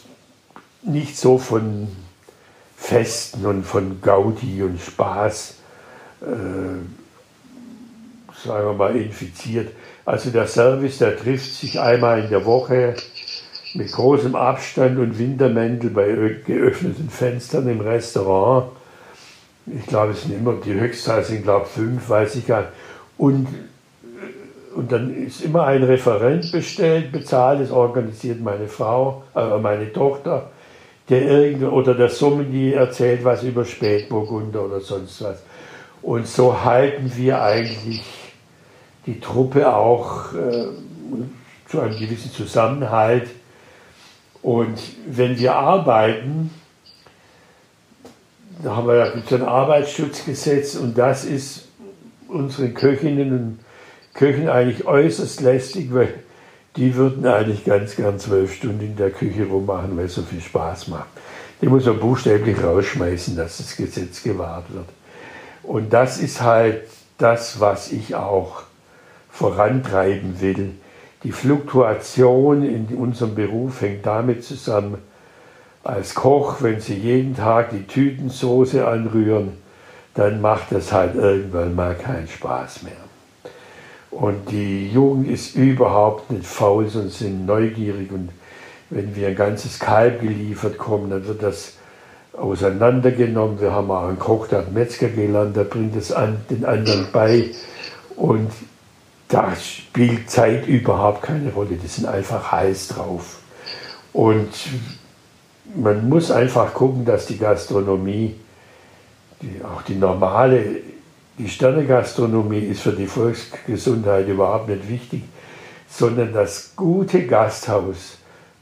nicht 0.83 1.17
so 1.17 1.39
von 1.39 1.89
Festen 2.77 3.47
und 3.47 3.65
von 3.65 4.01
Gaudi 4.01 4.63
und 4.63 4.81
Spaß, 4.81 5.55
äh, 6.23 6.25
sagen 8.45 8.67
wir 8.67 8.73
mal, 8.73 8.97
infiziert. 8.97 9.73
Also 10.05 10.31
der 10.31 10.49
Service, 10.49 10.99
der 10.99 11.17
trifft 11.17 11.53
sich 11.53 11.79
einmal 11.79 12.25
in 12.25 12.31
der 12.31 12.45
Woche 12.45 12.97
mit 13.75 13.93
großem 13.93 14.35
Abstand 14.35 14.99
und 14.99 15.19
Wintermäntel 15.19 15.91
bei 15.91 16.37
geöffneten 16.45 17.09
Fenstern 17.09 17.69
im 17.69 17.81
Restaurant. 17.81 18.67
Ich 19.67 19.87
glaube, 19.87 20.13
es 20.13 20.23
sind 20.23 20.35
immer, 20.35 20.55
die 20.55 20.75
Höchstzahl 20.75 21.23
sind, 21.25 21.45
glaube 21.45 21.67
ich, 21.67 21.73
fünf, 21.73 22.09
weiß 22.09 22.35
ich 22.37 22.47
gar 22.47 22.63
nicht. 22.63 22.73
Und, 23.17 23.47
und 24.75 24.91
dann 24.91 25.15
ist 25.15 25.43
immer 25.43 25.65
ein 25.67 25.83
Referent 25.83 26.51
bestellt, 26.51 27.13
bezahlt, 27.13 27.61
das 27.61 27.71
organisiert 27.71 28.41
meine 28.41 28.69
Frau, 28.69 29.23
äh, 29.35 29.59
meine 29.59 29.93
Tochter 29.93 30.51
der 31.09 31.23
irgend 31.23 31.71
oder 31.71 31.95
der 31.95 32.09
Sommelier 32.09 32.77
erzählt 32.77 33.25
was 33.25 33.43
über 33.43 33.65
Spätburgunder 33.65 34.65
oder 34.65 34.81
sonst 34.81 35.23
was. 35.23 35.43
Und 36.01 36.27
so 36.27 36.65
halten 36.65 37.13
wir 37.17 37.43
eigentlich 37.43 38.03
die 39.07 39.21
Truppe 39.21 39.75
auch 39.75 40.33
äh, 40.33 40.69
zu 41.69 41.81
einem 41.81 41.99
gewissen 41.99 42.31
Zusammenhalt. 42.33 43.29
Und 44.43 44.79
wenn 45.07 45.39
wir 45.39 45.55
arbeiten, 45.55 46.51
da 48.63 48.77
haben 48.77 48.89
wir 48.89 48.97
ja 48.97 49.13
ein 49.13 49.43
Arbeitsschutzgesetz 49.43 50.75
und 50.75 50.99
das 50.99 51.25
ist 51.25 51.69
unseren 52.29 52.75
Köchinnen 52.75 53.33
und 53.33 53.59
Köchen 54.15 54.49
eigentlich 54.49 54.87
äußerst 54.87 55.41
lästig, 55.41 55.95
weil 55.95 56.15
die 56.77 56.95
würden 56.95 57.27
eigentlich 57.27 57.65
ganz 57.65 57.97
gern 57.97 58.19
zwölf 58.19 58.55
Stunden 58.55 58.81
in 58.81 58.97
der 58.97 59.11
Küche 59.11 59.47
rummachen, 59.47 59.97
weil 59.97 60.07
es 60.07 60.15
so 60.15 60.23
viel 60.23 60.41
Spaß 60.41 60.89
macht. 60.89 61.09
Die 61.61 61.67
muss 61.67 61.87
man 61.87 62.01
buchstäblich 62.01 62.63
rausschmeißen, 62.63 63.37
dass 63.37 63.59
das 63.59 63.77
Gesetz 63.77 64.23
gewahrt 64.23 64.73
wird. 64.73 64.89
Und 65.63 65.93
das 65.93 66.19
ist 66.19 66.41
halt 66.41 66.83
das, 67.19 67.61
was 67.61 67.93
ich 67.93 68.15
auch 68.15 68.65
vorantreiben 69.31 70.41
will. 70.41 70.73
Die 71.25 71.33
Fluktuation 71.33 72.65
in 72.65 72.97
unserem 72.97 73.35
Beruf 73.35 73.81
hängt 73.81 74.07
damit 74.07 74.45
zusammen, 74.45 74.99
als 75.85 76.15
Koch, 76.15 76.57
wenn 76.61 76.81
Sie 76.81 76.95
jeden 76.95 77.37
Tag 77.37 77.71
die 77.71 77.87
Tütensoße 77.87 78.87
anrühren, 78.87 79.53
dann 80.15 80.41
macht 80.41 80.73
das 80.73 80.93
halt 80.93 81.15
irgendwann 81.15 81.75
mal 81.75 81.95
keinen 81.95 82.29
Spaß 82.29 82.83
mehr. 82.83 82.93
Und 84.11 84.51
die 84.51 84.91
Jugend 84.91 85.29
ist 85.29 85.57
überhaupt 85.57 86.31
nicht 86.31 86.47
faul, 86.47 86.89
sondern 86.89 87.11
sind 87.11 87.47
neugierig. 87.47 88.13
Und 88.13 88.29
wenn 88.91 89.17
wir 89.17 89.29
ein 89.29 89.37
ganzes 89.37 89.79
Kalb 89.79 90.21
geliefert 90.21 90.77
kommen, 90.77 91.11
dann 91.11 91.27
wird 91.27 91.43
das 91.43 91.75
auseinandergenommen. 92.35 93.61
Wir 93.61 93.73
haben 93.73 93.91
auch 93.91 94.09
einen 94.09 94.19
Koch, 94.19 94.49
der 94.49 94.59
hat 94.59 94.73
Metzger 94.73 95.09
gelernt, 95.09 95.57
der 95.57 95.65
bringt 95.65 95.97
es 95.97 96.13
an, 96.13 96.37
den 96.51 96.65
anderen 96.65 97.07
bei. 97.13 97.51
Und 98.17 98.51
da 99.33 99.57
spielt 99.57 100.31
Zeit 100.31 100.67
überhaupt 100.67 101.23
keine 101.23 101.53
Rolle. 101.53 101.77
Die 101.77 101.87
sind 101.87 102.07
einfach 102.07 102.53
heiß 102.53 102.89
drauf. 102.89 103.39
Und 104.13 104.51
man 105.75 106.09
muss 106.09 106.31
einfach 106.31 106.75
gucken, 106.75 107.05
dass 107.05 107.27
die 107.27 107.39
Gastronomie, 107.39 108.37
die, 109.41 109.65
auch 109.65 109.83
die 109.83 109.95
normale 109.95 110.83
die 111.39 111.49
Sternegastronomie 111.49 112.59
ist 112.59 112.83
für 112.83 112.93
die 112.93 113.07
Volksgesundheit 113.07 114.29
überhaupt 114.29 114.69
nicht 114.69 114.89
wichtig, 114.89 115.23
sondern 115.89 116.33
das 116.33 116.75
gute 116.77 117.27
Gasthaus 117.27 118.19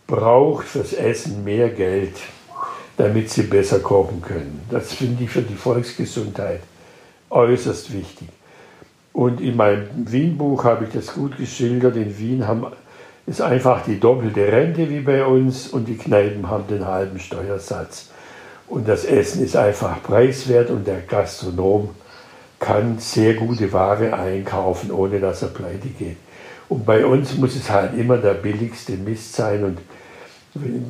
braucht 0.06 0.66
fürs 0.66 0.92
Essen 0.92 1.42
mehr 1.42 1.70
Geld, 1.70 2.14
damit 2.96 3.30
sie 3.30 3.42
besser 3.42 3.80
kochen 3.80 4.22
können. 4.22 4.62
Das 4.70 4.92
finde 4.92 5.24
ich 5.24 5.30
für 5.30 5.42
die 5.42 5.56
Volksgesundheit 5.56 6.60
äußerst 7.28 7.92
wichtig. 7.92 8.28
Und 9.12 9.40
in 9.40 9.56
meinem 9.56 9.88
Wien-Buch 10.10 10.64
habe 10.64 10.84
ich 10.84 10.92
das 10.92 11.14
gut 11.14 11.36
geschildert. 11.36 11.96
In 11.96 12.16
Wien 12.18 12.46
haben, 12.46 12.66
ist 13.26 13.40
einfach 13.40 13.84
die 13.84 13.98
doppelte 13.98 14.50
Rente 14.50 14.88
wie 14.88 15.00
bei 15.00 15.24
uns 15.24 15.68
und 15.68 15.86
die 15.88 15.96
Kneipen 15.96 16.48
haben 16.48 16.66
den 16.68 16.86
halben 16.86 17.18
Steuersatz. 17.18 18.10
Und 18.68 18.88
das 18.88 19.04
Essen 19.04 19.44
ist 19.44 19.56
einfach 19.56 20.02
preiswert 20.02 20.70
und 20.70 20.86
der 20.86 21.00
Gastronom 21.00 21.90
kann 22.60 22.98
sehr 22.98 23.34
gute 23.34 23.72
Ware 23.72 24.12
einkaufen, 24.12 24.92
ohne 24.92 25.18
dass 25.18 25.42
er 25.42 25.48
pleite 25.48 25.88
geht. 25.88 26.18
Und 26.68 26.86
bei 26.86 27.04
uns 27.04 27.36
muss 27.36 27.56
es 27.56 27.68
halt 27.68 27.98
immer 27.98 28.18
der 28.18 28.34
billigste 28.34 28.92
Mist 28.92 29.34
sein. 29.34 29.64
Und 29.64 29.78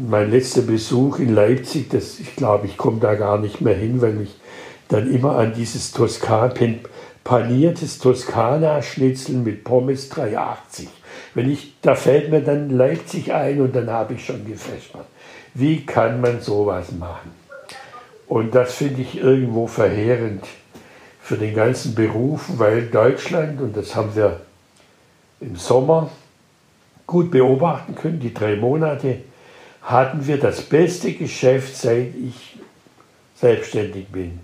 mein 0.09 0.31
letzter 0.31 0.62
Besuch 0.62 1.18
in 1.21 1.35
Leipzig, 1.35 1.89
das, 1.89 2.21
ich 2.21 2.37
glaube, 2.37 2.66
ich 2.66 2.77
komme 2.77 3.01
da 3.01 3.14
gar 3.14 3.39
nicht 3.39 3.62
mehr 3.62 3.77
hin, 3.77 4.03
weil 4.03 4.12
mich 4.12 4.37
dann 4.89 5.11
immer 5.11 5.37
an 5.37 5.55
dieses 5.55 5.93
Toskan, 5.93 6.53
paniertes 7.25 7.99
Toskana-Schnitzel 7.99 9.37
mit 9.37 9.64
Pommes 9.64 10.11
3,80. 10.11 10.89
Wenn 11.35 11.51
ich, 11.51 11.75
da 11.83 11.95
fällt 11.95 12.31
mir 12.31 12.41
dann 12.41 12.71
Leipzig 12.71 13.33
ein 13.33 13.61
und 13.61 13.75
dann 13.75 13.91
habe 13.91 14.14
ich 14.14 14.25
schon 14.25 14.45
gefäschert. 14.45 15.07
Wie 15.55 15.85
kann 15.85 16.21
man 16.21 16.41
sowas 16.41 16.93
machen? 16.93 17.33
Und 18.27 18.55
das 18.55 18.75
finde 18.75 19.03
ich 19.03 19.18
irgendwo 19.18 19.66
verheerend 19.66 20.45
für 21.21 21.37
den 21.37 21.55
ganzen 21.55 21.95
Beruf, 21.95 22.45
weil 22.57 22.87
Deutschland, 22.87 23.61
und 23.61 23.77
das 23.77 23.95
haben 23.95 24.14
wir 24.14 24.41
im 25.41 25.57
Sommer 25.57 26.11
gut 27.07 27.31
beobachten 27.31 27.95
können, 27.95 28.21
die 28.21 28.33
drei 28.33 28.57
Monate, 28.57 29.18
hatten 29.83 30.27
wir 30.27 30.39
das 30.39 30.62
beste 30.62 31.12
Geschäft, 31.12 31.77
seit 31.77 32.14
ich 32.14 32.59
selbstständig 33.35 34.09
bin. 34.09 34.41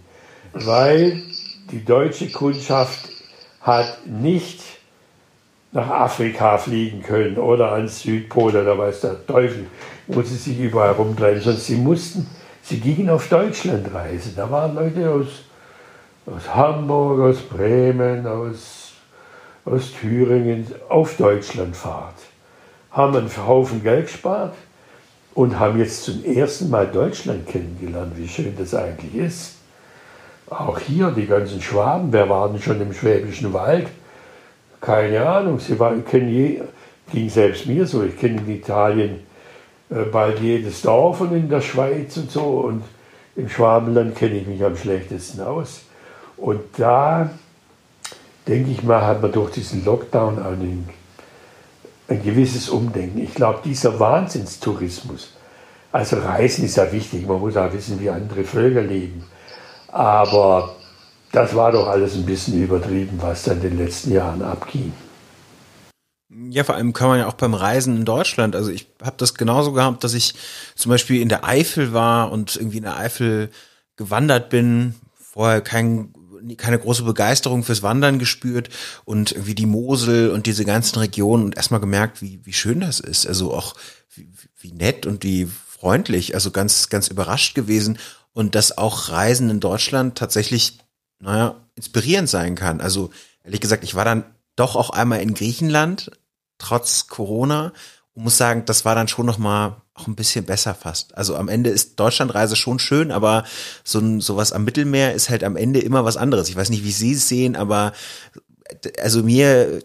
Weil 0.53 1.23
die 1.71 1.85
deutsche 1.85 2.31
Kundschaft 2.31 3.09
hat 3.61 4.07
nicht 4.07 4.61
nach 5.73 5.89
Afrika 5.89 6.59
fliegen 6.59 7.03
können 7.03 7.37
oder 7.37 7.73
ans 7.73 8.03
Südpol 8.03 8.57
oder 8.57 8.79
weiß 8.79 9.01
der 9.01 9.27
Teufel, 9.27 9.67
wo 10.07 10.23
sie 10.23 10.37
sich 10.37 10.59
überall 10.59 10.93
rumtreiben, 10.93 11.41
sondern 11.41 11.61
sie 11.61 11.77
mussten, 11.77 12.27
sie 12.63 12.79
gingen 12.79 13.11
auf 13.11 13.29
Deutschlandreise. 13.29 14.31
Da 14.35 14.51
waren 14.51 14.75
Leute 14.75 15.11
aus 15.11 15.47
aus 16.27 16.55
Hamburg, 16.55 17.21
aus 17.21 17.43
Bremen, 17.43 18.27
aus, 18.27 18.93
aus 19.65 19.93
Thüringen 19.93 20.67
auf 20.89 21.17
Deutschlandfahrt, 21.17 22.17
haben 22.91 23.17
einen 23.17 23.47
Haufen 23.47 23.83
Geld 23.83 24.07
gespart 24.07 24.55
und 25.35 25.59
haben 25.59 25.79
jetzt 25.79 26.05
zum 26.05 26.25
ersten 26.25 26.69
Mal 26.71 26.89
Deutschland 26.89 27.47
kennengelernt, 27.47 28.13
wie 28.17 28.29
schön 28.29 28.55
das 28.59 28.75
eigentlich 28.75 29.15
ist. 29.15 29.56
Auch 30.49 30.79
hier 30.79 31.11
die 31.11 31.27
ganzen 31.27 31.61
Schwaben, 31.61 32.13
wer 32.13 32.29
war 32.29 32.49
denn 32.49 32.63
schon 32.63 32.81
im 32.81 32.93
Schwäbischen 32.93 33.53
Wald? 33.53 33.89
Keine 34.81 35.29
Ahnung, 35.29 35.59
sie 35.59 35.79
waren, 35.79 36.05
kennen 36.05 36.29
je, 36.29 36.63
ging 37.13 37.29
selbst 37.29 37.67
mir 37.67 37.87
so, 37.87 38.05
ich 38.05 38.17
kenne 38.19 38.39
in 38.39 38.51
Italien 38.51 39.21
äh, 39.91 40.03
bald 40.05 40.39
jedes 40.41 40.83
Dorf 40.83 41.21
und 41.21 41.33
in 41.33 41.49
der 41.49 41.61
Schweiz 41.61 42.17
und 42.17 42.31
so 42.31 42.43
und 42.43 42.85
im 43.35 43.49
Schwabenland 43.49 44.15
kenne 44.15 44.37
ich 44.37 44.47
mich 44.47 44.65
am 44.65 44.77
schlechtesten 44.77 45.43
aus. 45.43 45.83
Und 46.37 46.61
da, 46.77 47.31
denke 48.47 48.71
ich 48.71 48.83
mal, 48.83 49.03
hat 49.03 49.23
man 49.23 49.33
durch 49.33 49.53
diesen 49.53 49.85
Lockdown 49.85 50.39
ein, 50.39 50.89
ein 52.09 52.23
gewisses 52.23 52.69
Umdenken. 52.69 53.19
Ich 53.19 53.35
glaube, 53.35 53.61
dieser 53.65 53.99
Wahnsinnstourismus, 53.99 55.35
also 55.93 56.17
Reisen 56.19 56.65
ist 56.65 56.77
ja 56.77 56.91
wichtig, 56.93 57.27
man 57.27 57.41
muss 57.41 57.57
auch 57.57 57.73
wissen, 57.73 58.01
wie 58.01 58.11
andere 58.11 58.45
Völker 58.45 58.83
leben. 58.83 59.25
Aber 59.89 60.77
das 61.33 61.55
war 61.55 61.73
doch 61.73 61.87
alles 61.87 62.15
ein 62.15 62.27
bisschen 62.27 62.63
übertrieben, 62.63 63.19
was 63.21 63.45
da 63.45 63.53
in 63.53 63.61
den 63.61 63.79
letzten 63.79 64.13
Jahren 64.13 64.43
abging. 64.43 64.93
Ja, 66.29 66.65
vor 66.65 66.75
allem 66.75 66.93
kann 66.93 67.09
man 67.09 67.19
ja 67.21 67.29
auch 67.29 67.35
beim 67.35 67.55
Reisen 67.55 67.97
in 67.97 68.05
Deutschland, 68.05 68.57
also 68.57 68.71
ich 68.71 68.89
habe 69.03 69.17
das 69.17 69.35
genauso 69.35 69.73
gehabt, 69.73 70.03
dass 70.03 70.13
ich 70.13 70.35
zum 70.75 70.91
Beispiel 70.91 71.23
in 71.23 71.29
der 71.29 71.45
Eifel 71.45 71.93
war 71.93 72.33
und 72.33 72.57
irgendwie 72.57 72.79
in 72.79 72.83
der 72.83 72.97
Eifel 72.97 73.51
gewandert 73.97 74.51
bin, 74.51 74.95
vorher 75.19 75.61
kein 75.61 76.13
keine 76.57 76.79
große 76.79 77.03
Begeisterung 77.03 77.65
fürs 77.65 77.83
Wandern 77.83 78.19
gespürt 78.19 78.69
und 79.05 79.33
irgendwie 79.33 79.55
die 79.55 79.67
Mosel 79.67 80.31
und 80.31 80.47
diese 80.47 80.65
ganzen 80.65 80.99
Regionen 80.99 81.45
und 81.45 81.57
erstmal 81.57 81.81
gemerkt, 81.81 82.23
wie, 82.23 82.41
wie 82.45 82.53
schön 82.53 82.81
das 82.81 83.01
ist. 83.01 83.27
Also 83.27 83.53
auch 83.53 83.75
wie, 84.15 84.29
wie 84.61 84.73
nett 84.73 85.07
und 85.07 85.25
wie 85.25 85.47
freundlich, 85.47 86.35
also 86.35 86.51
ganz, 86.51 86.89
ganz 86.89 87.09
überrascht 87.09 87.55
gewesen 87.55 87.99
und 88.37 88.55
dass 88.55 88.77
auch 88.77 89.09
Reisen 89.09 89.49
in 89.49 89.61
Deutschland 89.61 90.19
tatsächlich, 90.19 90.77
naja, 91.21 91.55
inspirierend 91.75 92.29
sein 92.29 92.55
kann. 92.55 92.83
Also 92.83 93.09
ehrlich 93.43 93.63
gesagt, 93.63 93.83
ich 93.83 93.95
war 93.95 94.05
dann 94.05 94.25
doch 94.57 94.77
auch 94.77 94.91
einmal 94.91 95.23
in 95.23 95.33
Griechenland, 95.33 96.11
trotz 96.59 97.07
Corona, 97.07 97.73
und 98.13 98.25
muss 98.25 98.37
sagen, 98.37 98.67
das 98.67 98.85
war 98.85 98.95
dann 98.95 99.09
schon 99.09 99.25
noch 99.25 99.39
mal 99.39 99.81
auch 99.95 100.07
ein 100.07 100.17
bisschen 100.17 100.45
besser 100.45 100.75
fast. 100.75 101.17
Also 101.17 101.35
am 101.35 101.49
Ende 101.49 101.71
ist 101.71 101.99
Deutschlandreise 101.99 102.57
schon 102.57 102.79
schön, 102.79 103.11
aber 103.11 103.45
so 103.85 104.01
ein 104.01 104.21
sowas 104.21 104.53
am 104.53 104.65
Mittelmeer 104.65 105.15
ist 105.15 105.31
halt 105.31 105.43
am 105.43 105.57
Ende 105.57 105.81
immer 105.81 106.05
was 106.05 106.19
anderes. 106.19 106.51
Ich 106.51 106.57
weiß 106.57 106.69
nicht, 106.69 106.85
wie 106.85 106.93
Sie 106.93 107.13
es 107.13 107.29
sehen, 107.29 107.57
aber 107.57 107.95
also 109.01 109.23
mir 109.23 109.81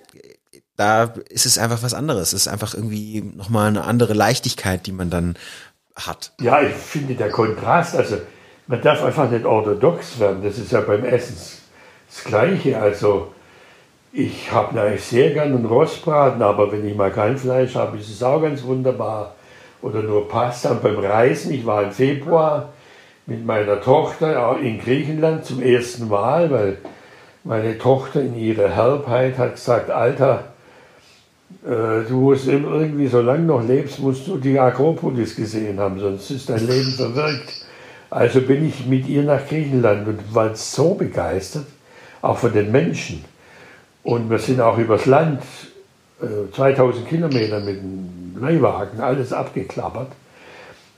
da 0.75 1.05
ist 1.29 1.45
es 1.45 1.57
einfach 1.57 1.83
was 1.83 1.93
anderes. 1.93 2.33
Es 2.33 2.41
ist 2.41 2.47
einfach 2.49 2.73
irgendwie 2.73 3.21
noch 3.21 3.47
mal 3.47 3.69
eine 3.69 3.85
andere 3.85 4.13
Leichtigkeit, 4.13 4.87
die 4.87 4.91
man 4.91 5.09
dann 5.09 5.37
hat. 5.95 6.33
Ja, 6.41 6.61
ich 6.61 6.75
finde 6.75 7.15
der 7.15 7.29
Kontrast, 7.29 7.95
also 7.95 8.17
man 8.71 8.81
darf 8.81 9.03
einfach 9.03 9.29
nicht 9.29 9.43
orthodox 9.43 10.17
werden. 10.17 10.41
Das 10.43 10.57
ist 10.57 10.71
ja 10.71 10.79
beim 10.79 11.03
Essen 11.03 11.35
das 12.07 12.23
Gleiche. 12.23 12.79
Also 12.79 13.27
ich 14.13 14.49
habe 14.49 14.79
eigentlich 14.81 15.03
sehr 15.03 15.31
gern 15.31 15.53
einen 15.53 15.65
Rostbraten, 15.65 16.41
aber 16.41 16.71
wenn 16.71 16.87
ich 16.87 16.95
mal 16.95 17.11
kein 17.11 17.37
Fleisch 17.37 17.75
habe, 17.75 17.97
ist 17.97 18.09
es 18.09 18.23
auch 18.23 18.41
ganz 18.41 18.63
wunderbar. 18.63 19.35
Oder 19.81 20.01
nur 20.01 20.29
Pasta. 20.29 20.71
Und 20.71 20.83
beim 20.83 20.99
Reisen, 20.99 21.53
ich 21.53 21.65
war 21.65 21.83
im 21.83 21.91
Februar 21.91 22.69
mit 23.25 23.45
meiner 23.45 23.81
Tochter 23.81 24.57
in 24.59 24.79
Griechenland 24.79 25.43
zum 25.43 25.61
ersten 25.61 26.07
Mal, 26.07 26.49
weil 26.49 26.77
meine 27.43 27.77
Tochter 27.77 28.21
in 28.21 28.37
ihrer 28.37 28.69
Herbheit 28.69 29.37
hat 29.37 29.55
gesagt, 29.55 29.89
Alter, 29.89 30.45
äh, 31.65 32.07
du 32.07 32.21
musst 32.21 32.47
irgendwie, 32.47 33.07
solange 33.07 33.43
noch 33.43 33.67
lebst, 33.67 33.99
musst 33.99 34.27
du 34.27 34.37
die 34.37 34.57
Akropolis 34.57 35.35
gesehen 35.35 35.77
haben, 35.77 35.99
sonst 35.99 36.31
ist 36.31 36.49
dein 36.49 36.65
Leben 36.65 36.93
verwirkt. 36.93 37.65
Also 38.11 38.41
bin 38.41 38.67
ich 38.67 38.85
mit 38.85 39.07
ihr 39.07 39.23
nach 39.23 39.47
Griechenland 39.47 40.05
und 40.05 40.35
war 40.35 40.53
so 40.53 40.95
begeistert, 40.95 41.65
auch 42.21 42.37
von 42.37 42.51
den 42.51 42.69
Menschen. 42.69 43.23
Und 44.03 44.29
wir 44.29 44.37
sind 44.37 44.59
auch 44.59 44.77
übers 44.77 45.05
Land, 45.05 45.41
2000 46.53 47.05
äh, 47.05 47.09
Kilometer 47.09 47.61
mit 47.61 47.77
dem 47.77 48.35
Leihwagen, 48.39 48.99
alles 48.99 49.31
abgeklappert. 49.31 50.11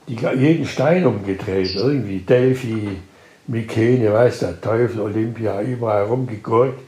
Die, 0.08 0.16
jeden 0.16 0.66
Stein 0.66 1.06
umgedreht, 1.06 1.76
irgendwie 1.76 2.18
Delphi, 2.18 2.96
Mykene, 3.46 4.12
weiß 4.12 4.40
der 4.40 4.60
Teufel, 4.60 5.00
Olympia, 5.00 5.62
überall 5.62 6.04
rumgegurkt. 6.04 6.80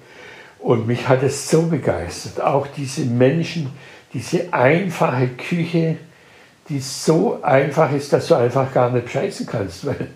Und 0.59 0.89
mich 0.89 1.07
hat 1.09 1.23
es 1.23 1.49
so 1.49 1.63
begeistert. 1.63 2.43
Auch 2.45 2.67
diese 2.67 3.05
Menschen, 3.05 3.71
diese 4.13 4.53
einfache 4.53 5.29
Küche, 5.29 5.99
die 6.69 6.81
so 6.81 7.39
einfach 7.43 7.93
ist, 7.93 8.13
dass 8.13 8.29
du 8.29 8.35
einfach 8.35 8.73
gar 8.73 8.91
nicht 8.91 9.11
scheißen 9.11 9.47
kannst, 9.47 9.87
weil 9.87 10.09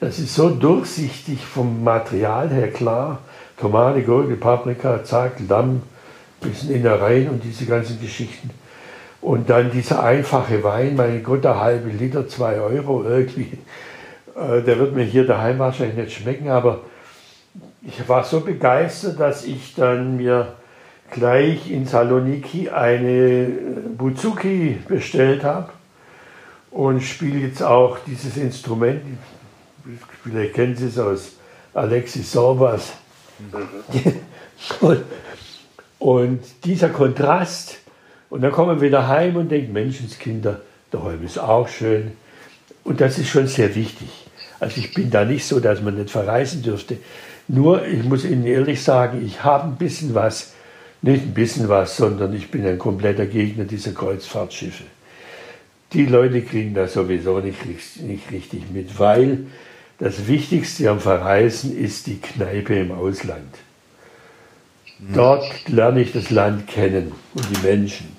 das 0.00 0.18
ist 0.18 0.34
so 0.34 0.50
durchsichtig 0.50 1.44
vom 1.44 1.82
Material 1.82 2.48
her 2.50 2.70
klar. 2.70 3.18
Tomate, 3.58 4.02
Gurke, 4.02 4.36
Paprika, 4.36 5.02
Zack, 5.02 5.32
Lamm, 5.48 5.82
bisschen 6.40 6.70
Innereien 6.70 7.28
und 7.28 7.42
diese 7.42 7.66
ganzen 7.66 8.00
Geschichten. 8.00 8.50
Und 9.20 9.50
dann 9.50 9.72
dieser 9.72 10.04
einfache 10.04 10.62
Wein, 10.62 10.94
mein 10.94 11.24
Gott, 11.24 11.42
der 11.42 11.60
halbe 11.60 11.90
Liter, 11.90 12.28
zwei 12.28 12.60
Euro 12.60 13.02
irgendwie. 13.02 13.58
Äh, 14.36 14.62
der 14.62 14.78
wird 14.78 14.94
mir 14.94 15.02
hier 15.02 15.26
daheim 15.26 15.58
wahrscheinlich 15.58 15.96
nicht 15.96 16.12
schmecken, 16.12 16.48
aber 16.48 16.82
ich 17.82 18.08
war 18.08 18.22
so 18.22 18.40
begeistert, 18.40 19.18
dass 19.18 19.44
ich 19.44 19.74
dann 19.74 20.18
mir 20.18 20.52
gleich 21.10 21.68
in 21.68 21.86
Saloniki 21.86 22.68
eine 22.68 23.48
Buzuki 23.96 24.78
bestellt 24.86 25.42
habe 25.42 25.70
und 26.70 27.00
spiele 27.00 27.38
jetzt 27.46 27.62
auch 27.62 27.98
dieses 28.06 28.36
Instrument. 28.36 29.02
Vielleicht 30.22 30.54
kennen 30.54 30.76
Sie 30.76 30.86
es 30.86 30.98
aus 30.98 31.32
Alexis 31.74 32.32
Sorbas. 32.32 32.92
Mhm. 33.38 34.14
und 35.98 36.40
dieser 36.64 36.88
Kontrast, 36.88 37.78
und 38.30 38.42
dann 38.42 38.52
kommen 38.52 38.80
wir 38.80 38.86
wieder 38.86 39.08
heim 39.08 39.36
und 39.36 39.50
denken, 39.50 39.72
Menschenskinder, 39.72 40.60
daheim 40.90 41.24
ist 41.24 41.38
auch 41.38 41.68
schön. 41.68 42.12
Und 42.84 43.00
das 43.00 43.18
ist 43.18 43.28
schon 43.28 43.46
sehr 43.46 43.74
wichtig. 43.74 44.08
Also 44.60 44.80
ich 44.80 44.92
bin 44.92 45.10
da 45.10 45.24
nicht 45.24 45.46
so, 45.46 45.60
dass 45.60 45.80
man 45.82 45.96
nicht 45.96 46.10
verreisen 46.10 46.62
dürfte. 46.62 46.98
Nur, 47.46 47.86
ich 47.86 48.04
muss 48.04 48.24
Ihnen 48.24 48.44
ehrlich 48.44 48.82
sagen, 48.82 49.24
ich 49.24 49.42
habe 49.44 49.64
ein 49.64 49.76
bisschen 49.76 50.14
was, 50.14 50.52
nicht 51.00 51.22
ein 51.22 51.34
bisschen 51.34 51.68
was, 51.68 51.96
sondern 51.96 52.34
ich 52.34 52.50
bin 52.50 52.66
ein 52.66 52.78
kompletter 52.78 53.26
Gegner 53.26 53.64
dieser 53.64 53.92
Kreuzfahrtschiffe. 53.92 54.84
Die 55.92 56.06
Leute 56.06 56.42
kriegen 56.42 56.74
das 56.74 56.92
sowieso 56.92 57.40
nicht, 57.40 57.64
nicht 58.02 58.30
richtig 58.30 58.70
mit, 58.70 58.98
weil 58.98 59.46
das 59.98 60.26
Wichtigste 60.26 60.90
am 60.90 61.00
Verreisen 61.00 61.76
ist 61.76 62.06
die 62.06 62.20
Kneipe 62.20 62.74
im 62.74 62.92
Ausland. 62.92 63.54
Dort 64.98 65.68
lerne 65.68 66.02
ich 66.02 66.12
das 66.12 66.30
Land 66.30 66.66
kennen 66.66 67.12
und 67.34 67.46
die 67.50 67.66
Menschen. 67.66 68.16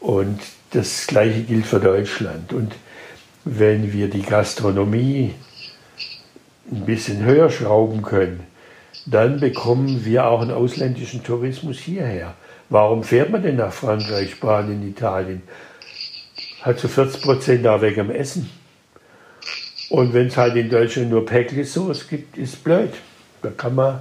Und 0.00 0.40
das 0.70 1.06
Gleiche 1.06 1.42
gilt 1.42 1.66
für 1.66 1.80
Deutschland. 1.80 2.52
Und 2.52 2.74
wenn 3.44 3.92
wir 3.92 4.08
die 4.08 4.22
Gastronomie 4.22 5.34
ein 6.70 6.84
bisschen 6.84 7.24
höher 7.24 7.50
schrauben 7.50 8.02
können, 8.02 8.40
dann 9.06 9.40
bekommen 9.40 10.04
wir 10.04 10.26
auch 10.26 10.42
einen 10.42 10.52
ausländischen 10.52 11.24
Tourismus 11.24 11.78
hierher. 11.78 12.34
Warum 12.68 13.02
fährt 13.02 13.30
man 13.30 13.42
denn 13.42 13.56
nach 13.56 13.72
Frankreich, 13.72 14.32
Spanien, 14.32 14.86
Italien? 14.86 15.42
Hat 16.62 16.78
so 16.78 16.88
40 16.88 17.22
Prozent 17.22 17.64
da 17.64 17.80
weg 17.80 17.98
am 17.98 18.10
Essen. 18.10 18.48
Und 19.90 20.14
wenn 20.14 20.28
es 20.28 20.36
halt 20.36 20.56
in 20.56 20.70
Deutschland 20.70 21.10
nur 21.10 21.26
Päckle-Sauce 21.26 22.08
gibt, 22.08 22.38
ist 22.38 22.64
blöd. 22.64 22.92
Da 23.42 23.50
kann 23.50 23.74
man, 23.74 24.00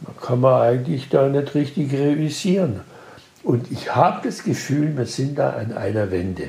da 0.00 0.12
kann 0.20 0.40
man 0.40 0.60
eigentlich 0.60 1.08
da 1.08 1.28
nicht 1.28 1.54
richtig 1.54 1.92
revisieren. 1.92 2.80
Und 3.44 3.70
ich 3.70 3.94
habe 3.94 4.26
das 4.26 4.42
Gefühl, 4.42 4.96
wir 4.96 5.06
sind 5.06 5.38
da 5.38 5.50
an 5.50 5.72
einer 5.72 6.10
Wende. 6.10 6.48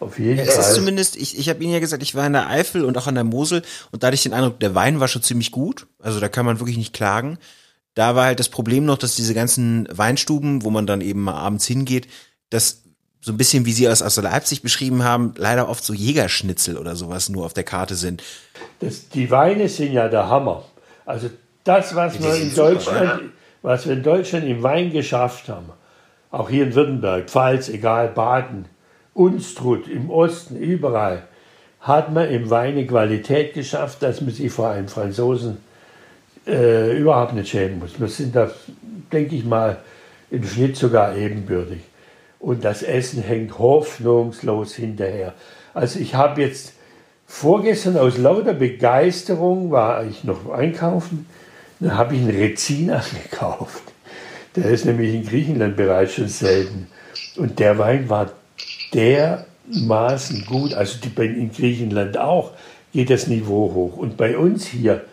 Auf 0.00 0.18
jeden 0.18 0.38
ja, 0.38 0.44
Fall. 0.44 0.60
Es 0.60 0.68
ist 0.68 0.74
zumindest, 0.76 1.16
ich, 1.16 1.38
ich 1.38 1.48
habe 1.48 1.62
Ihnen 1.62 1.72
ja 1.72 1.80
gesagt, 1.80 2.02
ich 2.02 2.14
war 2.14 2.26
in 2.26 2.32
der 2.32 2.48
Eifel 2.48 2.84
und 2.84 2.96
auch 2.96 3.06
an 3.06 3.16
der 3.16 3.24
Mosel 3.24 3.62
und 3.90 4.02
da 4.02 4.06
hatte 4.06 4.14
ich 4.14 4.22
den 4.22 4.32
Eindruck, 4.32 4.60
der 4.60 4.74
Wein 4.74 5.00
war 5.00 5.08
schon 5.08 5.22
ziemlich 5.22 5.50
gut. 5.50 5.86
Also 5.98 6.20
da 6.20 6.28
kann 6.28 6.46
man 6.46 6.60
wirklich 6.60 6.76
nicht 6.76 6.94
klagen. 6.94 7.38
Da 7.94 8.14
war 8.14 8.26
halt 8.26 8.38
das 8.38 8.48
Problem 8.48 8.84
noch, 8.84 8.96
dass 8.96 9.16
diese 9.16 9.34
ganzen 9.34 9.88
Weinstuben, 9.90 10.62
wo 10.62 10.70
man 10.70 10.86
dann 10.86 11.00
eben 11.00 11.20
mal 11.20 11.34
abends 11.34 11.66
hingeht, 11.66 12.06
das 12.48 12.84
so 13.20 13.32
ein 13.32 13.36
bisschen, 13.36 13.66
wie 13.66 13.72
Sie 13.72 13.88
aus, 13.88 14.02
aus 14.02 14.16
Leipzig 14.16 14.62
beschrieben 14.62 15.04
haben, 15.04 15.34
leider 15.36 15.68
oft 15.68 15.84
so 15.84 15.92
Jägerschnitzel 15.92 16.78
oder 16.78 16.96
sowas 16.96 17.28
nur 17.28 17.44
auf 17.44 17.54
der 17.54 17.64
Karte 17.64 17.94
sind. 17.94 18.22
Das, 18.80 19.08
die 19.08 19.30
Weine 19.30 19.68
sind 19.68 19.92
ja 19.92 20.08
der 20.08 20.28
Hammer. 20.28 20.64
Also 21.04 21.30
das, 21.64 21.94
was 21.94 22.22
wir 22.22 22.34
in 22.34 22.54
Deutschland, 22.54 23.10
super, 23.10 23.20
was 23.62 23.86
wir 23.86 23.94
in 23.94 24.02
Deutschland 24.02 24.46
im 24.46 24.62
Wein 24.62 24.92
geschafft 24.92 25.48
haben, 25.48 25.70
auch 26.30 26.48
hier 26.48 26.64
in 26.64 26.74
Württemberg, 26.74 27.28
Pfalz, 27.28 27.68
egal, 27.68 28.08
Baden, 28.08 28.66
Unstrut 29.14 29.88
im 29.88 30.10
Osten, 30.10 30.56
überall, 30.56 31.24
hat 31.80 32.12
man 32.12 32.28
im 32.28 32.50
Wein 32.50 32.74
eine 32.74 32.86
Qualität 32.86 33.54
geschafft, 33.54 34.02
dass 34.02 34.20
man 34.20 34.32
sich 34.32 34.52
vor 34.52 34.70
einem 34.70 34.88
Franzosen 34.88 35.58
äh, 36.46 36.96
überhaupt 36.96 37.34
nicht 37.34 37.48
schämen 37.48 37.78
muss. 37.78 37.98
Wir 37.98 38.08
sind 38.08 38.36
da, 38.36 38.50
denke 39.12 39.36
ich 39.36 39.44
mal, 39.44 39.78
im 40.30 40.44
Schnitt 40.44 40.76
sogar 40.76 41.16
ebenbürtig. 41.16 41.80
Und 42.40 42.64
das 42.64 42.82
Essen 42.82 43.22
hängt 43.22 43.58
hoffnungslos 43.58 44.74
hinterher. 44.74 45.34
Also 45.74 45.98
ich 45.98 46.14
habe 46.14 46.42
jetzt 46.42 46.72
vorgestern 47.26 47.96
aus 47.96 48.16
lauter 48.16 48.54
Begeisterung 48.54 49.70
war 49.70 50.04
ich 50.04 50.24
noch 50.24 50.50
einkaufen, 50.50 51.26
dann 51.80 51.96
habe 51.96 52.14
ich 52.14 52.22
einen 52.22 52.30
Rezina 52.30 53.04
gekauft. 53.30 53.82
Der 54.56 54.66
ist 54.66 54.84
nämlich 54.84 55.14
in 55.14 55.24
Griechenland 55.24 55.76
bereits 55.76 56.14
schon 56.14 56.28
selten. 56.28 56.88
Und 57.36 57.58
der 57.58 57.78
Wein 57.78 58.08
war 58.08 58.32
dermaßen 58.94 60.44
gut, 60.46 60.74
also 60.74 60.98
in 61.18 61.52
Griechenland 61.52 62.18
auch, 62.18 62.52
geht 62.92 63.10
das 63.10 63.26
Niveau 63.26 63.72
hoch. 63.74 63.96
Und 63.96 64.16
bei 64.16 64.36
uns 64.36 64.66
hier, 64.66 65.04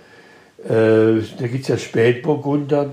äh, 0.64 1.22
da 1.38 1.48
gibt 1.48 1.64
es 1.64 1.68
ja 1.68 1.78
Spätburgunder, 1.78 2.92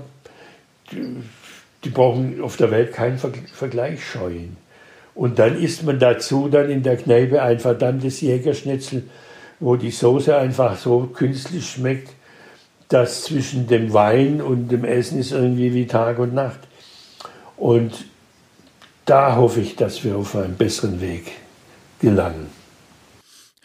die, 1.83 1.89
brauchen 1.89 2.41
auf 2.41 2.57
der 2.57 2.71
Welt 2.71 2.93
keinen 2.93 3.17
Ver 3.17 3.31
Vergleich 3.53 4.05
scheuen. 4.05 4.57
Und 5.15 5.39
dann 5.39 5.61
isst 5.61 5.83
man 5.83 5.99
dazu 5.99 6.47
dann 6.49 6.69
in 6.69 6.83
der 6.83 6.97
Kneipe 6.97 7.41
ein 7.41 7.59
verdammtes 7.59 8.21
Jägerschnitzel, 8.21 9.03
wo 9.59 9.75
die 9.75 9.91
Soße 9.91 10.35
einfach 10.35 10.77
so 10.77 11.01
künstlich 11.01 11.69
schmeckt, 11.69 12.09
dass 12.89 13.23
zwischen 13.23 13.67
dem 13.67 13.93
Wein 13.93 14.41
und 14.41 14.69
dem 14.69 14.83
Essen 14.83 15.19
ist 15.19 15.31
irgendwie 15.31 15.73
wie 15.73 15.87
Tag 15.87 16.19
und 16.19 16.33
Nacht. 16.33 16.59
Und 17.57 18.05
da 19.05 19.35
hoffe 19.35 19.61
ich, 19.61 19.75
dass 19.75 20.03
wir 20.03 20.17
auf 20.17 20.35
einen 20.35 20.55
besseren 20.55 21.01
Weg 21.01 21.31
gelangen. 21.99 22.47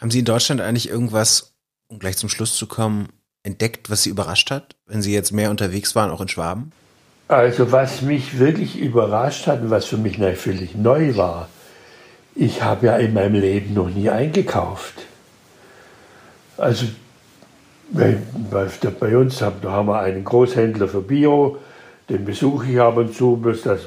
Haben 0.01 0.11
Sie 0.11 0.21
in 0.21 0.25
Deutschland 0.25 0.61
eigentlich 0.61 0.89
irgendwas, 0.89 1.55
um 1.89 1.99
gleich 1.99 2.16
zum 2.16 2.29
Schluss 2.29 2.57
zu 2.57 2.66
kommen, 2.66 3.09
entdeckt, 3.43 3.91
was 3.91 4.03
Sie 4.03 4.11
überrascht 4.11 4.51
hat, 4.51 4.77
wenn 4.87 5.03
Sie 5.03 5.12
jetzt 5.12 5.33
mehr 5.33 5.51
unterwegs 5.51 5.95
waren, 5.95 6.11
auch 6.11 6.21
in 6.21 6.29
Schwaben? 6.29 6.73
Also 7.29 7.70
was 7.72 8.01
mich 8.01 8.39
wirklich 8.39 8.79
überrascht 8.79 9.47
hat 9.47 9.61
und 9.61 9.70
was 9.70 9.85
für 9.85 9.99
mich 9.99 10.16
völlig 10.39 10.74
neu 10.74 11.14
war, 11.16 11.49
ich 12.35 12.62
habe 12.62 12.87
ja 12.87 12.97
in 12.97 13.12
meinem 13.12 13.35
Leben 13.35 13.74
noch 13.74 13.91
nie 13.91 14.09
eingekauft. 14.09 14.95
Also 16.57 16.87
bei, 17.91 18.16
uns 19.16 19.43
haben, 19.43 19.62
wir 19.62 20.01
einen 20.01 20.24
Großhändler 20.24 20.89
für 20.89 21.03
Bio, 21.03 21.59
den 22.09 22.24
besuche 22.24 22.70
ich 22.70 22.81
ab 22.81 22.97
und 22.97 23.14
zu, 23.14 23.37
bloß 23.37 23.62
das, 23.62 23.81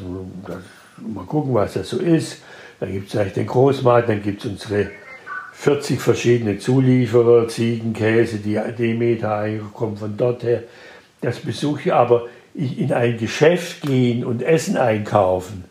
das, 0.46 0.58
mal 0.98 1.26
gucken, 1.26 1.56
was 1.56 1.74
das 1.74 1.90
so 1.90 1.98
ist. 1.98 2.38
Dann 2.80 2.92
gibt 2.92 3.10
es 3.10 3.16
eigentlich 3.16 3.34
den 3.34 3.48
Großmarkt, 3.48 4.10
dann 4.10 4.22
gibt 4.22 4.46
es 4.46 4.52
unsere 4.52 4.92
40 5.54 6.00
verschiedene 6.00 6.60
Zulieferer, 6.60 7.48
Ziegenkäse, 7.48 8.38
die 8.38 8.60
Demeter 8.78 9.48
kommen 9.74 9.98
von 9.98 10.16
dort 10.16 10.44
her. 10.44 10.64
Das 11.22 11.40
besuche 11.40 11.82
ich, 11.82 11.94
aber 11.94 12.28
in 12.54 12.92
ein 12.92 13.18
Geschäft 13.18 13.82
gehen 13.82 14.26
und 14.26 14.42
Essen 14.42 14.78
einkaufen, 14.78 15.64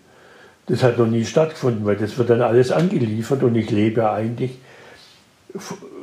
das 0.67 0.83
hat 0.83 0.99
noch 0.99 1.07
nie 1.07 1.25
stattgefunden, 1.25 1.85
weil 1.85 1.97
das 1.97 2.17
wird 2.17 2.31
dann 2.31 2.43
alles 2.43 2.71
angeliefert 2.71 3.43
und 3.43 3.57
ich 3.57 3.71
lebe 3.71 4.11
eigentlich 4.11 4.59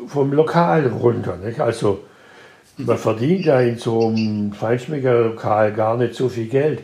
vom 0.08 0.34
Lokal 0.34 0.88
runter. 0.88 1.38
Nicht? 1.38 1.60
Also 1.60 2.04
man 2.78 2.98
verdient 2.98 3.46
ja 3.46 3.62
in 3.62 3.78
so 3.78 4.08
einem 4.08 4.54
Feinschmeckerlokal 4.54 5.74
gar 5.74 5.98
nicht 5.98 6.16
so 6.16 6.30
viel 6.30 6.48
Geld. 6.48 6.82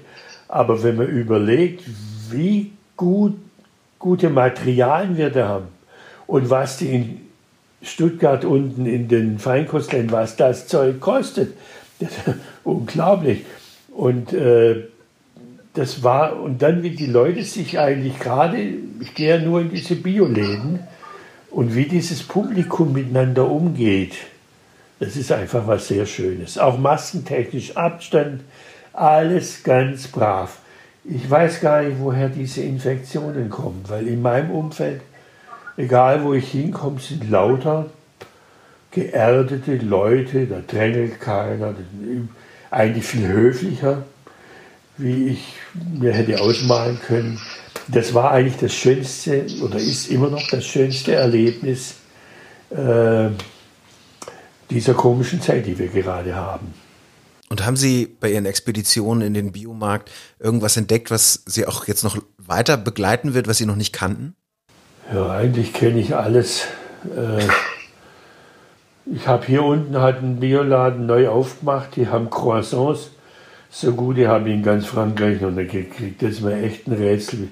Aber 0.47 0.81
wenn 0.83 0.95
man 0.95 1.07
überlegt, 1.07 1.83
wie 2.29 2.71
gut, 2.95 3.35
gute 3.99 4.29
Materialien 4.29 5.17
wir 5.17 5.29
da 5.29 5.47
haben 5.47 5.67
und 6.27 6.49
was 6.49 6.77
die 6.77 6.89
in 6.89 7.21
Stuttgart 7.81 8.45
unten 8.45 8.85
in 8.85 9.07
den 9.07 9.39
Feinkostläden, 9.39 10.11
was 10.11 10.35
das 10.35 10.67
Zeug 10.67 10.99
kostet, 10.99 11.53
das 11.99 12.11
unglaublich. 12.63 13.45
Und 13.93 14.33
äh, 14.33 14.83
das 15.73 16.03
war, 16.03 16.39
und 16.39 16.61
dann 16.61 16.83
wie 16.83 16.91
die 16.91 17.07
Leute 17.07 17.43
sich 17.43 17.79
eigentlich 17.79 18.19
gerade, 18.19 18.57
ich 18.99 19.13
gehe 19.13 19.37
ja 19.37 19.43
nur 19.43 19.61
in 19.61 19.69
diese 19.69 19.95
Bioläden, 19.95 20.79
und 21.53 21.75
wie 21.75 21.85
dieses 21.85 22.23
Publikum 22.23 22.93
miteinander 22.93 23.47
umgeht. 23.47 24.15
Das 24.99 25.15
ist 25.15 25.31
einfach 25.31 25.67
was 25.67 25.87
sehr 25.87 26.07
Schönes. 26.07 26.57
Auch 26.57 26.79
maskentechnisch 26.79 27.77
Abstand, 27.77 28.41
alles 28.91 29.63
ganz 29.63 30.07
brav. 30.07 30.57
Ich 31.05 31.29
weiß 31.29 31.61
gar 31.61 31.83
nicht, 31.83 31.99
woher 31.99 32.29
diese 32.29 32.61
Infektionen 32.61 33.49
kommen, 33.49 33.83
weil 33.87 34.07
in 34.07 34.21
meinem 34.21 34.49
Umfeld, 34.49 35.01
egal 35.77 36.23
wo 36.23 36.33
ich 36.33 36.49
hinkomme, 36.49 36.99
sind 36.99 37.29
lauter 37.29 37.87
geerdete 38.91 39.77
Leute, 39.77 40.45
da 40.45 40.61
drängelt 40.65 41.19
keiner, 41.19 41.73
eigentlich 42.73 43.05
viel 43.05 43.27
höflicher, 43.27 44.03
wie 44.97 45.29
ich 45.29 45.53
mir 45.73 46.13
hätte 46.13 46.41
ausmalen 46.41 46.99
können. 46.99 47.39
Das 47.87 48.13
war 48.13 48.31
eigentlich 48.31 48.57
das 48.57 48.73
schönste 48.73 49.45
oder 49.61 49.77
ist 49.77 50.09
immer 50.09 50.29
noch 50.29 50.47
das 50.49 50.65
schönste 50.65 51.15
Erlebnis 51.15 51.95
äh, 52.69 53.29
dieser 54.69 54.93
komischen 54.93 55.41
Zeit, 55.41 55.65
die 55.65 55.77
wir 55.77 55.87
gerade 55.87 56.35
haben. 56.35 56.73
Und 57.49 57.65
haben 57.65 57.75
Sie 57.75 58.07
bei 58.19 58.31
Ihren 58.31 58.45
Expeditionen 58.45 59.27
in 59.27 59.33
den 59.33 59.51
Biomarkt 59.51 60.09
irgendwas 60.39 60.75
entdeckt, 60.77 61.11
was 61.11 61.43
Sie 61.45 61.67
auch 61.67 61.87
jetzt 61.87 62.03
noch 62.03 62.17
weiter 62.37 62.77
begleiten 62.77 63.33
wird, 63.33 63.47
was 63.47 63.57
Sie 63.57 63.65
noch 63.65 63.75
nicht 63.75 63.93
kannten? 63.93 64.35
Ja, 65.13 65.29
eigentlich 65.29 65.73
kenne 65.73 65.99
ich 65.99 66.15
alles. 66.15 66.63
Äh, 67.15 67.45
ich 69.05 69.27
habe 69.27 69.45
hier 69.45 69.63
unten 69.63 69.99
halt 69.99 70.17
einen 70.17 70.39
Bioladen 70.39 71.05
neu 71.05 71.27
aufgemacht, 71.29 71.95
die 71.95 72.07
haben 72.07 72.29
Croissants 72.29 73.11
so 73.75 73.91
gut, 73.91 74.17
die 74.17 74.27
habe 74.27 74.49
ich 74.49 74.55
in 74.55 74.63
ganz 74.63 74.85
Frankreich 74.85 75.41
noch 75.41 75.49
nicht 75.49 75.71
gekriegt. 75.71 76.21
Das 76.21 76.33
ist 76.33 76.41
mir 76.41 76.61
echt 76.61 76.87
ein 76.87 76.93
Rätsel. 76.93 77.49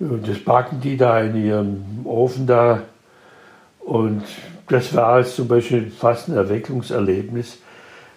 Und 0.00 0.26
das 0.26 0.40
backen 0.40 0.80
die 0.80 0.96
da 0.96 1.20
in 1.20 1.36
ihrem 1.36 2.04
Ofen 2.04 2.48
da. 2.48 2.82
Und 3.78 4.24
das 4.68 4.94
war 4.96 5.24
zum 5.24 5.46
Beispiel 5.46 5.92
fast 5.92 6.28
ein 6.28 6.36
Erweckungserlebnis, 6.36 7.58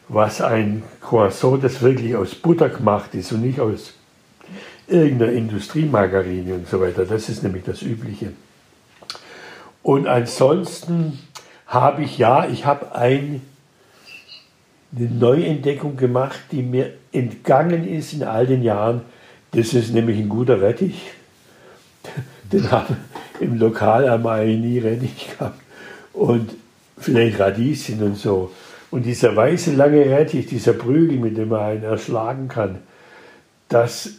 was 0.07 0.41
ein 0.41 0.81
Croissant, 0.99 1.63
das 1.63 1.81
wirklich 1.83 2.15
aus 2.15 2.33
Butter 2.33 2.69
gemacht 2.69 3.13
ist 3.13 3.31
und 3.31 3.41
nicht 3.41 3.59
aus 3.59 3.93
irgendeiner 4.87 5.31
Industriemargarine 5.31 6.55
und 6.55 6.67
so 6.67 6.81
weiter. 6.81 7.05
Das 7.05 7.29
ist 7.29 7.43
nämlich 7.43 7.63
das 7.63 7.83
Übliche. 7.83 8.33
Und 9.83 10.07
ansonsten 10.07 11.19
habe 11.71 12.03
ich, 12.03 12.17
ja, 12.17 12.47
ich 12.47 12.65
habe 12.65 12.93
ein, 12.93 13.41
eine 14.93 15.09
Neuentdeckung 15.09 15.95
gemacht, 15.95 16.39
die 16.51 16.63
mir 16.63 16.91
entgangen 17.13 17.87
ist 17.87 18.11
in 18.11 18.23
all 18.23 18.45
den 18.45 18.61
Jahren. 18.61 19.01
Das 19.51 19.73
ist 19.73 19.93
nämlich 19.93 20.19
ein 20.19 20.27
guter 20.27 20.61
Rettich. 20.61 21.01
Den 22.51 22.69
haben 22.69 22.97
im 23.39 23.57
Lokal 23.57 24.09
einmal 24.09 24.45
nie 24.45 24.79
Rettich 24.79 25.29
gehabt 25.31 25.59
und 26.11 26.51
vielleicht 26.97 27.39
Radieschen 27.39 28.03
und 28.03 28.17
so. 28.17 28.51
Und 28.91 29.03
dieser 29.03 29.33
weiße 29.33 29.73
lange 29.73 30.05
Rettich, 30.05 30.47
dieser 30.47 30.73
Prügel, 30.73 31.17
mit 31.17 31.37
dem 31.37 31.47
man 31.49 31.61
einen 31.61 31.83
erschlagen 31.83 32.49
kann, 32.49 32.79
das 33.69 34.09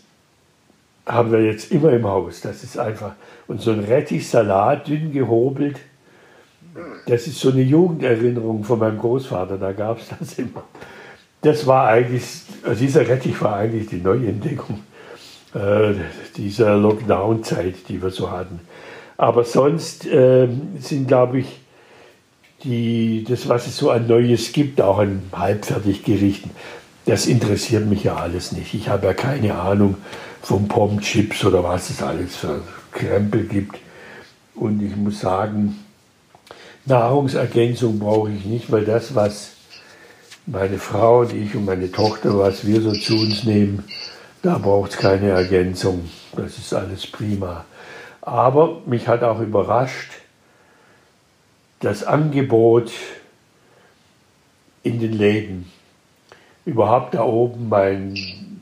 haben 1.05 1.31
wir 1.31 1.45
jetzt 1.45 1.71
immer 1.71 1.93
im 1.93 2.07
Haus. 2.07 2.41
Das 2.41 2.65
ist 2.65 2.79
einfach. 2.79 3.13
Und 3.47 3.61
so 3.61 3.73
ein 3.73 3.81
Rettichsalat, 3.81 4.89
dünn 4.89 5.13
gehobelt, 5.13 5.79
das 7.07 7.27
ist 7.27 7.39
so 7.39 7.51
eine 7.51 7.63
Jugenderinnerung 7.63 8.65
von 8.65 8.79
meinem 8.79 8.99
Großvater, 8.99 9.59
da 9.59 9.73
gab 9.73 9.99
es 9.99 10.09
das 10.19 10.39
immer. 10.39 10.65
Das 11.41 11.67
war 11.67 11.89
eigentlich, 11.89 12.25
also 12.63 12.81
dieser 12.81 13.07
Rettich 13.07 13.41
war 13.43 13.57
eigentlich 13.57 13.89
die 13.89 14.01
Neuentdeckung 14.01 14.81
äh, 15.55 15.95
dieser 16.37 16.77
Lockdown-Zeit, 16.77 17.89
die 17.89 18.01
wir 18.01 18.11
so 18.11 18.31
hatten. 18.31 18.61
Aber 19.17 19.45
sonst 19.45 20.07
äh, 20.07 20.49
sind, 20.79 21.09
glaube 21.09 21.41
ich, 21.41 21.61
die, 22.63 23.25
das, 23.29 23.49
was 23.49 23.67
es 23.67 23.77
so 23.77 23.91
an 23.91 24.07
Neues 24.07 24.53
gibt, 24.53 24.81
auch 24.81 24.99
an 24.99 25.23
Halbfertiggerichten, 25.33 26.53
das 27.07 27.27
interessiert 27.27 27.87
mich 27.87 28.05
ja 28.05 28.17
alles 28.17 28.53
nicht. 28.53 28.75
Ich 28.75 28.89
habe 28.89 29.07
ja 29.07 29.15
keine 29.15 29.57
Ahnung 29.57 29.97
von 30.41 30.69
Pommes-Chips 30.69 31.45
oder 31.45 31.65
was 31.65 31.91
es 31.91 32.03
alles 32.03 32.37
für 32.37 32.63
Krempel 32.93 33.45
gibt. 33.45 33.79
Und 34.55 34.81
ich 34.81 34.95
muss 34.95 35.21
sagen, 35.21 35.82
Nahrungsergänzung 36.85 37.99
brauche 37.99 38.31
ich 38.31 38.45
nicht, 38.45 38.73
weil 38.73 38.85
das, 38.85 39.15
was 39.15 39.53
meine 40.47 40.79
Frau 40.79 41.21
und 41.21 41.33
ich 41.33 41.55
und 41.55 41.65
meine 41.65 41.91
Tochter, 41.93 42.37
was 42.39 42.67
wir 42.67 42.81
so 42.81 42.93
zu 42.93 43.15
uns 43.15 43.45
nehmen, 43.45 43.85
da 44.43 44.59
braucht 44.59 44.93
es 44.93 44.97
keine 44.97 45.31
Ergänzung. 45.31 46.11
Das 46.37 46.59
ist 46.59 46.75
alles 46.75 47.07
prima. 47.07 47.65
Aber 48.21 48.81
mich 48.87 49.07
hat 49.07 49.23
auch 49.23 49.41
überrascht, 49.41 50.11
das 51.81 52.05
Angebot 52.05 52.93
in 54.83 54.99
den 54.99 55.13
Läden. 55.13 55.71
Überhaupt 56.65 57.15
da 57.15 57.23
oben 57.23 57.69
mein 57.69 58.61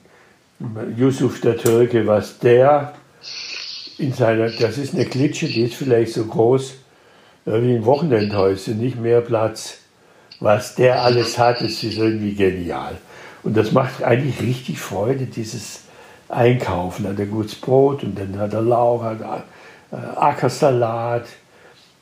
Yusuf 0.96 1.40
der 1.40 1.56
Türke, 1.56 2.06
was 2.06 2.38
der 2.38 2.94
in 3.98 4.12
seiner, 4.12 4.50
das 4.50 4.78
ist 4.78 4.94
eine 4.94 5.06
Klitsche, 5.06 5.46
die 5.46 5.62
ist 5.62 5.74
vielleicht 5.74 6.12
so 6.14 6.24
groß 6.24 6.74
wie 7.52 7.74
ein 7.74 7.84
Wochenendhäuschen, 7.84 8.78
nicht 8.78 9.00
mehr 9.00 9.20
Platz. 9.20 9.78
Was 10.40 10.74
der 10.74 11.02
alles 11.02 11.38
hat, 11.38 11.60
ist 11.60 11.82
irgendwie 11.82 12.34
genial. 12.34 12.96
Und 13.42 13.56
das 13.56 13.72
macht 13.72 14.02
eigentlich 14.02 14.40
richtig 14.40 14.78
Freude, 14.78 15.26
dieses 15.26 15.82
Einkaufen. 16.28 17.06
Hat 17.08 17.18
er 17.18 17.26
gutes 17.26 17.54
Brot 17.54 18.02
und 18.04 18.18
dann 18.18 18.38
hat 18.38 18.52
er 18.52 18.62
Lauch, 18.62 19.02
hat 19.02 19.20
er 19.20 19.44
äh, 19.92 20.16
Ackersalat, 20.16 21.26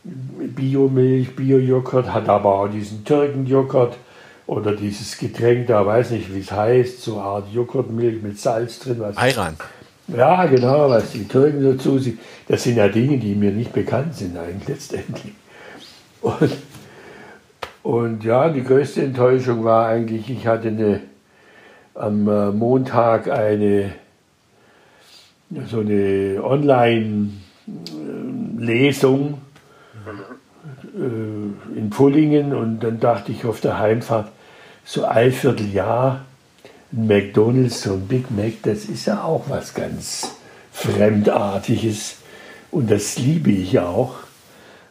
Biomilch, 0.04 1.34
Biojoghurt, 1.34 2.12
hat 2.12 2.28
aber 2.28 2.60
auch 2.60 2.68
diesen 2.68 3.04
Türkenjoghurt 3.04 3.96
oder 4.46 4.74
dieses 4.74 5.18
Getränk 5.18 5.66
da, 5.66 5.84
weiß 5.84 6.10
nicht, 6.10 6.34
wie 6.34 6.40
es 6.40 6.50
heißt, 6.50 7.02
so 7.02 7.18
eine 7.18 7.24
Art 7.24 7.52
Joghurtmilch 7.52 8.22
mit 8.22 8.40
Salz 8.40 8.78
drin. 8.78 8.96
Was 9.00 9.16
Ayran. 9.16 9.56
Ja, 10.08 10.46
genau, 10.46 10.88
was 10.88 11.12
die 11.12 11.28
Türken 11.28 11.62
dazu 11.62 11.98
sind. 11.98 12.18
Das 12.48 12.62
sind 12.62 12.76
ja 12.76 12.88
Dinge, 12.88 13.18
die 13.18 13.34
mir 13.34 13.52
nicht 13.52 13.72
bekannt 13.72 14.14
sind 14.14 14.36
eigentlich 14.36 14.68
letztendlich. 14.68 15.34
Und, 16.22 16.56
und 17.82 18.24
ja, 18.24 18.48
die 18.48 18.64
größte 18.64 19.02
Enttäuschung 19.02 19.64
war 19.64 19.88
eigentlich, 19.88 20.30
ich 20.30 20.46
hatte 20.46 20.68
eine, 20.68 21.00
am 21.94 22.28
äh, 22.28 22.50
Montag 22.50 23.30
eine 23.30 23.92
so 25.66 25.80
eine 25.80 26.40
Online-Lesung 26.42 29.38
äh, 30.94 31.78
in 31.78 31.90
Pullingen 31.90 32.54
und 32.54 32.80
dann 32.80 33.00
dachte 33.00 33.32
ich 33.32 33.46
auf 33.46 33.60
der 33.60 33.78
Heimfahrt, 33.78 34.30
so 34.84 35.04
ein 35.04 35.32
Vierteljahr 35.32 36.24
McDonalds, 36.90 37.82
so 37.82 37.94
ein 37.94 38.08
Big 38.08 38.30
Mac, 38.30 38.54
das 38.62 38.86
ist 38.86 39.06
ja 39.06 39.22
auch 39.22 39.44
was 39.48 39.74
ganz 39.74 40.32
Fremdartiges 40.72 42.16
und 42.70 42.90
das 42.90 43.18
liebe 43.18 43.50
ich 43.50 43.78
auch, 43.78 44.14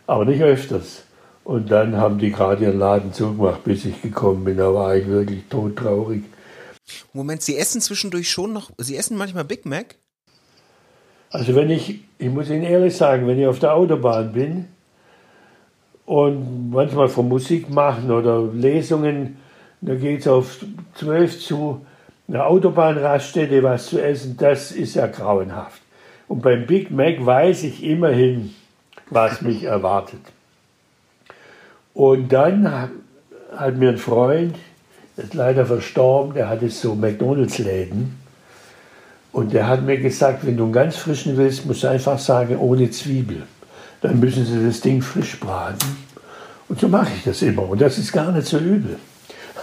aber 0.05 0.25
nicht 0.25 0.41
öfters. 0.41 1.03
Und 1.43 1.71
dann 1.71 1.95
haben 1.95 2.19
die 2.19 2.31
gerade 2.31 2.65
ihren 2.65 2.77
Laden 2.77 3.13
zugemacht, 3.13 3.63
bis 3.63 3.85
ich 3.85 4.01
gekommen 4.01 4.43
bin. 4.43 4.57
Da 4.57 4.73
war 4.73 4.95
ich 4.97 5.07
wirklich 5.07 5.43
todtraurig. 5.49 6.23
Moment, 7.13 7.41
Sie 7.41 7.57
essen 7.57 7.79
zwischendurch 7.79 8.29
schon 8.29 8.51
noch, 8.51 8.71
Sie 8.77 8.97
essen 8.97 9.17
manchmal 9.17 9.45
Big 9.45 9.65
Mac? 9.65 9.95
Also 11.29 11.55
wenn 11.55 11.69
ich, 11.69 12.01
ich 12.17 12.29
muss 12.29 12.49
Ihnen 12.49 12.63
ehrlich 12.63 12.95
sagen, 12.95 13.27
wenn 13.27 13.39
ich 13.39 13.47
auf 13.47 13.59
der 13.59 13.73
Autobahn 13.73 14.33
bin 14.33 14.67
und 16.05 16.69
manchmal 16.69 17.09
von 17.09 17.27
Musik 17.27 17.69
machen 17.69 18.11
oder 18.11 18.43
Lesungen, 18.53 19.37
da 19.81 19.95
geht 19.95 20.21
es 20.21 20.27
auf 20.27 20.65
12 20.95 21.39
zu, 21.39 21.85
eine 22.27 22.45
Autobahnraststätte, 22.45 23.63
was 23.63 23.87
zu 23.87 24.01
essen, 24.01 24.37
das 24.37 24.71
ist 24.71 24.95
ja 24.95 25.07
grauenhaft. 25.07 25.81
Und 26.27 26.41
beim 26.41 26.65
Big 26.65 26.91
Mac 26.91 27.25
weiß 27.25 27.63
ich 27.63 27.83
immerhin, 27.83 28.53
was 29.09 29.41
mich 29.41 29.63
erwartet. 29.63 30.19
Und 31.93 32.31
dann 32.33 32.91
hat 33.55 33.77
mir 33.77 33.89
ein 33.89 33.97
Freund, 33.97 34.55
der 35.15 35.23
ist 35.23 35.33
leider 35.33 35.65
verstorben, 35.65 36.33
der 36.33 36.49
hatte 36.49 36.69
so 36.69 36.95
McDonalds-Läden. 36.95 38.19
Und 39.31 39.53
der 39.53 39.67
hat 39.67 39.83
mir 39.83 39.97
gesagt, 39.97 40.45
wenn 40.45 40.57
du 40.57 40.65
einen 40.65 40.73
ganz 40.73 40.95
frischen 40.95 41.37
willst, 41.37 41.65
musst 41.65 41.83
du 41.83 41.87
einfach 41.87 42.19
sagen, 42.19 42.57
ohne 42.57 42.89
Zwiebel. 42.91 43.43
Dann 44.01 44.19
müssen 44.19 44.45
sie 44.45 44.65
das 44.65 44.81
Ding 44.81 45.01
frisch 45.01 45.39
braten. 45.39 45.97
Und 46.69 46.79
so 46.79 46.87
mache 46.87 47.11
ich 47.15 47.23
das 47.23 47.41
immer. 47.41 47.69
Und 47.69 47.81
das 47.81 47.97
ist 47.97 48.11
gar 48.11 48.31
nicht 48.31 48.47
so 48.47 48.57
übel. 48.57 48.97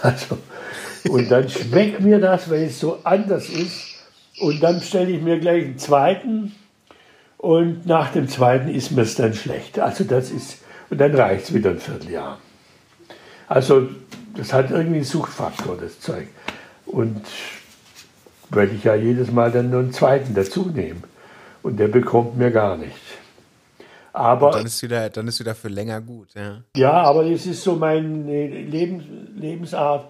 Also, 0.04 0.36
und 1.08 1.30
dann 1.30 1.48
schmeckt 1.48 2.00
mir 2.00 2.18
das, 2.18 2.50
weil 2.50 2.64
es 2.64 2.78
so 2.78 2.98
anders 3.04 3.48
ist. 3.48 3.94
Und 4.38 4.62
dann 4.62 4.82
stelle 4.82 5.10
ich 5.12 5.22
mir 5.22 5.38
gleich 5.38 5.64
einen 5.64 5.78
zweiten. 5.78 6.54
Und 7.38 7.86
nach 7.86 8.12
dem 8.12 8.28
zweiten 8.28 8.68
ist 8.68 8.90
mir 8.90 9.02
es 9.02 9.14
dann 9.14 9.32
schlecht. 9.32 9.78
Also 9.78 10.04
das 10.04 10.30
ist, 10.30 10.58
und 10.90 11.00
dann 11.00 11.14
reicht 11.14 11.44
es 11.44 11.54
wieder 11.54 11.70
ein 11.70 11.78
Vierteljahr. 11.78 12.38
Also 13.48 13.88
das 14.36 14.52
hat 14.52 14.70
irgendwie 14.70 14.96
einen 14.96 15.04
Suchtfaktor, 15.04 15.78
das 15.80 15.98
Zeug. 16.00 16.28
Und 16.84 17.22
weil 18.50 18.74
ich 18.74 18.84
ja 18.84 18.94
jedes 18.94 19.30
Mal 19.30 19.50
dann 19.50 19.70
nur 19.70 19.80
einen 19.80 19.92
zweiten 19.92 20.34
dazu 20.34 20.70
nehme. 20.74 21.00
Und 21.62 21.78
der 21.78 21.88
bekommt 21.88 22.36
mir 22.36 22.50
gar 22.50 22.76
nicht. 22.76 22.92
Aber, 24.14 24.52
dann 24.52 24.66
ist 24.66 24.80
wieder, 24.80 25.10
dann 25.10 25.26
ist 25.26 25.40
wieder 25.40 25.56
für 25.56 25.66
länger 25.66 26.00
gut. 26.00 26.28
Ja, 26.34 26.62
ja 26.76 26.92
aber 26.92 27.26
es 27.26 27.46
ist 27.46 27.64
so 27.64 27.74
meine 27.74 28.46
Lebens, 28.46 29.02
Lebensart. 29.36 30.06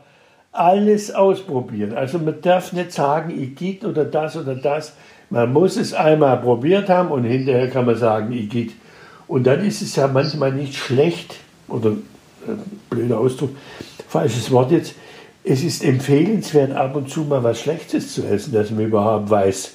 Alles 0.52 1.10
ausprobieren. 1.12 1.94
Also 1.94 2.18
man 2.18 2.40
darf 2.42 2.72
nicht 2.74 2.92
sagen, 2.92 3.30
ich 3.36 3.56
geht 3.56 3.82
oder 3.82 4.04
das 4.04 4.36
oder 4.36 4.54
das. 4.54 4.92
Man 5.30 5.52
muss 5.52 5.76
es 5.78 5.94
einmal 5.94 6.36
probiert 6.36 6.90
haben 6.90 7.10
und 7.10 7.24
hinterher 7.24 7.70
kann 7.70 7.86
man 7.86 7.96
sagen, 7.96 8.30
ich 8.32 8.50
geht. 8.50 8.72
Und 9.26 9.46
dann 9.46 9.64
ist 9.64 9.80
es 9.80 9.96
ja 9.96 10.06
manchmal 10.06 10.52
nicht 10.52 10.74
schlecht, 10.76 11.36
oder 11.66 11.92
äh, 11.92 12.52
blöder 12.90 13.18
Ausdruck, 13.18 13.50
falsches 14.06 14.50
Wort 14.50 14.70
jetzt, 14.70 14.94
es 15.44 15.64
ist 15.64 15.82
empfehlenswert, 15.82 16.72
ab 16.72 16.94
und 16.94 17.08
zu 17.08 17.22
mal 17.22 17.42
was 17.42 17.58
Schlechtes 17.58 18.12
zu 18.12 18.22
essen, 18.22 18.52
dass 18.52 18.70
man 18.70 18.84
überhaupt 18.84 19.30
weiß, 19.30 19.72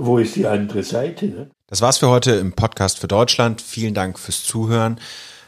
wo 0.00 0.18
ist 0.18 0.34
die 0.36 0.46
andere 0.46 0.82
Seite. 0.82 1.26
Ne? 1.26 1.50
Das 1.66 1.82
war's 1.82 1.98
für 1.98 2.08
heute 2.08 2.32
im 2.32 2.52
Podcast 2.52 2.98
für 2.98 3.08
Deutschland. 3.08 3.60
Vielen 3.60 3.94
Dank 3.94 4.18
fürs 4.18 4.42
Zuhören. 4.42 4.98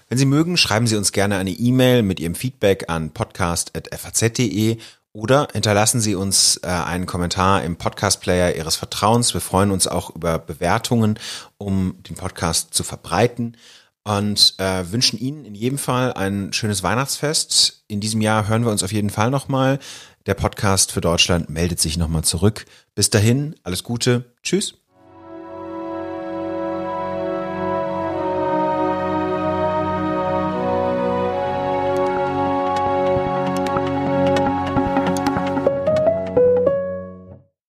Wenn 0.09 0.18
Sie 0.18 0.26
mögen, 0.26 0.57
schreiben 0.57 0.86
Sie 0.86 0.96
uns 0.96 1.12
gerne 1.12 1.38
eine 1.38 1.50
E-Mail 1.50 2.03
mit 2.03 2.20
Ihrem 2.20 2.34
Feedback 2.34 2.84
an 2.88 3.11
podcast.faz.de 3.12 4.76
oder 5.14 5.48
hinterlassen 5.53 6.00
Sie 6.00 6.14
uns 6.14 6.59
äh, 6.62 6.68
einen 6.68 7.07
Kommentar 7.07 7.64
im 7.64 7.76
Podcast-Player 7.76 8.55
Ihres 8.55 8.76
Vertrauens. 8.76 9.32
Wir 9.32 9.40
freuen 9.40 9.70
uns 9.70 9.88
auch 9.88 10.14
über 10.14 10.38
Bewertungen, 10.38 11.18
um 11.57 11.96
den 12.09 12.16
Podcast 12.16 12.74
zu 12.74 12.84
verbreiten 12.84 13.57
und 14.05 14.55
äh, 14.59 14.90
wünschen 14.90 15.18
Ihnen 15.18 15.44
in 15.44 15.55
jedem 15.55 15.78
Fall 15.78 16.12
ein 16.14 16.53
schönes 16.53 16.82
Weihnachtsfest. 16.82 17.84
In 17.88 18.00
diesem 18.00 18.20
Jahr 18.20 18.48
hören 18.48 18.64
wir 18.64 18.72
uns 18.72 18.82
auf 18.82 18.92
jeden 18.92 19.11
Fall 19.11 19.30
nochmal. 19.30 19.78
Der 20.26 20.34
Podcast 20.34 20.92
für 20.92 21.00
Deutschland 21.00 21.50
meldet 21.50 21.80
sich 21.80 21.96
nochmal 21.96 22.24
zurück. 22.24 22.64
Bis 22.94 23.11
dahin, 23.11 23.55
alles 23.64 23.82
Gute. 23.82 24.34
Tschüss. 24.42 24.82